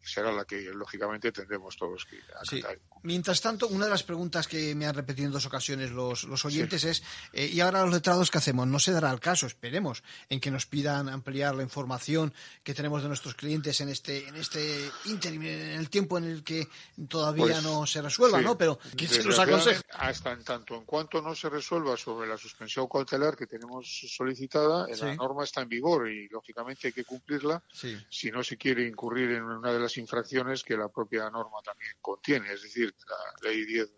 será 0.02 0.32
la 0.32 0.44
que 0.44 0.60
lógicamente 0.74 1.32
tendremos 1.32 1.76
todos 1.76 2.04
que 2.06 2.18
Sí. 2.44 2.58
acatar. 2.60 2.78
Mientras 3.02 3.40
tanto, 3.40 3.66
una 3.68 3.86
de 3.86 3.90
las 3.90 4.02
preguntas 4.02 4.46
que 4.46 4.74
me 4.74 4.86
han 4.86 4.94
repetido 4.94 5.26
en 5.26 5.32
dos 5.32 5.46
ocasiones 5.46 5.90
los, 5.90 6.24
los 6.24 6.44
oyentes 6.44 6.84
es, 6.84 7.02
eh, 7.32 7.46
¿y 7.46 7.60
ahora 7.60 7.82
los 7.84 7.94
letrados 7.94 8.30
qué 8.30 8.38
hacemos? 8.38 8.66
No 8.66 8.78
se 8.78 8.92
dará 8.92 9.10
el 9.10 9.20
caso, 9.20 9.46
esperemos, 9.46 10.02
en 10.28 10.38
que 10.40 10.50
nos 10.50 10.66
pidan 10.66 11.08
ampliar 11.08 11.54
la 11.54 11.62
información 11.62 12.34
que 12.62 12.74
tenemos 12.74 13.02
de 13.02 13.08
nuestros 13.08 13.34
clientes 13.34 13.80
en 13.80 13.88
este 13.88 14.28
en 14.28 14.36
este 14.36 14.90
ínterim, 15.06 15.42
en 15.42 15.78
el 15.80 15.88
tiempo 15.88 16.18
en 16.18 16.24
el 16.24 16.44
que 16.44 16.68
todavía 17.08 17.44
Pues, 17.44 17.62
no 17.62 17.86
se 17.86 18.02
resuelva, 18.02 18.38
sí. 18.38 18.44
¿no? 18.44 18.58
Pero, 18.58 18.78
¿qué 18.96 19.06
se 19.08 19.24
nos 19.24 19.38
aconseja? 19.38 19.82
Hasta 19.94 20.32
en 20.32 20.44
tanto 20.44 20.74
en 20.76 20.84
cuanto 20.84 21.22
no 21.22 21.34
se 21.34 21.48
resuelva 21.48 21.96
sobre 21.96 22.28
la 22.28 22.36
suspensión 22.36 22.86
cautelar 22.86 23.36
que 23.36 23.46
tenemos 23.46 23.86
solicitada, 24.14 24.86
la 24.88 24.94
Sí. 24.96 25.16
norma 25.16 25.44
está 25.44 25.62
en 25.62 25.68
vigor 25.68 26.10
y 26.10 26.28
lógicamente 26.28 26.88
hay 26.88 26.92
que 26.92 27.04
cumplirla 27.04 27.62
Sí. 27.72 27.96
si 28.10 28.30
no 28.30 28.42
se 28.44 28.56
quiere 28.58 28.86
incurrir 28.86 29.30
en 29.30 29.42
una 29.44 29.72
de 29.72 29.80
las 29.80 29.89
infracciones 29.98 30.62
que 30.62 30.76
la 30.76 30.88
propia 30.88 31.30
norma 31.30 31.58
también 31.64 31.92
contiene. 32.00 32.52
Es 32.52 32.62
decir, 32.62 32.94
la 33.42 33.48
ley 33.50 33.64
10 33.64 33.92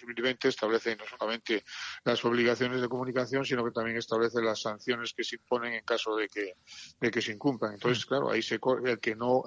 2020 0.00 0.48
establece 0.48 0.96
no 0.96 1.04
solamente 1.06 1.64
las 2.04 2.24
obligaciones 2.24 2.80
de 2.80 2.88
comunicación, 2.88 3.44
sino 3.44 3.64
que 3.64 3.70
también 3.70 3.96
establece 3.96 4.42
las 4.42 4.60
sanciones 4.60 5.14
que 5.14 5.22
se 5.22 5.36
imponen 5.36 5.72
en 5.74 5.84
caso 5.84 6.16
de 6.16 6.28
que, 6.28 6.54
de 6.98 7.10
que 7.12 7.22
se 7.22 7.30
incumplan. 7.30 7.70
Mm. 7.70 7.74
Entonces, 7.74 8.04
claro, 8.04 8.28
ahí 8.28 8.42
se 8.42 8.58
corre 8.58 8.90
el 8.90 8.98
que 8.98 9.14
no, 9.14 9.44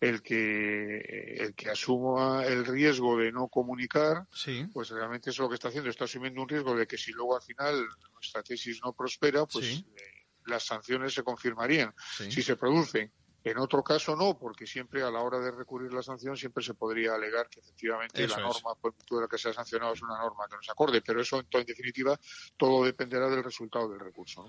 el 0.00 0.22
que, 0.22 1.34
el 1.38 1.54
que 1.54 1.68
asuma 1.68 2.46
el 2.46 2.64
riesgo 2.64 3.18
de 3.18 3.30
no 3.30 3.48
comunicar, 3.48 4.26
Sí. 4.32 4.66
pues 4.72 4.88
realmente 4.88 5.28
eso 5.28 5.42
es 5.42 5.44
lo 5.44 5.48
que 5.50 5.56
está 5.56 5.68
haciendo, 5.68 5.90
está 5.90 6.04
asumiendo 6.04 6.40
un 6.40 6.48
riesgo 6.48 6.74
de 6.74 6.86
que 6.86 6.96
si 6.96 7.12
luego 7.12 7.36
al 7.36 7.42
final 7.42 7.86
nuestra 8.14 8.42
tesis 8.42 8.80
no 8.82 8.94
prospera, 8.94 9.44
pues 9.44 9.66
Sí. 9.66 9.86
eh, 9.96 10.02
las 10.46 10.64
sanciones 10.64 11.12
se 11.12 11.22
confirmarían 11.22 11.94
Sí. 12.16 12.32
si 12.32 12.42
se 12.42 12.56
producen. 12.56 13.12
En 13.42 13.56
otro 13.58 13.82
caso 13.82 14.14
no, 14.16 14.38
porque 14.38 14.66
siempre 14.66 15.02
a 15.02 15.10
la 15.10 15.20
hora 15.20 15.38
de 15.38 15.50
recurrir 15.50 15.92
la 15.92 16.02
sanción 16.02 16.36
siempre 16.36 16.62
se 16.62 16.74
podría 16.74 17.14
alegar 17.14 17.48
que 17.48 17.60
efectivamente 17.60 18.22
Eso 18.22 18.36
la 18.36 18.42
norma 18.42 18.74
por 18.74 18.94
la 19.20 19.28
que 19.28 19.38
se 19.38 19.48
ha 19.48 19.52
sancionado 19.54 19.94
es 19.94 20.02
una 20.02 20.18
norma 20.18 20.44
que 20.48 20.56
no 20.56 20.62
se 20.62 20.70
acorde, 20.70 21.00
pero 21.00 21.22
eso 21.22 21.38
en, 21.50 21.64
definitiva 21.64 22.18
todo 22.58 22.84
dependerá 22.84 23.28
del 23.30 23.42
resultado 23.42 23.88
del 23.88 24.00
recurso. 24.00 24.44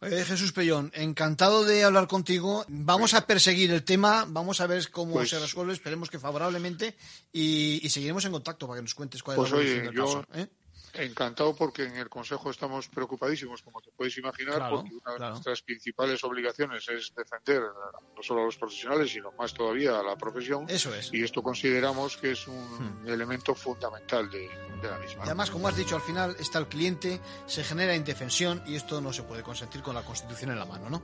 ¿no? 0.00 0.08
Eh, 0.08 0.24
Jesús 0.24 0.52
Pellón, 0.52 0.90
encantado 0.94 1.64
de 1.64 1.84
hablar 1.84 2.06
contigo. 2.08 2.64
Vamos 2.68 3.12
a 3.12 3.26
perseguir 3.26 3.70
el 3.72 3.84
tema, 3.84 4.24
vamos 4.26 4.62
a 4.62 4.66
ver 4.66 4.90
cómo 4.90 5.12
Pues- 5.14 5.28
se 5.30 5.38
resuelve, 5.38 5.74
esperemos 5.74 6.08
que 6.08 6.18
favorablemente, 6.18 6.96
y, 7.32 7.80
y 7.84 7.90
seguiremos 7.90 8.24
en 8.24 8.32
contacto 8.32 8.66
para 8.66 8.78
que 8.78 8.82
nos 8.84 8.94
cuentes 8.94 9.22
cuál 9.22 9.36
Pues 9.36 9.48
es 9.48 9.52
la 9.52 9.58
evolución 9.60 9.80
oye, 9.80 9.86
del 9.88 9.96
yo 9.96 10.04
caso. 10.06 10.40
¿eh? 10.40 10.48
Encantado 10.94 11.54
porque 11.54 11.84
en 11.84 11.96
el 11.96 12.08
Consejo 12.08 12.50
estamos 12.50 12.88
preocupadísimos, 12.88 13.62
como 13.62 13.80
te 13.80 13.90
puedes 13.92 14.16
imaginar, 14.18 14.56
Claro, 14.56 14.76
porque 14.76 14.94
una 14.94 15.10
de 15.12 15.16
claro. 15.16 15.30
nuestras 15.32 15.62
principales 15.62 16.22
obligaciones 16.24 16.88
es 16.88 17.12
defender 17.14 17.62
no 17.62 18.22
solo 18.22 18.42
a 18.42 18.44
los 18.46 18.56
profesionales, 18.56 19.10
sino 19.10 19.32
más 19.32 19.54
todavía 19.54 19.98
a 19.98 20.02
la 20.02 20.16
profesión. 20.16 20.64
Eso 20.68 20.94
es. 20.94 21.12
Y 21.12 21.22
esto 21.22 21.42
consideramos 21.42 22.16
que 22.16 22.32
es 22.32 22.46
un 22.48 23.04
elemento 23.06 23.54
fundamental 23.54 24.30
de, 24.30 24.48
de 24.82 24.88
la 24.90 24.98
misma. 24.98 25.22
Y 25.24 25.26
además, 25.26 25.50
como 25.50 25.68
has 25.68 25.76
dicho, 25.76 25.94
al 25.96 26.02
final 26.02 26.36
está 26.38 26.58
el 26.58 26.66
cliente, 26.68 27.20
se 27.46 27.62
genera 27.64 27.94
indefensión 27.94 28.62
y 28.66 28.74
esto 28.76 29.00
no 29.00 29.12
se 29.12 29.22
puede 29.22 29.42
consentir 29.42 29.82
con 29.82 29.94
la 29.94 30.02
Constitución 30.02 30.50
en 30.50 30.58
la 30.58 30.64
mano, 30.66 30.90
¿no? 30.90 31.02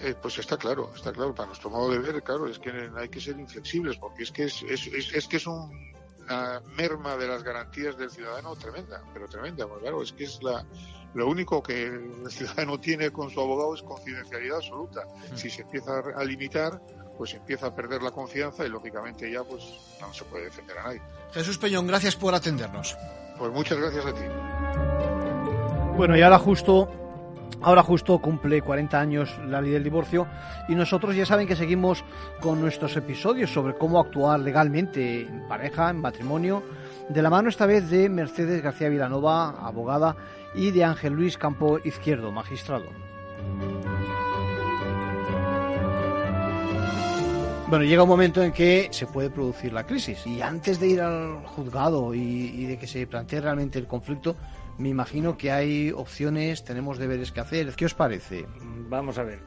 Eh, 0.00 0.14
pues 0.22 0.38
está 0.38 0.56
claro, 0.56 0.92
está 0.94 1.10
claro. 1.12 1.34
Para 1.34 1.48
nuestro 1.48 1.70
modo 1.70 1.90
de 1.90 1.98
ver, 1.98 2.22
claro, 2.22 2.46
es 2.46 2.58
que 2.60 2.70
hay 2.96 3.08
que 3.08 3.20
ser 3.20 3.36
inflexibles 3.38 3.96
porque 3.96 4.22
es 4.22 4.30
que 4.30 4.44
es, 4.44 4.62
es, 4.62 4.86
es, 4.86 5.12
es 5.12 5.26
que 5.26 5.38
es 5.38 5.46
un- 5.48 5.88
una 6.28 6.60
merma 6.76 7.16
de 7.16 7.26
las 7.26 7.42
garantías 7.42 7.96
del 7.96 8.10
ciudadano 8.10 8.54
tremenda, 8.56 9.02
pero 9.12 9.26
tremenda. 9.28 9.66
Porque 9.66 9.82
claro, 9.82 10.02
es 10.02 10.12
que 10.12 10.24
es 10.24 10.42
la, 10.42 10.64
lo 11.14 11.28
único 11.28 11.62
que 11.62 11.84
el 11.84 12.30
ciudadano 12.30 12.78
tiene 12.78 13.10
con 13.10 13.30
su 13.30 13.40
abogado 13.40 13.74
es 13.74 13.82
confidencialidad 13.82 14.58
absoluta. 14.58 15.02
Si 15.34 15.50
se 15.50 15.62
empieza 15.62 16.02
a 16.16 16.24
limitar, 16.24 16.80
pues 17.16 17.34
empieza 17.34 17.68
a 17.68 17.74
perder 17.74 18.02
la 18.02 18.10
confianza 18.10 18.64
y 18.64 18.68
lógicamente 18.68 19.30
ya 19.30 19.42
pues 19.42 19.64
no 20.00 20.12
se 20.12 20.24
puede 20.24 20.44
defender 20.44 20.78
a 20.78 20.84
nadie. 20.84 21.02
Jesús 21.32 21.58
Peñón, 21.58 21.86
gracias 21.86 22.14
por 22.14 22.34
atendernos. 22.34 22.96
Pues 23.38 23.52
muchas 23.52 23.78
gracias 23.78 24.06
a 24.06 24.14
ti. 24.14 24.22
Bueno, 25.96 26.16
y 26.16 26.22
ahora 26.22 26.38
justo, 26.38 26.88
ahora 27.62 27.82
justo 27.82 28.18
cumple 28.18 28.62
40 28.62 29.00
años 29.00 29.38
la 29.46 29.60
ley 29.60 29.72
del 29.72 29.84
divorcio 29.84 30.26
y 30.68 30.74
nosotros 30.74 31.14
ya 31.16 31.26
saben 31.26 31.46
que 31.46 31.56
seguimos 31.56 32.04
con 32.40 32.60
nuestros 32.60 32.96
episodios 32.96 33.50
sobre 33.50 33.74
cómo 33.74 34.00
actuar 34.00 34.40
legalmente 34.40 35.22
en 35.22 35.48
pareja, 35.48 35.90
en 35.90 36.00
matrimonio, 36.00 36.62
de 37.08 37.22
la 37.22 37.30
mano 37.30 37.48
esta 37.48 37.66
vez 37.66 37.88
de 37.90 38.08
Mercedes 38.08 38.62
García 38.62 38.88
Vilanova, 38.88 39.66
abogada, 39.66 40.16
y 40.54 40.70
de 40.70 40.84
Ángel 40.84 41.12
Luis 41.12 41.36
Campo 41.36 41.78
Izquierdo, 41.84 42.32
magistrado. 42.32 42.86
Bueno, 47.68 47.84
llega 47.84 48.02
un 48.02 48.08
momento 48.08 48.42
en 48.42 48.50
que 48.50 48.88
se 48.92 49.06
puede 49.06 49.28
producir 49.28 49.74
la 49.74 49.84
crisis 49.84 50.26
y 50.26 50.40
antes 50.40 50.80
de 50.80 50.88
ir 50.88 51.02
al 51.02 51.44
juzgado 51.44 52.14
y, 52.14 52.20
y 52.20 52.64
de 52.64 52.78
que 52.78 52.86
se 52.86 53.06
plantee 53.06 53.42
realmente 53.42 53.78
el 53.78 53.86
conflicto, 53.86 54.36
me 54.78 54.88
imagino 54.90 55.36
que 55.36 55.50
hay 55.50 55.90
opciones, 55.90 56.64
tenemos 56.64 56.98
deberes 56.98 57.32
que 57.32 57.40
hacer. 57.40 57.74
¿Qué 57.74 57.84
os 57.84 57.94
parece? 57.94 58.46
Vamos 58.88 59.18
a 59.18 59.24
ver, 59.24 59.40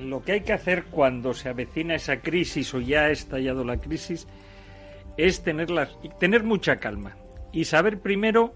lo 0.00 0.22
que 0.22 0.32
hay 0.32 0.40
que 0.42 0.52
hacer 0.54 0.84
cuando 0.84 1.34
se 1.34 1.48
avecina 1.48 1.94
esa 1.94 2.20
crisis 2.20 2.72
o 2.74 2.80
ya 2.80 3.02
ha 3.04 3.10
estallado 3.10 3.64
la 3.64 3.76
crisis 3.78 4.26
es 5.16 5.42
tener, 5.42 5.70
la- 5.70 5.88
tener 6.18 6.42
mucha 6.44 6.76
calma 6.76 7.16
y 7.52 7.64
saber 7.64 8.00
primero 8.00 8.54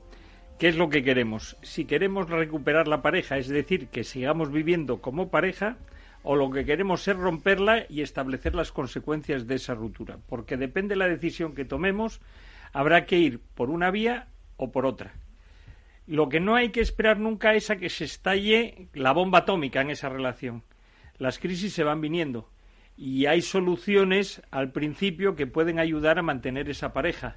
qué 0.58 0.68
es 0.68 0.76
lo 0.76 0.88
que 0.88 1.02
queremos. 1.02 1.56
Si 1.62 1.84
queremos 1.84 2.30
recuperar 2.30 2.88
la 2.88 3.02
pareja, 3.02 3.36
es 3.36 3.48
decir, 3.48 3.88
que 3.88 4.04
sigamos 4.04 4.50
viviendo 4.52 5.00
como 5.00 5.28
pareja, 5.30 5.76
o 6.24 6.36
lo 6.36 6.50
que 6.52 6.64
queremos 6.64 7.06
es 7.08 7.16
romperla 7.16 7.84
y 7.88 8.00
establecer 8.00 8.54
las 8.54 8.70
consecuencias 8.70 9.48
de 9.48 9.56
esa 9.56 9.74
ruptura. 9.74 10.18
Porque 10.28 10.56
depende 10.56 10.90
de 10.94 10.98
la 11.00 11.08
decisión 11.08 11.52
que 11.54 11.64
tomemos, 11.64 12.20
habrá 12.72 13.06
que 13.06 13.18
ir 13.18 13.40
por 13.56 13.70
una 13.70 13.90
vía 13.90 14.28
o 14.56 14.70
por 14.70 14.86
otra. 14.86 15.14
Lo 16.06 16.28
que 16.28 16.40
no 16.40 16.56
hay 16.56 16.70
que 16.70 16.80
esperar 16.80 17.18
nunca 17.18 17.54
es 17.54 17.70
a 17.70 17.76
que 17.76 17.88
se 17.88 18.04
estalle 18.04 18.88
la 18.92 19.12
bomba 19.12 19.40
atómica 19.40 19.80
en 19.80 19.90
esa 19.90 20.08
relación. 20.08 20.64
Las 21.18 21.38
crisis 21.38 21.72
se 21.72 21.84
van 21.84 22.00
viniendo 22.00 22.48
y 22.96 23.26
hay 23.26 23.42
soluciones 23.42 24.42
al 24.50 24.72
principio 24.72 25.36
que 25.36 25.46
pueden 25.46 25.78
ayudar 25.78 26.18
a 26.18 26.22
mantener 26.22 26.68
esa 26.68 26.92
pareja. 26.92 27.36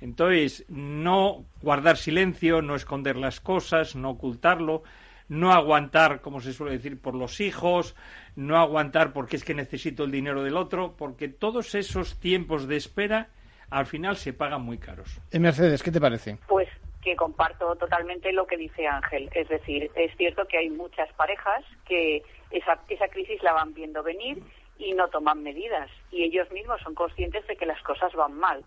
Entonces, 0.00 0.64
no 0.68 1.44
guardar 1.62 1.96
silencio, 1.96 2.62
no 2.62 2.74
esconder 2.74 3.16
las 3.16 3.40
cosas, 3.40 3.94
no 3.94 4.10
ocultarlo, 4.10 4.82
no 5.28 5.52
aguantar, 5.52 6.20
como 6.20 6.40
se 6.40 6.52
suele 6.52 6.72
decir, 6.72 7.00
por 7.00 7.14
los 7.14 7.40
hijos, 7.40 7.94
no 8.36 8.58
aguantar 8.58 9.12
porque 9.12 9.36
es 9.36 9.44
que 9.44 9.54
necesito 9.54 10.04
el 10.04 10.10
dinero 10.10 10.42
del 10.42 10.56
otro, 10.56 10.94
porque 10.96 11.28
todos 11.28 11.74
esos 11.74 12.18
tiempos 12.18 12.66
de 12.66 12.76
espera 12.76 13.28
al 13.70 13.86
final 13.86 14.16
se 14.16 14.32
pagan 14.32 14.62
muy 14.62 14.78
caros. 14.78 15.20
Eh, 15.30 15.38
Mercedes, 15.38 15.82
¿qué 15.82 15.90
te 15.90 16.00
parece? 16.00 16.38
Pues 16.46 16.68
que 17.04 17.16
comparto 17.16 17.76
totalmente 17.76 18.32
lo 18.32 18.46
que 18.46 18.56
dice 18.56 18.86
Ángel. 18.86 19.28
Es 19.34 19.48
decir, 19.48 19.90
es 19.94 20.16
cierto 20.16 20.46
que 20.48 20.56
hay 20.58 20.70
muchas 20.70 21.12
parejas 21.12 21.62
que 21.86 22.22
esa, 22.50 22.80
esa 22.88 23.08
crisis 23.08 23.42
la 23.42 23.52
van 23.52 23.74
viendo 23.74 24.02
venir 24.02 24.42
y 24.78 24.94
no 24.94 25.08
toman 25.08 25.42
medidas. 25.42 25.90
Y 26.10 26.24
ellos 26.24 26.50
mismos 26.50 26.80
son 26.80 26.94
conscientes 26.94 27.46
de 27.46 27.56
que 27.56 27.66
las 27.66 27.80
cosas 27.82 28.12
van 28.14 28.34
mal. 28.34 28.64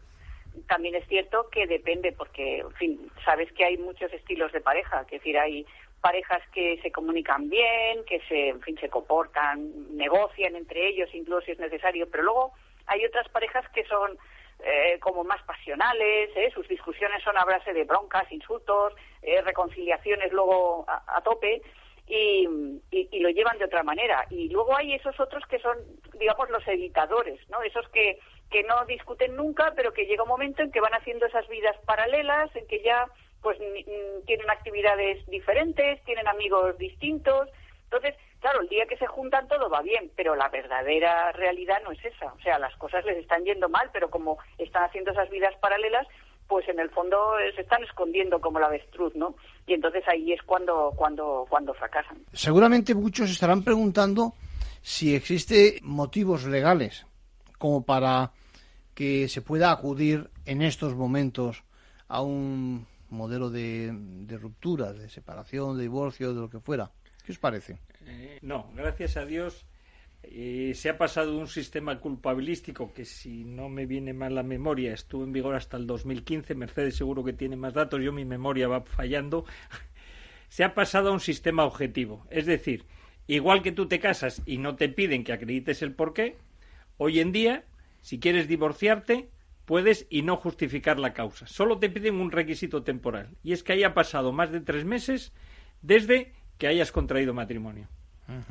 También 0.67 0.95
es 0.95 1.07
cierto 1.07 1.49
que 1.49 1.67
depende, 1.67 2.11
porque, 2.11 2.59
en 2.59 2.71
fin, 2.73 3.11
sabes 3.25 3.51
que 3.53 3.65
hay 3.65 3.77
muchos 3.77 4.13
estilos 4.13 4.51
de 4.51 4.61
pareja. 4.61 5.01
Es 5.01 5.11
decir, 5.11 5.37
hay 5.37 5.65
parejas 6.01 6.41
que 6.53 6.79
se 6.81 6.91
comunican 6.91 7.49
bien, 7.49 8.05
que 8.05 8.21
se, 8.27 8.49
en 8.49 8.61
fin, 8.61 8.77
se 8.79 8.89
comportan, 8.89 9.97
negocian 9.97 10.55
entre 10.55 10.87
ellos, 10.87 11.09
incluso 11.13 11.41
si 11.41 11.51
es 11.51 11.59
necesario. 11.59 12.07
Pero 12.09 12.23
luego 12.23 12.53
hay 12.85 13.03
otras 13.03 13.27
parejas 13.29 13.67
que 13.69 13.83
son 13.85 14.17
eh, 14.59 14.97
como 14.99 15.23
más 15.23 15.41
pasionales, 15.43 16.31
¿eh? 16.35 16.49
sus 16.53 16.67
discusiones 16.67 17.23
son 17.23 17.37
a 17.37 17.45
base 17.45 17.73
de 17.73 17.83
broncas, 17.83 18.31
insultos, 18.31 18.93
eh, 19.21 19.41
reconciliaciones 19.41 20.31
luego 20.31 20.85
a, 20.87 21.21
tope. 21.21 21.61
Y, 22.09 22.47
y, 22.89 23.19
lo 23.19 23.29
llevan 23.29 23.57
de 23.57 23.65
otra 23.65 23.83
manera. 23.83 24.25
Y 24.29 24.47
luego 24.47 24.77
hay 24.77 24.93
esos 24.93 25.19
otros 25.19 25.43
que 25.47 25.59
son, 25.59 25.77
digamos, 26.17 26.49
los 26.49 26.65
editadores, 26.65 27.37
¿no? 27.49 27.61
Esos 27.63 27.87
que, 27.89 28.17
que 28.49 28.63
no 28.63 28.85
discuten 28.85 29.35
nunca, 29.35 29.73
pero 29.75 29.91
que 29.91 30.05
llega 30.05 30.23
un 30.23 30.29
momento 30.29 30.61
en 30.61 30.71
que 30.71 30.79
van 30.79 30.93
haciendo 30.93 31.25
esas 31.25 31.45
vidas 31.49 31.75
paralelas, 31.85 32.55
en 32.55 32.65
que 32.67 32.81
ya 32.81 33.07
pues 33.41 33.57
tienen 34.25 34.49
actividades 34.49 35.25
diferentes, 35.27 36.01
tienen 36.05 36.27
amigos 36.29 36.77
distintos. 36.77 37.49
Entonces, 37.83 38.15
que 38.85 38.97
se 38.97 39.07
juntan 39.07 39.47
todo 39.47 39.69
va 39.69 39.81
bien, 39.81 40.11
pero 40.15 40.35
la 40.35 40.49
verdadera 40.49 41.31
realidad 41.31 41.81
no 41.83 41.91
es 41.91 42.03
esa. 42.05 42.33
O 42.33 42.39
sea, 42.41 42.59
las 42.59 42.75
cosas 42.77 43.03
les 43.05 43.17
están 43.17 43.43
yendo 43.43 43.69
mal, 43.69 43.89
pero 43.91 44.09
como 44.09 44.37
están 44.57 44.83
haciendo 44.83 45.11
esas 45.11 45.29
vidas 45.29 45.55
paralelas, 45.59 46.07
pues 46.47 46.67
en 46.69 46.79
el 46.79 46.89
fondo 46.89 47.39
eh, 47.39 47.51
se 47.55 47.61
están 47.61 47.83
escondiendo 47.83 48.39
como 48.39 48.59
la 48.59 48.67
avestruz, 48.67 49.15
¿no? 49.15 49.35
Y 49.65 49.73
entonces 49.73 50.03
ahí 50.07 50.31
es 50.31 50.41
cuando, 50.43 50.93
cuando, 50.95 51.45
cuando 51.49 51.73
fracasan. 51.73 52.19
Seguramente 52.31 52.95
muchos 52.95 53.29
estarán 53.29 53.63
preguntando 53.63 54.33
si 54.81 55.15
existe 55.15 55.79
motivos 55.81 56.45
legales 56.45 57.05
como 57.57 57.83
para 57.83 58.31
que 58.93 59.27
se 59.27 59.41
pueda 59.41 59.71
acudir 59.71 60.29
en 60.45 60.61
estos 60.61 60.95
momentos 60.95 61.63
a 62.07 62.21
un 62.21 62.87
modelo 63.09 63.49
de, 63.49 63.93
ruptura, 64.41 64.93
de 64.93 65.09
separación, 65.09 65.77
de 65.77 65.83
divorcio, 65.83 66.33
de 66.33 66.41
lo 66.41 66.49
que 66.49 66.59
fuera. 66.59 66.91
¿Qué 67.27 67.33
os 67.33 67.39
parece? 67.39 67.77
Eh, 68.05 68.39
no, 68.41 68.71
gracias 68.73 69.17
a 69.17 69.25
Dios 69.25 69.65
eh, 70.23 70.71
se 70.75 70.87
ha 70.87 70.97
pasado 70.97 71.37
un 71.37 71.49
sistema 71.49 71.99
culpabilístico 71.99 72.93
que, 72.93 73.03
si 73.03 73.43
no 73.43 73.67
me 73.67 73.85
viene 73.85 74.13
mal 74.13 74.33
la 74.33 74.43
memoria, 74.43 74.93
estuvo 74.93 75.25
en 75.25 75.33
vigor 75.33 75.53
hasta 75.53 75.75
el 75.75 75.87
2015. 75.87 76.55
Mercedes 76.55 76.95
seguro 76.95 77.25
que 77.25 77.33
tiene 77.33 77.57
más 77.57 77.73
datos, 77.73 78.01
yo 78.01 78.13
mi 78.13 78.23
memoria 78.23 78.69
va 78.69 78.79
fallando. 78.79 79.43
se 80.47 80.63
ha 80.63 80.73
pasado 80.73 81.09
a 81.09 81.11
un 81.11 81.19
sistema 81.19 81.65
objetivo. 81.65 82.25
Es 82.29 82.45
decir, 82.45 82.85
igual 83.27 83.61
que 83.61 83.73
tú 83.73 83.89
te 83.89 83.99
casas 83.99 84.41
y 84.45 84.57
no 84.57 84.77
te 84.77 84.87
piden 84.87 85.25
que 85.25 85.33
acredites 85.33 85.81
el 85.81 85.91
porqué, 85.91 86.37
hoy 86.95 87.19
en 87.19 87.33
día, 87.33 87.65
si 88.03 88.21
quieres 88.21 88.47
divorciarte, 88.47 89.27
puedes 89.65 90.07
y 90.09 90.21
no 90.21 90.37
justificar 90.37 90.97
la 90.97 91.11
causa. 91.11 91.45
Solo 91.45 91.77
te 91.77 91.89
piden 91.89 92.21
un 92.21 92.31
requisito 92.31 92.83
temporal, 92.83 93.35
y 93.43 93.51
es 93.51 93.63
que 93.63 93.73
haya 93.73 93.93
pasado 93.93 94.31
más 94.31 94.49
de 94.49 94.61
tres 94.61 94.85
meses 94.85 95.33
desde 95.81 96.36
que 96.57 96.67
hayas 96.67 96.91
contraído 96.91 97.33
matrimonio. 97.33 97.87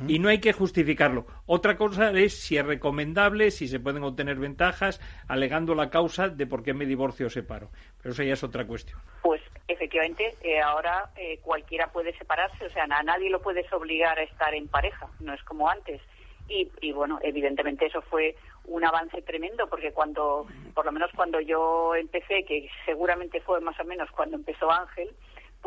Y 0.07 0.17
no 0.17 0.29
hay 0.29 0.39
que 0.39 0.53
justificarlo. 0.53 1.27
Otra 1.45 1.77
cosa 1.77 2.09
es 2.11 2.33
si 2.33 2.57
es 2.57 2.65
recomendable, 2.65 3.51
si 3.51 3.67
se 3.67 3.79
pueden 3.79 4.03
obtener 4.03 4.37
ventajas, 4.37 4.99
alegando 5.27 5.75
la 5.75 5.91
causa 5.91 6.29
de 6.29 6.47
por 6.47 6.63
qué 6.63 6.73
me 6.73 6.87
divorcio 6.87 7.27
o 7.27 7.29
separo. 7.29 7.69
Pero 8.01 8.13
eso 8.13 8.23
ya 8.23 8.33
es 8.33 8.43
otra 8.43 8.65
cuestión. 8.65 8.99
Pues 9.21 9.39
efectivamente, 9.67 10.35
eh, 10.41 10.59
ahora 10.59 11.11
eh, 11.15 11.37
cualquiera 11.43 11.91
puede 11.91 12.17
separarse, 12.17 12.65
o 12.65 12.69
sea, 12.71 12.85
a 12.89 13.03
nadie 13.03 13.29
lo 13.29 13.39
puedes 13.39 13.71
obligar 13.71 14.17
a 14.17 14.23
estar 14.23 14.55
en 14.55 14.67
pareja, 14.67 15.07
no 15.19 15.33
es 15.33 15.43
como 15.43 15.69
antes. 15.69 16.01
Y, 16.49 16.71
y 16.81 16.91
bueno, 16.93 17.19
evidentemente 17.21 17.85
eso 17.85 18.01
fue 18.01 18.35
un 18.65 18.83
avance 18.83 19.21
tremendo 19.21 19.67
porque 19.67 19.91
cuando, 19.91 20.47
por 20.73 20.85
lo 20.85 20.91
menos 20.91 21.11
cuando 21.15 21.39
yo 21.39 21.93
empecé, 21.95 22.43
que 22.45 22.69
seguramente 22.85 23.41
fue 23.41 23.61
más 23.61 23.79
o 23.79 23.83
menos 23.83 24.09
cuando 24.11 24.37
empezó 24.37 24.71
Ángel, 24.71 25.09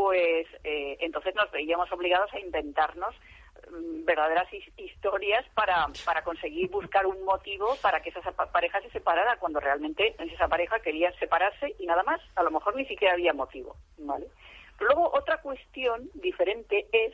pues 0.01 0.46
eh, 0.64 0.96
entonces 1.01 1.34
nos 1.34 1.51
veíamos 1.51 1.92
obligados 1.92 2.32
a 2.32 2.40
inventarnos 2.40 3.14
mm, 3.70 4.07
verdaderas 4.07 4.48
historias 4.78 5.44
para, 5.53 5.88
para 6.07 6.24
conseguir 6.24 6.70
buscar 6.70 7.05
un 7.05 7.22
motivo 7.22 7.76
para 7.82 8.01
que 8.01 8.09
esa 8.09 8.22
pareja 8.32 8.80
se 8.80 8.88
separara 8.92 9.36
cuando 9.36 9.61
realmente 9.61 10.14
esa 10.18 10.48
pareja 10.48 10.80
quería 10.80 11.12
separarse 11.18 11.74
y 11.78 11.84
nada 11.84 12.03
más, 12.05 12.18
a 12.34 12.42
lo 12.42 12.51
mejor 12.51 12.76
ni 12.76 12.86
siquiera 12.86 13.12
había 13.12 13.34
motivo, 13.34 13.76
¿vale? 13.98 14.28
Pero 14.78 14.94
luego 14.94 15.11
otra 15.12 15.42
cuestión 15.42 16.09
diferente 16.14 16.86
es 16.92 17.12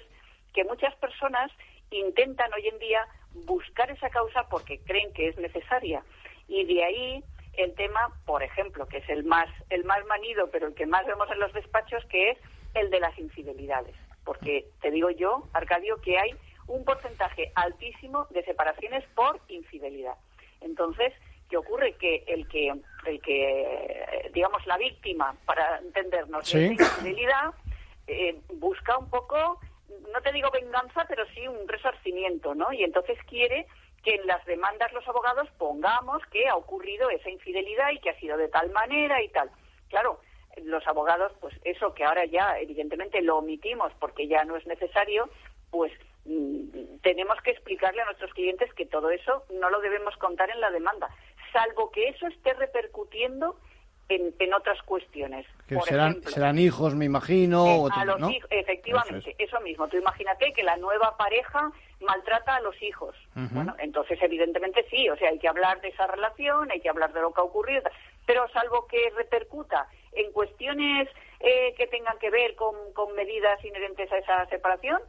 que 0.54 0.62
muchas 0.62 0.94
personas 0.94 1.50
intentan 1.90 2.52
hoy 2.54 2.68
en 2.68 2.78
día 2.78 3.04
buscar 3.46 3.90
esa 3.90 4.10
causa 4.10 4.48
porque 4.48 4.78
creen 4.78 5.12
que 5.12 5.26
es 5.26 5.36
necesaria. 5.38 6.04
Y 6.46 6.64
de 6.72 6.84
ahí 6.84 7.24
el 7.54 7.74
tema, 7.74 8.12
por 8.26 8.44
ejemplo, 8.44 8.86
que 8.86 8.98
es 8.98 9.08
el 9.08 9.24
más, 9.24 9.48
el 9.70 9.82
más 9.84 10.06
manido, 10.06 10.50
pero 10.52 10.68
el 10.68 10.74
que 10.74 10.86
más 10.86 11.04
vemos 11.04 11.28
en 11.32 11.40
los 11.40 11.52
despachos, 11.52 12.04
que 12.06 12.30
es 12.30 12.38
el 12.76 12.90
de 12.90 13.00
las 13.00 13.18
infidelidades. 13.18 13.94
Porque 14.24 14.66
te 14.80 14.90
digo 14.90 15.10
yo, 15.10 15.48
Arcadio, 15.52 16.00
que 16.00 16.18
hay 16.18 16.34
un 16.66 16.84
porcentaje 16.84 17.52
altísimo 17.54 18.26
de 18.30 18.44
separaciones 18.44 19.04
por 19.14 19.40
infidelidad. 19.48 20.14
Entonces, 20.60 21.12
¿qué 21.48 21.56
ocurre? 21.56 21.92
Que 21.94 22.24
el 22.26 22.48
que, 22.48 22.72
el 23.06 23.22
que 23.22 24.30
digamos, 24.32 24.66
la 24.66 24.76
víctima, 24.76 25.36
para 25.44 25.78
entendernos, 25.78 26.52
de 26.52 26.66
infidelidad, 26.66 27.54
eh, 28.08 28.40
busca 28.54 28.98
un 28.98 29.08
poco 29.10 29.60
no 30.12 30.20
te 30.20 30.32
digo 30.32 30.50
venganza, 30.50 31.04
pero 31.08 31.24
sí 31.34 31.46
un 31.46 31.68
resarcimiento, 31.68 32.54
¿no? 32.54 32.72
Y 32.72 32.82
entonces 32.82 33.18
quiere 33.28 33.66
que 34.02 34.14
en 34.14 34.26
las 34.26 34.44
demandas 34.46 34.92
los 34.92 35.06
abogados 35.08 35.48
pongamos 35.58 36.22
que 36.30 36.48
ha 36.48 36.56
ocurrido 36.56 37.10
esa 37.10 37.30
infidelidad 37.30 37.90
y 37.90 37.98
que 37.98 38.10
ha 38.10 38.20
sido 38.20 38.36
de 38.36 38.48
tal 38.48 38.70
manera 38.70 39.22
y 39.22 39.28
tal. 39.28 39.50
Claro, 39.88 40.20
los 40.64 40.86
abogados, 40.86 41.32
pues 41.40 41.54
eso 41.64 41.94
que 41.94 42.04
ahora 42.04 42.24
ya 42.24 42.58
evidentemente 42.58 43.22
lo 43.22 43.38
omitimos 43.38 43.92
porque 44.00 44.26
ya 44.26 44.44
no 44.44 44.56
es 44.56 44.66
necesario, 44.66 45.28
pues 45.70 45.92
mm, 46.24 46.98
tenemos 47.02 47.40
que 47.42 47.50
explicarle 47.50 48.02
a 48.02 48.06
nuestros 48.06 48.32
clientes 48.32 48.72
que 48.74 48.86
todo 48.86 49.10
eso 49.10 49.44
no 49.60 49.70
lo 49.70 49.80
debemos 49.80 50.16
contar 50.16 50.50
en 50.50 50.60
la 50.60 50.70
demanda, 50.70 51.08
salvo 51.52 51.90
que 51.90 52.08
eso 52.08 52.26
esté 52.26 52.54
repercutiendo 52.54 53.56
en, 54.08 54.54
otras 54.54 54.80
cuestiones. 54.82 55.46
Que 55.66 55.80
serán, 55.80 56.22
serán 56.22 56.58
hijos, 56.58 56.94
me 56.94 57.04
imagino. 57.04 57.88
Eh, 57.88 57.90
¿no? 58.18 58.30
efectivamente, 58.50 59.34
eso, 59.38 59.60
mismo. 59.60 59.88
Tú 59.88 59.96
imagínate 59.96 60.52
que 60.52 60.62
la 60.62 60.76
nueva 60.76 61.16
pareja 61.16 61.72
maltrata 62.00 62.56
a 62.56 62.60
los 62.60 62.80
hijos. 62.82 63.16
Bueno, 63.34 63.74
entonces 63.78 64.18
evidentemente 64.22 64.86
sí, 64.90 65.08
o 65.08 65.16
sea, 65.16 65.30
hay 65.30 65.38
que 65.38 65.48
hablar 65.48 65.80
de 65.80 65.88
esa 65.88 66.06
relación, 66.06 66.70
hay 66.70 66.80
que 66.80 66.88
hablar 66.88 67.12
de 67.12 67.20
lo 67.20 67.32
que 67.32 67.40
ha 67.40 67.44
ocurrido, 67.44 67.82
pero 68.26 68.48
salvo 68.48 68.86
que 68.86 69.10
repercuta 69.16 69.88
en 70.16 70.32
cuestiones 70.32 71.08
eh, 71.40 71.74
que 71.76 71.86
tengan 71.86 72.18
que 72.18 72.30
ver 72.30 72.54
con, 72.56 72.74
medidas 73.14 73.64
inherentes 73.64 74.10
a 74.10 74.18
esa 74.18 74.46
separación, 74.46 75.00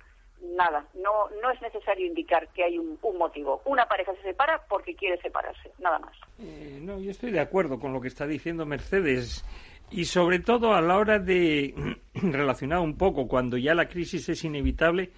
nada, 0.56 0.86
no, 0.94 1.30
no 1.42 1.52
es 1.52 1.62
necesario 1.62 2.06
indicar 2.06 2.48
que 2.50 2.64
hay 2.64 2.78
un, 2.78 3.00
motivo. 3.18 3.62
Una 3.66 3.86
pareja 3.88 4.14
se 4.16 4.22
separa 4.22 4.62
porque 4.70 4.96
quiere 4.96 5.20
separarse, 5.22 5.72
nada 5.80 6.00
más. 6.00 6.16
Eh, 6.40 6.80
no, 6.82 7.00
yo 7.00 7.12
estoy 7.12 7.32
de 7.32 7.40
acuerdo 7.40 7.80
con 7.80 7.94
lo 7.94 8.02
que 8.02 8.08
está 8.08 8.28
diciendo 8.28 8.66
Mercedes. 8.66 9.44
Y 9.90 10.06
sobre 10.06 10.40
todo 10.40 10.74
a 10.74 10.82
la 10.82 10.98
hora 10.98 11.18
de 11.18 11.74
relacionar 12.14 12.80
un 12.80 12.98
poco, 12.98 13.28
cuando 13.28 13.58
ya 13.58 13.74
la 13.74 13.88
crisis 13.88 14.28
es 14.30 14.44
inevitable, 14.44 15.12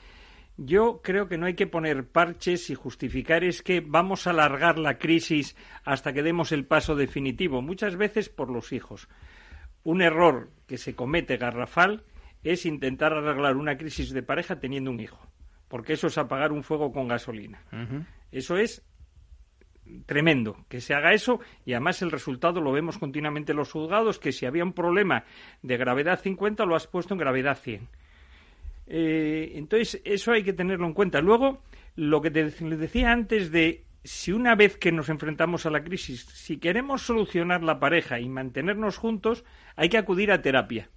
yo 0.58 1.02
creo 1.02 1.28
que 1.28 1.38
no 1.38 1.46
hay 1.46 1.56
que 1.56 1.68
poner 1.68 2.06
parches 2.06 2.70
y 2.70 2.76
justificar 2.76 3.44
es 3.44 3.62
que 3.62 3.80
vamos 3.80 4.28
a 4.28 4.32
alargar 4.32 4.78
la 4.78 4.98
crisis 4.98 5.56
hasta 5.86 6.12
que 6.12 6.22
demos 6.22 6.52
el 6.52 6.66
paso 6.66 6.96
definitivo, 6.96 7.62
muchas 7.62 7.96
veces 7.96 8.30
por 8.30 8.52
los 8.52 8.74
hijos. 8.74 9.08
Un 9.84 10.02
error 10.02 10.50
que 10.68 10.78
se 10.78 10.96
comete 10.96 11.38
garrafal 11.38 12.04
es 12.44 12.66
intentar 12.66 13.14
arreglar 13.14 13.58
una 13.58 13.78
crisis 13.78 14.12
de 14.12 14.24
pareja 14.24 14.60
teniendo 14.60 14.92
un 14.92 15.00
hijo, 15.00 15.20
porque 15.68 15.94
eso 15.94 16.08
es 16.08 16.18
apagar 16.18 16.52
un 16.52 16.64
fuego 16.64 16.92
con 16.92 17.08
gasolina. 17.08 17.62
Eso 18.32 18.58
es 18.58 18.84
tremendo 20.06 20.66
que 20.68 20.82
se 20.82 20.94
haga 20.94 21.14
eso 21.14 21.40
y 21.66 21.74
además 21.74 22.02
el 22.04 22.12
resultado 22.12 22.62
lo 22.62 22.72
vemos 22.72 23.00
continuamente 23.00 23.54
en 23.54 23.58
los 23.58 23.72
juzgados 23.72 24.20
que 24.20 24.32
si 24.32 24.46
había 24.46 24.64
un 24.64 24.74
problema 24.74 25.24
de 25.64 25.78
gravedad 25.78 26.20
50 26.22 26.64
lo 26.66 26.76
has 26.76 26.86
puesto 26.86 27.16
en 27.16 27.20
gravedad 27.20 27.58
100 27.58 27.88
eh, 28.90 29.52
entonces 29.56 30.02
eso 30.04 30.32
hay 30.32 30.44
que 30.44 30.54
tenerlo 30.54 30.88
en 30.88 30.94
cuenta. 30.94 31.22
Luego 31.22 31.62
lo 31.96 32.22
que 32.22 32.32
te 32.32 32.44
decía 32.44 33.12
antes 33.12 33.52
de 33.52 33.84
si 34.04 34.32
una 34.32 34.56
vez 34.56 34.78
que 34.78 34.92
nos 34.92 35.10
enfrentamos 35.10 35.66
a 35.66 35.70
la 35.70 35.84
crisis 35.84 36.26
si 36.26 36.58
queremos 36.58 37.02
solucionar 37.02 37.64
la 37.64 37.80
pareja 37.80 38.20
y 38.20 38.30
mantenernos 38.30 38.98
juntos 38.98 39.44
hay 39.76 39.90
que 39.90 39.98
acudir 39.98 40.32
a 40.32 40.42
terapia 40.42 40.90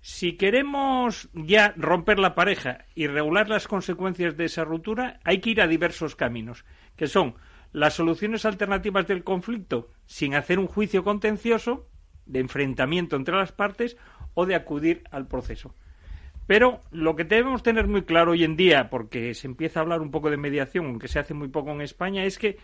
si 0.00 0.36
queremos 0.36 1.28
ya 1.34 1.74
romper 1.76 2.18
la 2.18 2.34
pareja 2.34 2.86
y 2.94 3.06
regular 3.08 3.48
las 3.48 3.66
consecuencias 3.66 4.36
de 4.36 4.44
esa 4.44 4.64
ruptura, 4.64 5.20
hay 5.24 5.40
que 5.40 5.50
ir 5.50 5.60
a 5.60 5.66
diversos 5.66 6.14
caminos, 6.14 6.64
que 6.96 7.08
son 7.08 7.34
las 7.72 7.94
soluciones 7.94 8.44
alternativas 8.44 9.06
del 9.06 9.24
conflicto 9.24 9.90
sin 10.06 10.34
hacer 10.34 10.58
un 10.58 10.68
juicio 10.68 11.04
contencioso, 11.04 11.88
de 12.26 12.40
enfrentamiento 12.40 13.16
entre 13.16 13.36
las 13.36 13.52
partes 13.52 13.96
o 14.34 14.46
de 14.46 14.54
acudir 14.54 15.02
al 15.10 15.26
proceso. 15.26 15.74
Pero 16.48 16.80
lo 16.90 17.14
que 17.14 17.22
debemos 17.22 17.62
tener 17.62 17.86
muy 17.86 18.02
claro 18.02 18.32
hoy 18.32 18.42
en 18.42 18.56
día, 18.56 18.90
porque 18.90 19.34
se 19.34 19.46
empieza 19.46 19.78
a 19.78 19.82
hablar 19.84 20.00
un 20.00 20.10
poco 20.10 20.30
de 20.30 20.36
mediación, 20.36 20.86
aunque 20.86 21.06
se 21.06 21.20
hace 21.20 21.34
muy 21.34 21.46
poco 21.46 21.70
en 21.70 21.82
España, 21.82 22.24
es 22.24 22.38
que 22.38 22.58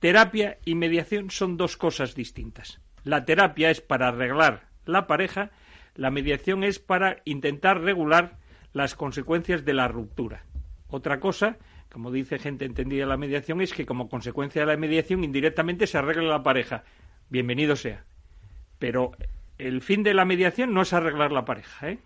terapia 0.00 0.58
y 0.64 0.74
mediación 0.74 1.30
son 1.30 1.56
dos 1.56 1.76
cosas 1.76 2.16
distintas. 2.16 2.80
La 3.04 3.24
terapia 3.24 3.70
es 3.70 3.80
para 3.80 4.08
arreglar 4.08 4.68
la 4.84 5.06
pareja 5.06 5.52
la 5.94 6.10
mediación 6.10 6.64
es 6.64 6.78
para 6.78 7.18
intentar 7.24 7.80
regular 7.80 8.38
las 8.72 8.94
consecuencias 8.94 9.64
de 9.64 9.74
la 9.74 9.88
ruptura. 9.88 10.44
Otra 10.88 11.20
cosa, 11.20 11.58
como 11.92 12.10
dice 12.10 12.38
gente 12.38 12.64
entendida 12.64 13.04
de 13.04 13.10
la 13.10 13.16
mediación, 13.16 13.60
es 13.60 13.74
que 13.74 13.86
como 13.86 14.08
consecuencia 14.08 14.62
de 14.62 14.66
la 14.66 14.76
mediación 14.76 15.24
indirectamente 15.24 15.86
se 15.86 15.98
arregla 15.98 16.22
la 16.22 16.42
pareja. 16.42 16.84
bienvenido 17.28 17.76
sea. 17.76 18.04
Pero 18.78 19.12
el 19.58 19.82
fin 19.82 20.02
de 20.02 20.14
la 20.14 20.24
mediación 20.24 20.72
no 20.72 20.82
es 20.82 20.92
arreglar 20.92 21.32
la 21.32 21.44
pareja, 21.44 21.90
¿eh? 21.90 21.98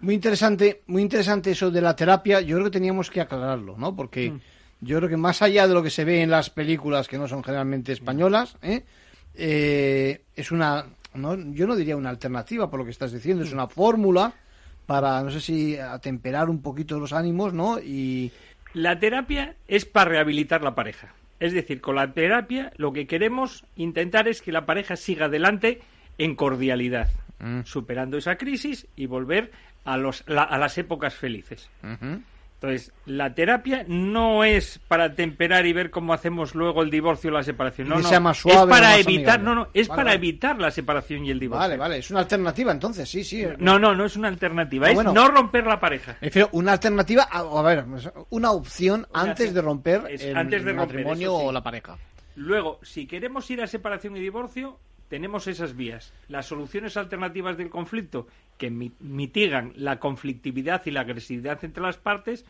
Muy 0.00 0.14
interesante, 0.14 0.82
muy 0.86 1.02
interesante 1.02 1.50
eso 1.50 1.70
de 1.70 1.80
la 1.80 1.96
terapia. 1.96 2.40
Yo 2.40 2.56
creo 2.56 2.66
que 2.66 2.78
teníamos 2.78 3.10
que 3.10 3.20
aclararlo, 3.20 3.76
¿no? 3.76 3.94
Porque 3.96 4.30
Mm. 4.30 4.40
yo 4.80 4.98
creo 4.98 5.08
que 5.08 5.16
más 5.16 5.42
allá 5.42 5.66
de 5.66 5.74
lo 5.74 5.82
que 5.82 5.90
se 5.90 6.04
ve 6.04 6.22
en 6.22 6.30
las 6.30 6.50
películas 6.50 7.08
que 7.08 7.18
no 7.18 7.26
son 7.26 7.42
generalmente 7.42 7.92
españolas, 7.92 8.56
¿eh? 8.62 8.84
Eh, 9.34 10.22
es 10.36 10.50
una, 10.50 10.86
no, 11.14 11.36
yo 11.52 11.66
no 11.66 11.76
diría 11.76 11.96
una 11.96 12.10
alternativa 12.10 12.70
por 12.70 12.78
lo 12.80 12.84
que 12.84 12.90
estás 12.92 13.12
diciendo, 13.12 13.42
Mm. 13.42 13.46
es 13.46 13.52
una 13.52 13.66
fórmula 13.68 14.32
para, 14.86 15.22
no 15.22 15.30
sé 15.30 15.40
si 15.40 15.76
atemperar 15.76 16.48
un 16.48 16.62
poquito 16.62 16.98
los 16.98 17.12
ánimos, 17.12 17.52
¿no? 17.52 17.78
Y 17.78 18.30
La 18.74 18.98
terapia 18.98 19.56
es 19.66 19.84
para 19.84 20.10
rehabilitar 20.10 20.62
la 20.62 20.74
pareja. 20.74 21.14
Es 21.40 21.52
decir, 21.52 21.80
con 21.80 21.94
la 21.96 22.12
terapia 22.12 22.72
lo 22.76 22.92
que 22.92 23.06
queremos 23.06 23.64
intentar 23.76 24.28
es 24.28 24.42
que 24.42 24.52
la 24.52 24.66
pareja 24.66 24.96
siga 24.96 25.26
adelante 25.26 25.80
en 26.18 26.34
cordialidad, 26.34 27.08
superando 27.64 28.16
esa 28.18 28.36
crisis 28.36 28.86
y 28.96 29.06
volver 29.06 29.50
a, 29.84 29.96
los, 29.96 30.24
la- 30.26 30.42
a 30.42 30.58
las 30.58 30.76
épocas 30.78 31.14
felices. 31.14 31.70
Entonces, 32.60 32.92
la 33.06 33.32
terapia 33.34 33.84
no 33.86 34.42
es 34.42 34.80
para 34.88 35.14
temperar 35.14 35.64
y 35.64 35.72
ver 35.72 35.90
cómo 35.90 36.12
hacemos 36.12 36.56
luego 36.56 36.82
el 36.82 36.90
divorcio 36.90 37.30
o 37.30 37.32
la 37.34 37.44
separación. 37.44 37.88
No, 37.88 37.98
no. 38.00 38.02
sea 38.08 38.18
más 38.18 38.38
suave, 38.38 38.58
es 38.62 38.66
para 38.66 38.88
más 38.90 38.98
evitar, 39.06 39.36
amigable. 39.36 39.44
no, 39.44 39.54
no, 39.54 39.68
es 39.72 39.86
Vale, 39.86 39.96
para 39.96 40.08
vale. 40.10 40.16
evitar 40.16 40.58
la 40.60 40.70
separación 40.72 41.24
y 41.24 41.30
el 41.30 41.38
divorcio. 41.38 41.60
Vale, 41.60 41.76
vale, 41.76 41.98
es 41.98 42.10
una 42.10 42.18
alternativa 42.18 42.72
entonces, 42.72 43.08
sí, 43.08 43.22
sí. 43.22 43.46
No, 43.58 43.78
no, 43.78 43.94
no 43.94 44.04
es 44.04 44.16
una 44.16 44.26
alternativa, 44.26 44.88
es 44.88 44.94
bueno. 44.96 45.12
no 45.12 45.28
romper 45.28 45.66
la 45.68 45.78
pareja. 45.78 46.16
Me 46.20 46.26
refiero 46.26 46.48
una 46.50 46.72
alternativa, 46.72 47.28
a, 47.30 47.38
a 47.38 47.62
ver, 47.62 47.84
una 48.30 48.50
opción 48.50 49.06
Una 49.12 49.22
antes 49.22 49.54
de 49.54 49.62
romper 49.62 50.02
Es 50.10 50.22
el 50.24 50.36
antes 50.36 50.64
de 50.64 50.72
romper, 50.72 50.96
matrimonio 50.96 51.38
sí. 51.38 51.44
o 51.46 51.52
la 51.52 51.62
pareja. 51.62 51.96
Luego, 52.34 52.80
si 52.82 53.06
queremos 53.06 53.48
ir 53.52 53.62
a 53.62 53.68
separación 53.68 54.16
y 54.16 54.20
divorcio, 54.20 54.80
tenemos 55.08 55.46
esas 55.46 55.76
vías. 55.76 56.12
Las 56.28 56.46
soluciones 56.46 56.96
alternativas 56.96 57.56
del 57.56 57.70
conflicto 57.70 58.26
que 58.58 58.70
mi- 58.70 58.92
mitigan 59.00 59.72
la 59.76 59.98
conflictividad 59.98 60.82
y 60.86 60.90
la 60.90 61.00
agresividad 61.02 61.64
entre 61.64 61.82
las 61.82 61.96
partes, 61.96 62.44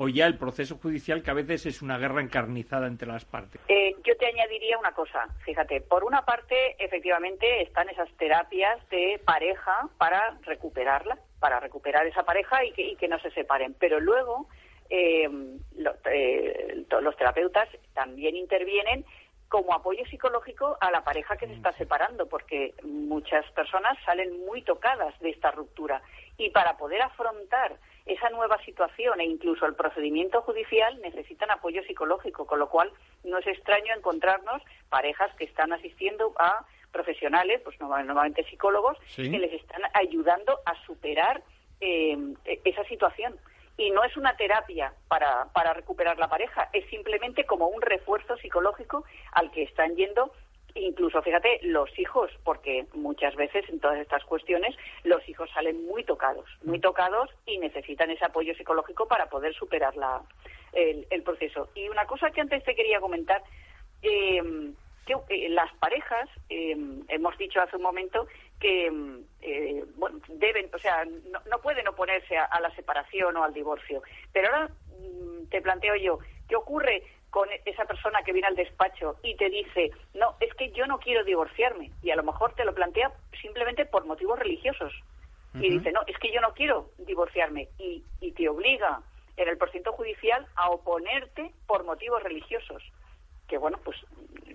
o 0.00 0.08
ya 0.08 0.26
el 0.26 0.38
proceso 0.38 0.78
judicial 0.78 1.24
que 1.24 1.30
a 1.32 1.34
veces 1.34 1.66
es 1.66 1.82
una 1.82 1.98
guerra 1.98 2.22
encarnizada 2.22 2.86
entre 2.86 3.08
las 3.08 3.24
partes. 3.24 3.60
Eh, 3.66 3.96
yo 4.06 4.16
te 4.16 4.26
añadiría 4.26 4.78
una 4.78 4.92
cosa, 4.92 5.26
fíjate, 5.44 5.80
por 5.80 6.04
una 6.04 6.24
parte, 6.24 6.76
efectivamente, 6.78 7.62
están 7.62 7.88
esas 7.88 8.08
terapias 8.12 8.78
de 8.90 9.20
pareja 9.24 9.88
para 9.98 10.38
recuperarla, 10.42 11.18
para 11.40 11.58
recuperar 11.58 12.06
esa 12.06 12.22
pareja 12.22 12.64
y 12.64 12.70
que, 12.72 12.82
y 12.92 12.94
que 12.96 13.08
no 13.08 13.18
se 13.18 13.32
separen. 13.32 13.74
Pero 13.80 13.98
luego, 13.98 14.46
eh, 14.88 15.28
lo- 15.76 15.96
eh, 16.12 16.84
los 17.02 17.16
terapeutas 17.16 17.68
también 17.92 18.36
intervienen 18.36 19.04
como 19.48 19.72
apoyo 19.74 20.04
psicológico 20.06 20.76
a 20.80 20.90
la 20.90 21.02
pareja 21.04 21.36
que 21.36 21.46
se 21.46 21.54
está 21.54 21.72
separando, 21.72 22.26
porque 22.28 22.74
muchas 22.82 23.50
personas 23.52 23.96
salen 24.04 24.44
muy 24.44 24.62
tocadas 24.62 25.18
de 25.20 25.30
esta 25.30 25.50
ruptura. 25.50 26.02
Y 26.36 26.50
para 26.50 26.76
poder 26.76 27.00
afrontar 27.02 27.76
esa 28.04 28.30
nueva 28.30 28.62
situación 28.64 29.20
e 29.20 29.24
incluso 29.24 29.66
el 29.66 29.74
procedimiento 29.74 30.42
judicial 30.42 31.00
necesitan 31.00 31.50
apoyo 31.50 31.82
psicológico, 31.84 32.46
con 32.46 32.58
lo 32.58 32.68
cual 32.68 32.92
no 33.24 33.38
es 33.38 33.46
extraño 33.46 33.94
encontrarnos 33.94 34.62
parejas 34.90 35.34
que 35.36 35.44
están 35.44 35.72
asistiendo 35.72 36.32
a 36.38 36.64
profesionales, 36.92 37.60
pues 37.64 37.78
normal- 37.80 38.06
normalmente 38.06 38.44
psicólogos, 38.48 38.96
Sí. 39.08 39.30
que 39.30 39.38
les 39.38 39.52
están 39.52 39.82
ayudando 39.94 40.58
a 40.66 40.74
superar 40.84 41.42
eh, 41.80 42.18
esa 42.64 42.82
situación. 42.84 43.38
Y 43.78 43.90
no 43.90 44.04
es 44.04 44.14
una 44.16 44.36
terapia 44.36 44.92
para, 45.08 45.46
para 45.54 45.72
recuperar 45.72 46.18
la 46.18 46.28
pareja, 46.28 46.68
es 46.72 46.84
simplemente 46.90 47.46
como 47.46 47.68
un 47.68 47.80
refuerzo 47.80 48.36
psicológico 48.36 49.04
al 49.32 49.50
que 49.50 49.62
están 49.62 49.96
yendo 49.96 50.32
incluso, 50.74 51.22
fíjate, 51.22 51.60
los 51.62 51.96
hijos, 51.98 52.30
porque 52.44 52.86
muchas 52.94 53.34
veces 53.36 53.68
en 53.68 53.80
todas 53.80 53.98
estas 53.98 54.24
cuestiones 54.24 54.76
los 55.04 55.26
hijos 55.28 55.50
salen 55.50 55.86
muy 55.86 56.04
tocados, 56.04 56.46
muy 56.62 56.80
tocados 56.80 57.30
y 57.46 57.58
necesitan 57.58 58.10
ese 58.10 58.24
apoyo 58.24 58.54
psicológico 58.54 59.08
para 59.08 59.28
poder 59.28 59.54
superar 59.54 59.96
la, 59.96 60.22
el, 60.72 61.06
el 61.10 61.22
proceso. 61.22 61.70
Y 61.74 61.88
una 61.88 62.06
cosa 62.06 62.30
que 62.30 62.40
antes 62.40 62.62
te 62.64 62.74
quería 62.74 63.00
comentar, 63.00 63.42
eh, 64.02 64.42
que 65.08 65.46
eh, 65.46 65.48
las 65.48 65.72
parejas, 65.76 66.28
eh, 66.50 66.76
hemos 67.08 67.38
dicho 67.38 67.60
hace 67.60 67.76
un 67.76 67.82
momento 67.82 68.26
que 68.60 68.90
mm, 68.90 69.20
eh, 69.40 69.84
bueno, 69.96 70.20
deben, 70.28 70.68
o 70.74 70.78
sea, 70.78 71.04
no, 71.04 71.40
no 71.50 71.58
pueden 71.60 71.88
oponerse 71.88 72.36
a, 72.36 72.44
a 72.44 72.60
la 72.60 72.74
separación 72.74 73.36
o 73.36 73.44
al 73.44 73.54
divorcio. 73.54 74.02
Pero 74.32 74.48
ahora 74.48 74.68
mm, 74.68 75.46
te 75.48 75.62
planteo 75.62 75.96
yo, 75.96 76.18
¿qué 76.48 76.56
ocurre 76.56 77.02
con 77.30 77.48
esa 77.64 77.84
persona 77.84 78.22
que 78.22 78.32
viene 78.32 78.48
al 78.48 78.56
despacho 78.56 79.16
y 79.22 79.36
te 79.36 79.48
dice, 79.48 79.90
no, 80.14 80.36
es 80.40 80.52
que 80.54 80.70
yo 80.72 80.86
no 80.86 80.98
quiero 80.98 81.24
divorciarme? 81.24 81.90
Y 82.02 82.10
a 82.10 82.16
lo 82.16 82.22
mejor 82.22 82.54
te 82.54 82.64
lo 82.64 82.74
plantea 82.74 83.12
simplemente 83.40 83.86
por 83.86 84.04
motivos 84.06 84.38
religiosos. 84.38 84.92
Y 85.54 85.70
dice, 85.70 85.90
no, 85.90 86.02
es 86.06 86.16
que 86.18 86.30
yo 86.30 86.40
no 86.40 86.52
quiero 86.52 86.90
divorciarme. 86.98 87.68
Y, 87.78 88.04
y 88.20 88.32
te 88.32 88.48
obliga 88.48 89.00
en 89.36 89.48
el 89.48 89.56
procedimiento 89.56 89.92
judicial 89.92 90.46
a 90.54 90.70
oponerte 90.70 91.50
por 91.66 91.84
motivos 91.84 92.22
religiosos 92.22 92.82
que 93.48 93.58
bueno, 93.58 93.78
pues 93.84 93.96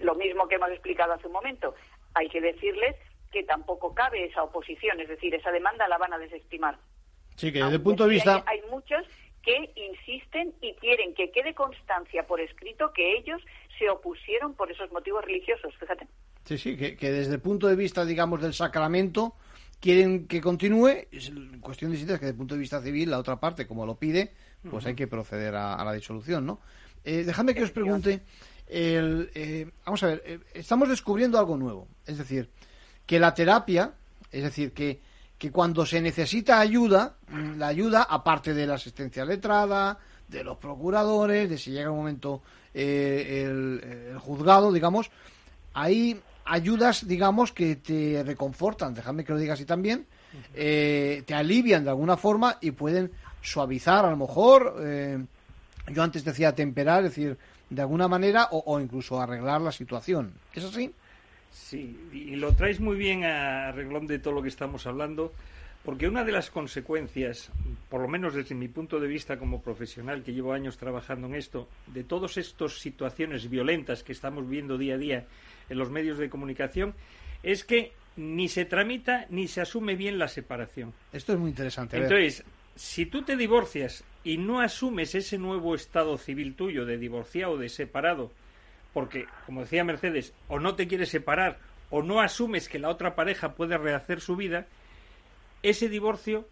lo 0.01 0.15
mismo 0.15 0.47
que 0.47 0.55
hemos 0.55 0.69
explicado 0.69 1.13
hace 1.13 1.27
un 1.27 1.33
momento, 1.33 1.75
hay 2.13 2.29
que 2.29 2.41
decirles 2.41 2.95
que 3.31 3.43
tampoco 3.43 3.93
cabe 3.93 4.25
esa 4.25 4.43
oposición, 4.43 4.99
es 4.99 5.09
decir, 5.09 5.33
esa 5.33 5.51
demanda 5.51 5.87
la 5.87 5.97
van 5.97 6.13
a 6.13 6.17
desestimar. 6.19 6.77
Sí, 7.35 7.51
que 7.51 7.59
desde 7.63 7.75
el 7.75 7.81
punto 7.81 8.03
de 8.03 8.11
vista... 8.11 8.43
hay, 8.45 8.59
hay 8.59 8.69
muchos 8.69 9.03
que 9.41 9.73
insisten 9.75 10.53
y 10.61 10.73
quieren 10.75 11.13
que 11.15 11.31
quede 11.31 11.53
constancia 11.53 12.25
por 12.25 12.39
escrito 12.39 12.93
que 12.93 13.17
ellos 13.17 13.41
se 13.77 13.89
opusieron 13.89 14.53
por 14.53 14.71
esos 14.71 14.91
motivos 14.91 15.25
religiosos, 15.25 15.73
fíjate. 15.79 16.07
Sí, 16.45 16.57
sí, 16.57 16.77
que, 16.77 16.95
que 16.95 17.11
desde 17.11 17.33
el 17.33 17.41
punto 17.41 17.67
de 17.67 17.75
vista, 17.75 18.05
digamos, 18.05 18.41
del 18.41 18.53
sacramento, 18.53 19.35
quieren 19.81 20.27
que 20.27 20.39
continúe. 20.39 21.07
Es 21.11 21.31
cuestión 21.59 21.91
distinta 21.91 22.13
es 22.13 22.19
que 22.19 22.25
desde 22.27 22.35
el 22.35 22.37
punto 22.37 22.55
de 22.55 22.61
vista 22.61 22.81
civil, 22.81 23.11
la 23.11 23.19
otra 23.19 23.37
parte, 23.39 23.67
como 23.67 23.85
lo 23.85 23.95
pide, 23.95 24.31
pues 24.69 24.85
hay 24.85 24.95
que 24.95 25.07
proceder 25.07 25.55
a, 25.55 25.73
a 25.73 25.83
la 25.83 25.91
disolución, 25.91 26.45
¿no? 26.45 26.61
Eh, 27.03 27.23
dejadme 27.25 27.53
que 27.53 27.63
os 27.63 27.71
pregunte, 27.71 28.21
el, 28.73 29.29
eh, 29.35 29.69
vamos 29.85 30.01
a 30.03 30.07
ver, 30.07 30.23
eh, 30.25 30.39
estamos 30.53 30.89
descubriendo 30.89 31.37
algo 31.37 31.57
nuevo, 31.57 31.87
es 32.05 32.17
decir, 32.17 32.49
que 33.05 33.19
la 33.19 33.33
terapia, 33.33 33.93
es 34.31 34.43
decir, 34.43 34.73
que, 34.73 34.99
que 35.37 35.51
cuando 35.51 35.85
se 35.85 36.01
necesita 36.01 36.59
ayuda, 36.59 37.15
mm, 37.29 37.57
la 37.57 37.67
ayuda, 37.67 38.03
aparte 38.09 38.53
de 38.53 38.65
la 38.65 38.75
asistencia 38.75 39.25
letrada, 39.25 39.99
de 40.27 40.43
los 40.43 40.57
procuradores, 40.57 41.49
de 41.49 41.57
si 41.57 41.71
llega 41.71 41.91
un 41.91 41.97
momento 41.97 42.41
eh, 42.73 43.43
el, 43.45 44.09
el 44.13 44.17
juzgado, 44.17 44.71
digamos, 44.71 45.11
hay 45.73 46.19
ayudas, 46.45 47.07
digamos, 47.07 47.51
que 47.51 47.75
te 47.75 48.23
reconfortan, 48.23 48.93
déjame 48.93 49.23
que 49.23 49.33
lo 49.33 49.39
diga 49.39 49.53
así 49.53 49.65
también, 49.65 50.07
eh, 50.55 51.23
te 51.25 51.33
alivian 51.35 51.83
de 51.83 51.91
alguna 51.91 52.17
forma 52.17 52.57
y 52.61 52.71
pueden 52.71 53.11
suavizar 53.41 54.05
a 54.05 54.09
lo 54.09 54.17
mejor, 54.17 54.77
eh, 54.81 55.23
yo 55.91 56.03
antes 56.03 56.23
decía 56.23 56.55
temperar, 56.55 57.05
es 57.05 57.11
decir, 57.11 57.37
de 57.73 57.81
alguna 57.81 58.07
manera 58.07 58.47
o, 58.51 58.63
o 58.65 58.79
incluso 58.79 59.19
arreglar 59.19 59.61
la 59.61 59.71
situación. 59.71 60.33
¿Es 60.53 60.63
así? 60.63 60.93
Sí, 61.51 62.09
y 62.11 62.35
lo 62.35 62.53
traes 62.53 62.79
muy 62.79 62.97
bien 62.97 63.23
a 63.23 63.71
reglón 63.71 64.07
de 64.07 64.19
todo 64.19 64.33
lo 64.33 64.41
que 64.41 64.49
estamos 64.49 64.87
hablando, 64.87 65.33
porque 65.85 66.07
una 66.07 66.23
de 66.23 66.31
las 66.31 66.49
consecuencias, 66.49 67.51
por 67.89 68.01
lo 68.01 68.07
menos 68.07 68.33
desde 68.33 68.55
mi 68.55 68.67
punto 68.67 68.99
de 68.99 69.07
vista 69.07 69.37
como 69.37 69.61
profesional 69.61 70.23
que 70.23 70.33
llevo 70.33 70.53
años 70.53 70.77
trabajando 70.77 71.27
en 71.27 71.35
esto, 71.35 71.67
de 71.87 72.03
todas 72.03 72.37
estas 72.37 72.79
situaciones 72.79 73.49
violentas 73.49 74.01
que 74.01 74.13
estamos 74.13 74.49
viendo 74.49 74.77
día 74.77 74.95
a 74.95 74.97
día 74.97 75.25
en 75.69 75.77
los 75.77 75.91
medios 75.91 76.17
de 76.17 76.29
comunicación, 76.29 76.95
es 77.43 77.63
que 77.63 77.91
ni 78.15 78.47
se 78.47 78.65
tramita 78.65 79.25
ni 79.29 79.47
se 79.47 79.61
asume 79.61 79.95
bien 79.95 80.17
la 80.17 80.27
separación. 80.27 80.93
Esto 81.11 81.33
es 81.33 81.39
muy 81.39 81.49
interesante. 81.49 81.97
Entonces, 81.97 82.43
si 82.75 83.05
tú 83.05 83.23
te 83.23 83.35
divorcias 83.35 84.03
y 84.23 84.37
no 84.37 84.61
asumes 84.61 85.15
ese 85.15 85.37
nuevo 85.37 85.75
estado 85.75 86.17
civil 86.17 86.55
tuyo 86.55 86.85
de 86.85 86.97
divorciado 86.97 87.57
de 87.57 87.69
separado, 87.69 88.31
porque, 88.93 89.25
como 89.45 89.61
decía 89.61 89.83
Mercedes, 89.83 90.33
o 90.47 90.59
no 90.59 90.75
te 90.75 90.87
quieres 90.87 91.09
separar 91.09 91.59
o 91.89 92.01
no 92.01 92.21
asumes 92.21 92.69
que 92.69 92.79
la 92.79 92.89
otra 92.89 93.15
pareja 93.15 93.53
puede 93.53 93.77
rehacer 93.77 94.21
su 94.21 94.35
vida, 94.35 94.65
ese 95.61 95.89
divorcio 95.89 96.47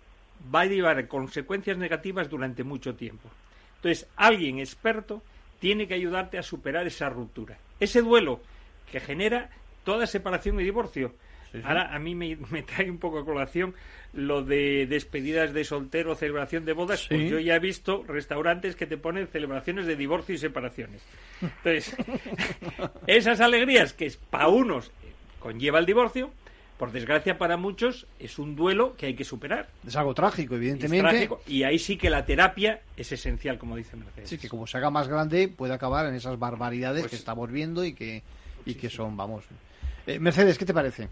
va 0.54 0.62
a 0.62 0.66
llevar 0.66 1.08
consecuencias 1.08 1.78
negativas 1.78 2.30
durante 2.30 2.64
mucho 2.64 2.96
tiempo. 2.96 3.30
Entonces, 3.78 4.08
alguien 4.16 4.60
experto 4.60 5.24
tiene 5.60 5.88
que 5.88 5.96
ayudarte 5.96 6.38
a 6.38 6.44
superar 6.44 6.86
esa 6.86 7.10
ruptura. 7.10 7.58
Ese 7.80 8.02
duelo 8.02 8.42
que 8.92 9.00
genera 9.00 9.50
toda 9.84 10.06
separación 10.06 10.60
y 10.60 10.64
divorcio. 10.64 11.14
Sí, 11.52 11.58
sí. 11.60 11.64
Ahora 11.66 11.94
a 11.94 12.00
mí 12.00 12.16
me, 12.16 12.36
me 12.52 12.64
trae 12.64 12.90
un 12.90 12.98
poco 12.98 13.20
a 13.20 13.26
colación 13.26 13.74
lo 14.14 14.44
de 14.44 14.88
despedidas 14.88 15.54
de 15.54 15.64
soltero, 15.64 16.16
celebración 16.16 16.66
de 16.66 16.74
bodas. 16.74 17.02
Sí. 17.02 17.08
Pues 17.10 17.30
yo 17.30 17.40
ya 17.40 17.56
he 17.56 17.60
visto 17.60 18.04
restaurantes 18.08 18.76
que 18.76 18.86
te 18.86 18.98
ponen 18.98 19.28
celebraciones 19.28 19.86
de 19.86 19.96
divorcio 19.96 20.36
y 20.36 20.38
separaciones. 20.38 21.02
Entonces, 21.42 21.96
esas 23.08 23.40
alegrías 23.40 23.94
que 23.94 24.12
para 24.30 24.48
unos 24.50 24.88
eh, 24.88 25.12
conlleva 25.40 25.80
el 25.80 25.86
divorcio, 25.86 26.32
por 26.78 26.92
desgracia 26.92 27.38
para 27.38 27.58
muchos 27.58 28.08
es 28.20 28.40
un 28.40 28.56
duelo 28.56 28.96
que 28.98 29.06
hay 29.06 29.14
que 29.14 29.24
superar. 29.24 29.70
Es 29.86 29.96
algo 29.96 30.14
trágico, 30.14 30.56
Es 30.56 30.62
evidentemente. 30.62 31.10
trágico, 31.10 31.42
y 31.48 31.64
ahí 31.64 31.78
sí 31.78 31.96
que 31.96 32.10
la 32.10 32.26
terapia 32.26 32.82
es 32.98 33.12
esencial, 33.12 33.58
como 33.60 33.76
dice 33.78 33.96
Mercedes. 33.96 34.30
Sí, 34.30 34.38
que 34.38 34.50
como 34.50 34.66
se 34.66 34.78
haga 34.78 34.90
más 34.90 35.08
grande 35.08 35.48
puede 35.48 35.74
acabar 35.74 36.08
en 36.08 36.16
esas 36.16 36.40
barbaridades 36.40 37.02
Pues 37.04 37.12
que 37.12 37.16
estamos 37.18 37.52
viendo 37.52 37.86
y 37.86 37.94
que, 37.94 38.24
y 38.66 38.74
que 38.74 38.90
son, 38.90 39.16
vamos. 39.16 39.46
Eh, 40.08 40.18
Mercedes, 40.20 40.58
¿qué 40.58 40.66
te 40.66 40.74
parece? 40.74 41.08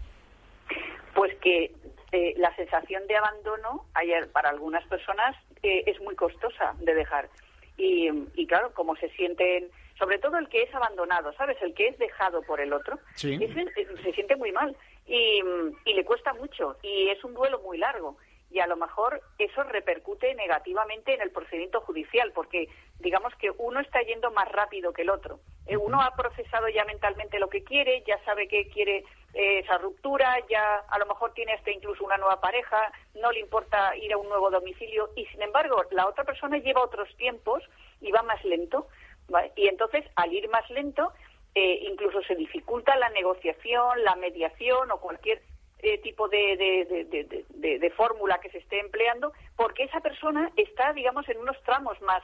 Pues 1.14 1.34
que 1.38 1.72
eh, 2.12 2.34
la 2.36 2.54
sensación 2.56 3.06
de 3.06 3.16
abandono 3.16 3.84
ayer 3.94 4.30
para 4.32 4.50
algunas 4.50 4.84
personas 4.88 5.36
eh, 5.62 5.84
es 5.86 6.00
muy 6.00 6.14
costosa 6.16 6.74
de 6.80 6.94
dejar. 6.94 7.28
Y, 7.76 8.08
y, 8.34 8.46
claro, 8.46 8.72
como 8.74 8.94
se 8.96 9.08
sienten, 9.10 9.70
sobre 9.98 10.18
todo 10.18 10.36
el 10.38 10.48
que 10.48 10.62
es 10.62 10.74
abandonado, 10.74 11.32
¿sabes? 11.34 11.56
El 11.62 11.72
que 11.74 11.88
es 11.88 11.98
dejado 11.98 12.42
por 12.42 12.60
el 12.60 12.72
otro, 12.72 12.98
Sí. 13.14 13.38
eh, 13.40 13.86
se 14.02 14.12
siente 14.12 14.36
muy 14.36 14.52
mal 14.52 14.76
y, 15.06 15.40
y 15.84 15.94
le 15.94 16.04
cuesta 16.04 16.32
mucho 16.34 16.76
y 16.82 17.08
es 17.08 17.22
un 17.24 17.34
duelo 17.34 17.60
muy 17.60 17.78
largo. 17.78 18.16
Y 18.50 18.58
a 18.58 18.66
lo 18.66 18.76
mejor 18.76 19.22
eso 19.38 19.62
repercute 19.62 20.34
negativamente 20.34 21.14
en 21.14 21.22
el 21.22 21.30
procedimiento 21.30 21.80
judicial, 21.82 22.32
porque 22.32 22.68
digamos 22.98 23.34
que 23.36 23.50
uno 23.58 23.80
está 23.80 24.02
yendo 24.02 24.30
más 24.32 24.50
rápido 24.50 24.92
que 24.92 25.02
el 25.02 25.10
otro. 25.10 25.40
Eh, 25.66 25.76
uno 25.76 26.02
ha 26.02 26.14
procesado 26.16 26.68
ya 26.68 26.84
mentalmente 26.84 27.38
lo 27.38 27.48
que 27.48 27.62
quiere, 27.62 28.02
ya 28.06 28.18
sabe 28.24 28.48
que 28.48 28.68
quiere 28.68 29.04
eh, 29.34 29.60
esa 29.60 29.78
ruptura, 29.78 30.36
ya 30.48 30.78
a 30.88 30.98
lo 30.98 31.06
mejor 31.06 31.32
tiene 31.32 31.52
hasta 31.52 31.70
incluso 31.70 32.04
una 32.04 32.16
nueva 32.16 32.40
pareja, 32.40 32.92
no 33.14 33.30
le 33.30 33.40
importa 33.40 33.96
ir 33.96 34.12
a 34.12 34.18
un 34.18 34.28
nuevo 34.28 34.50
domicilio 34.50 35.10
y 35.14 35.26
sin 35.26 35.42
embargo 35.42 35.82
la 35.92 36.08
otra 36.08 36.24
persona 36.24 36.58
lleva 36.58 36.82
otros 36.82 37.08
tiempos 37.16 37.62
y 38.00 38.10
va 38.10 38.22
más 38.22 38.44
lento. 38.44 38.88
¿vale? 39.28 39.52
Y 39.54 39.68
entonces 39.68 40.04
al 40.16 40.32
ir 40.32 40.48
más 40.48 40.68
lento 40.70 41.12
eh, 41.54 41.80
incluso 41.82 42.22
se 42.22 42.36
dificulta 42.36 42.96
la 42.96 43.08
negociación, 43.10 44.04
la 44.04 44.14
mediación 44.14 44.90
o 44.92 45.00
cualquier 45.00 45.42
eh, 45.82 45.98
tipo 45.98 46.28
de, 46.28 46.56
de, 46.56 46.84
de- 46.88 47.90
fórmula 47.90 48.38
que 48.40 48.48
se 48.50 48.58
esté 48.58 48.80
empleando, 48.80 49.32
porque 49.56 49.84
esa 49.84 50.00
persona 50.00 50.50
está, 50.56 50.92
digamos, 50.94 51.28
en 51.28 51.38
unos 51.38 51.60
tramos 51.64 52.00
más, 52.02 52.22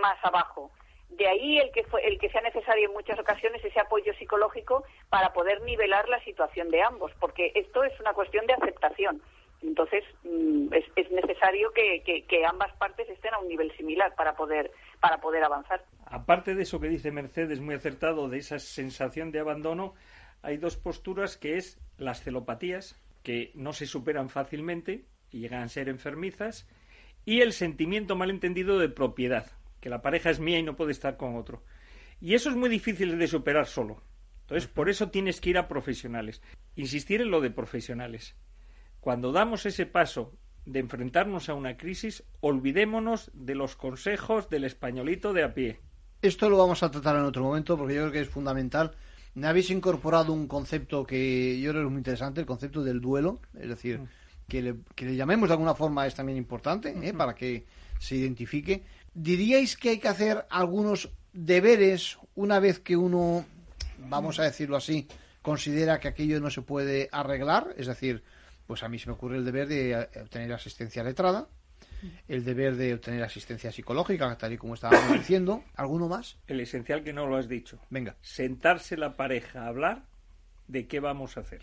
más 0.00 0.16
abajo. 0.24 0.70
De 1.10 1.28
ahí 1.28 1.58
el 1.58 1.70
que, 1.72 1.84
fue, 1.84 2.04
el 2.06 2.18
que 2.18 2.30
sea 2.30 2.40
necesario 2.40 2.86
en 2.88 2.92
muchas 2.92 3.18
ocasiones 3.18 3.64
ese 3.64 3.78
apoyo 3.78 4.12
psicológico 4.14 4.84
para 5.10 5.32
poder 5.32 5.60
nivelar 5.62 6.08
la 6.08 6.18
situación 6.24 6.70
de 6.70 6.82
ambos, 6.82 7.12
porque 7.20 7.52
esto 7.54 7.84
es 7.84 7.92
una 8.00 8.14
cuestión 8.14 8.46
de 8.46 8.54
aceptación. 8.54 9.22
Entonces, 9.62 10.02
mm, 10.24 10.72
es, 10.74 10.84
es 10.96 11.10
necesario 11.12 11.70
que, 11.72 12.02
que- 12.02 12.24
que 12.24 12.44
ambas 12.44 12.72
partes 12.78 13.08
estén 13.08 13.32
a 13.34 13.38
un 13.38 13.46
nivel 13.46 13.70
similar 13.76 14.14
para 14.16 14.34
poder, 14.34 14.72
para 15.00 15.18
poder 15.18 15.44
avanzar. 15.44 15.84
Aparte 16.06 16.54
de 16.56 16.62
eso 16.62 16.80
que 16.80 16.88
dice 16.88 17.12
Mercedes, 17.12 17.60
muy 17.60 17.74
acertado, 17.76 18.28
de 18.28 18.38
esa 18.38 18.58
sensación 18.58 19.30
de 19.30 19.38
abandono, 19.38 19.94
hay 20.42 20.56
dos 20.56 20.76
posturas 20.76 21.36
que 21.36 21.56
es 21.56 21.78
las 21.98 22.22
celopatías, 22.22 22.96
que 23.22 23.52
no 23.54 23.72
se 23.72 23.86
superan 23.86 24.28
fácilmente 24.28 25.06
y 25.30 25.40
llegan 25.40 25.62
a 25.62 25.68
ser 25.68 25.88
enfermizas, 25.88 26.68
y 27.24 27.40
el 27.40 27.52
sentimiento 27.52 28.16
malentendido 28.16 28.78
de 28.78 28.88
propiedad, 28.88 29.50
que 29.80 29.88
la 29.88 30.02
pareja 30.02 30.30
es 30.30 30.40
mía 30.40 30.58
y 30.58 30.62
no 30.62 30.76
puede 30.76 30.92
estar 30.92 31.16
con 31.16 31.36
otro. 31.36 31.62
Y 32.20 32.34
eso 32.34 32.50
es 32.50 32.56
muy 32.56 32.68
difícil 32.68 33.18
de 33.18 33.26
superar 33.28 33.66
solo. 33.66 34.02
Entonces, 34.42 34.68
por 34.68 34.88
eso 34.88 35.10
tienes 35.10 35.40
que 35.40 35.50
ir 35.50 35.58
a 35.58 35.68
profesionales. 35.68 36.42
Insistir 36.76 37.20
en 37.20 37.30
lo 37.30 37.40
de 37.40 37.50
profesionales. 37.50 38.36
Cuando 39.00 39.32
damos 39.32 39.66
ese 39.66 39.86
paso 39.86 40.36
de 40.64 40.80
enfrentarnos 40.80 41.48
a 41.48 41.54
una 41.54 41.76
crisis, 41.76 42.24
olvidémonos 42.40 43.30
de 43.34 43.54
los 43.54 43.76
consejos 43.76 44.48
del 44.50 44.64
españolito 44.64 45.32
de 45.32 45.44
a 45.44 45.54
pie. 45.54 45.80
Esto 46.20 46.50
lo 46.50 46.58
vamos 46.58 46.82
a 46.82 46.90
tratar 46.90 47.16
en 47.16 47.22
otro 47.22 47.42
momento 47.42 47.76
porque 47.76 47.94
yo 47.94 48.02
creo 48.02 48.12
que 48.12 48.20
es 48.20 48.28
fundamental. 48.28 48.96
Me 49.34 49.46
habéis 49.46 49.70
incorporado 49.70 50.32
un 50.32 50.46
concepto 50.46 51.06
que 51.06 51.58
yo 51.60 51.70
creo 51.70 51.82
que 51.82 51.86
es 51.86 51.92
muy 51.92 52.00
interesante, 52.00 52.40
el 52.40 52.46
concepto 52.46 52.82
del 52.82 53.00
duelo, 53.00 53.40
es 53.58 53.68
decir, 53.68 54.00
que 54.46 54.60
le, 54.60 54.76
que 54.94 55.06
le 55.06 55.16
llamemos 55.16 55.48
de 55.48 55.54
alguna 55.54 55.74
forma 55.74 56.06
es 56.06 56.14
también 56.14 56.36
importante 56.36 56.94
¿eh? 57.02 57.14
para 57.14 57.34
que 57.34 57.64
se 57.98 58.16
identifique. 58.16 58.84
¿Diríais 59.14 59.76
que 59.76 59.90
hay 59.90 59.98
que 59.98 60.08
hacer 60.08 60.46
algunos 60.50 61.10
deberes 61.32 62.18
una 62.34 62.60
vez 62.60 62.78
que 62.78 62.96
uno, 62.96 63.44
vamos 63.98 64.38
a 64.38 64.44
decirlo 64.44 64.76
así, 64.76 65.08
considera 65.40 66.00
que 66.00 66.08
aquello 66.08 66.40
no 66.40 66.50
se 66.50 66.62
puede 66.62 67.08
arreglar? 67.12 67.74
Es 67.78 67.86
decir, 67.86 68.22
pues 68.66 68.82
a 68.82 68.88
mí 68.88 68.98
se 68.98 69.06
me 69.06 69.14
ocurre 69.14 69.36
el 69.36 69.44
deber 69.44 69.68
de 69.68 69.92
eh, 69.92 70.08
obtener 70.20 70.52
asistencia 70.52 71.02
letrada, 71.02 71.48
el 72.28 72.44
deber 72.44 72.76
de 72.76 72.94
obtener 72.94 73.22
asistencia 73.22 73.70
psicológica, 73.72 74.36
tal 74.36 74.52
y 74.52 74.58
como 74.58 74.74
estábamos 74.74 75.12
diciendo. 75.18 75.64
¿Alguno 75.74 76.08
más? 76.08 76.38
El 76.46 76.60
esencial 76.60 77.02
que 77.04 77.12
no 77.12 77.26
lo 77.26 77.36
has 77.36 77.48
dicho. 77.48 77.78
Venga. 77.90 78.16
Sentarse 78.20 78.96
la 78.96 79.16
pareja 79.16 79.64
a 79.64 79.68
hablar 79.68 80.04
de 80.68 80.86
qué 80.86 81.00
vamos 81.00 81.36
a 81.36 81.40
hacer. 81.40 81.62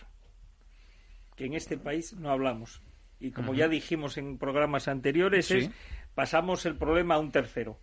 Que 1.35 1.45
en 1.45 1.53
este 1.53 1.77
país 1.77 2.13
no 2.13 2.29
hablamos. 2.31 2.81
Y 3.19 3.31
como 3.31 3.53
ya 3.53 3.67
dijimos 3.67 4.17
en 4.17 4.37
programas 4.37 4.87
anteriores, 4.87 5.47
Sí. 5.47 5.57
es 5.57 5.69
pasamos 6.15 6.65
el 6.65 6.75
problema 6.77 7.15
a 7.15 7.19
un 7.19 7.31
tercero. 7.31 7.79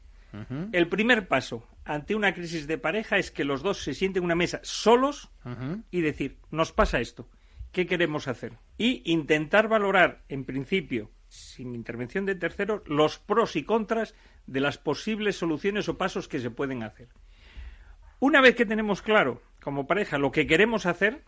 El 0.73 0.89
primer 0.89 1.29
paso 1.29 1.67
ante 1.85 2.15
una 2.15 2.35
crisis 2.35 2.67
de 2.67 2.77
pareja 2.77 3.17
es 3.17 3.31
que 3.31 3.45
los 3.45 3.63
dos 3.63 3.83
se 3.83 3.95
sienten 3.95 4.21
en 4.23 4.25
una 4.27 4.35
mesa 4.35 4.61
solos 4.63 5.31
y 5.91 6.03
decir, 6.03 6.39
nos 6.51 6.73
pasa 6.73 7.01
esto, 7.01 7.31
¿qué 7.73 7.87
queremos 7.87 8.29
hacer? 8.29 8.53
Y 8.77 9.01
intentar 9.11 9.69
valorar, 9.69 10.25
en 10.29 10.45
principio, 10.45 11.11
sin 11.37 11.75
intervención 11.75 12.27
de 12.27 12.35
terceros, 12.35 12.83
los 12.87 13.19
pros 13.19 13.57
y 13.57 13.63
contras 13.65 14.15
de 14.47 14.61
las 14.61 14.79
posibles 14.79 15.37
soluciones 15.37 15.89
o 15.89 15.97
pasos 15.97 16.29
que 16.29 16.41
se 16.41 16.51
pueden 16.51 16.83
hacer. 16.83 17.09
Una 18.19 18.41
vez 18.41 18.55
que 18.55 18.67
tenemos 18.67 19.03
claro, 19.03 19.43
como 19.63 19.87
pareja, 19.87 20.19
lo 20.19 20.33
que 20.33 20.47
queremos 20.47 20.87
hacer, 20.87 21.23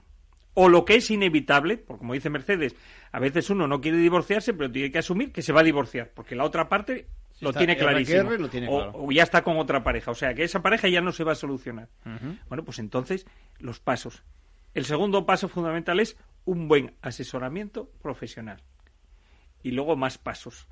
o 0.54 0.68
lo 0.68 0.84
que 0.84 0.96
es 0.96 1.10
inevitable, 1.10 1.76
porque 1.76 1.98
como 2.00 2.14
dice 2.14 2.30
Mercedes, 2.30 2.74
a 3.12 3.20
veces 3.20 3.50
uno 3.50 3.68
no 3.68 3.80
quiere 3.80 3.98
divorciarse, 3.98 4.54
pero 4.54 4.70
tiene 4.72 4.90
que 4.90 4.98
asumir 4.98 5.32
que 5.32 5.42
se 5.42 5.52
va 5.52 5.60
a 5.60 5.64
divorciar, 5.64 6.10
porque 6.14 6.34
la 6.34 6.44
otra 6.44 6.68
parte 6.68 7.06
lo 7.40 7.52
tiene 7.52 7.76
clarísimo. 7.76 8.30
lo 8.32 8.48
tiene 8.48 8.66
o 8.68 9.12
ya 9.12 9.22
está 9.22 9.42
con 9.42 9.58
otra 9.58 9.84
pareja, 9.84 10.10
o 10.10 10.14
sea 10.14 10.34
que 10.34 10.42
esa 10.42 10.60
pareja 10.60 10.88
ya 10.88 11.00
no 11.00 11.12
se 11.12 11.24
va 11.24 11.32
a 11.32 11.36
solucionar. 11.36 11.88
Bueno, 12.48 12.64
pues 12.64 12.78
entonces, 12.78 13.26
los 13.60 13.78
pasos. 13.78 14.24
El 14.74 14.84
segundo 14.84 15.26
paso 15.26 15.48
fundamental 15.48 16.00
es 16.00 16.16
un 16.44 16.68
buen 16.68 16.94
asesoramiento 17.02 17.90
profesional. 18.02 18.62
Y 19.62 19.72
luego 19.72 19.96
más 19.96 20.18
pasos, 20.18 20.66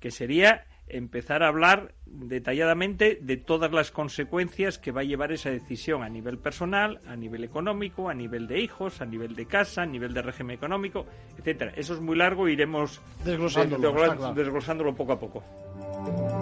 que 0.00 0.10
sería 0.10 0.66
empezar 0.88 1.42
a 1.42 1.48
hablar 1.48 1.94
detalladamente 2.06 3.18
de 3.20 3.36
todas 3.36 3.72
las 3.72 3.90
consecuencias 3.90 4.78
que 4.78 4.92
va 4.92 5.00
a 5.00 5.04
llevar 5.04 5.32
esa 5.32 5.50
decisión 5.50 6.02
a 6.02 6.08
nivel 6.08 6.38
personal, 6.38 7.00
a 7.06 7.16
nivel 7.16 7.44
económico, 7.44 8.08
a 8.10 8.14
nivel 8.14 8.46
de 8.46 8.60
hijos, 8.60 9.00
a 9.00 9.06
nivel 9.06 9.34
de 9.34 9.46
casa, 9.46 9.82
a 9.82 9.86
nivel 9.86 10.12
de 10.12 10.22
régimen 10.22 10.56
económico, 10.56 11.06
etcétera. 11.38 11.72
Eso 11.76 11.94
es 11.94 12.00
muy 12.00 12.16
largo, 12.16 12.48
iremos 12.48 13.00
Desglosándolo, 13.24 14.34
desglosándolo 14.34 14.94
poco 14.94 15.12
a 15.12 15.20
poco. 15.20 16.41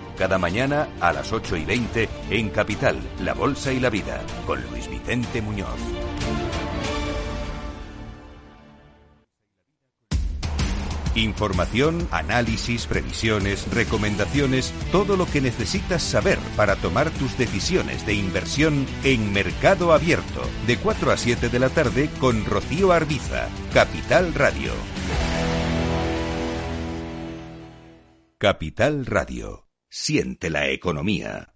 cada 0.21 0.37
mañana 0.37 0.87
a 0.99 1.13
las 1.13 1.33
8 1.33 1.57
y 1.57 1.65
20 1.65 2.07
en 2.29 2.49
Capital, 2.49 2.95
La 3.21 3.33
Bolsa 3.33 3.73
y 3.73 3.79
la 3.79 3.89
Vida, 3.89 4.21
con 4.45 4.61
Luis 4.69 4.87
Vicente 4.87 5.41
Muñoz. 5.41 5.79
Información, 11.15 12.07
análisis, 12.11 12.85
previsiones, 12.85 13.65
recomendaciones, 13.73 14.71
todo 14.91 15.17
lo 15.17 15.25
que 15.25 15.41
necesitas 15.41 16.03
saber 16.03 16.37
para 16.55 16.75
tomar 16.75 17.09
tus 17.09 17.35
decisiones 17.35 18.05
de 18.05 18.13
inversión 18.13 18.85
en 19.03 19.33
Mercado 19.33 19.91
Abierto, 19.91 20.43
de 20.67 20.77
4 20.77 21.11
a 21.13 21.17
7 21.17 21.49
de 21.49 21.57
la 21.57 21.69
tarde 21.69 22.11
con 22.19 22.45
Rocío 22.45 22.91
Arbiza, 22.91 23.47
Capital 23.73 24.35
Radio. 24.35 24.71
Capital 28.37 29.07
Radio. 29.07 29.70
Siente 29.93 30.49
la 30.49 30.69
economía. 30.69 31.50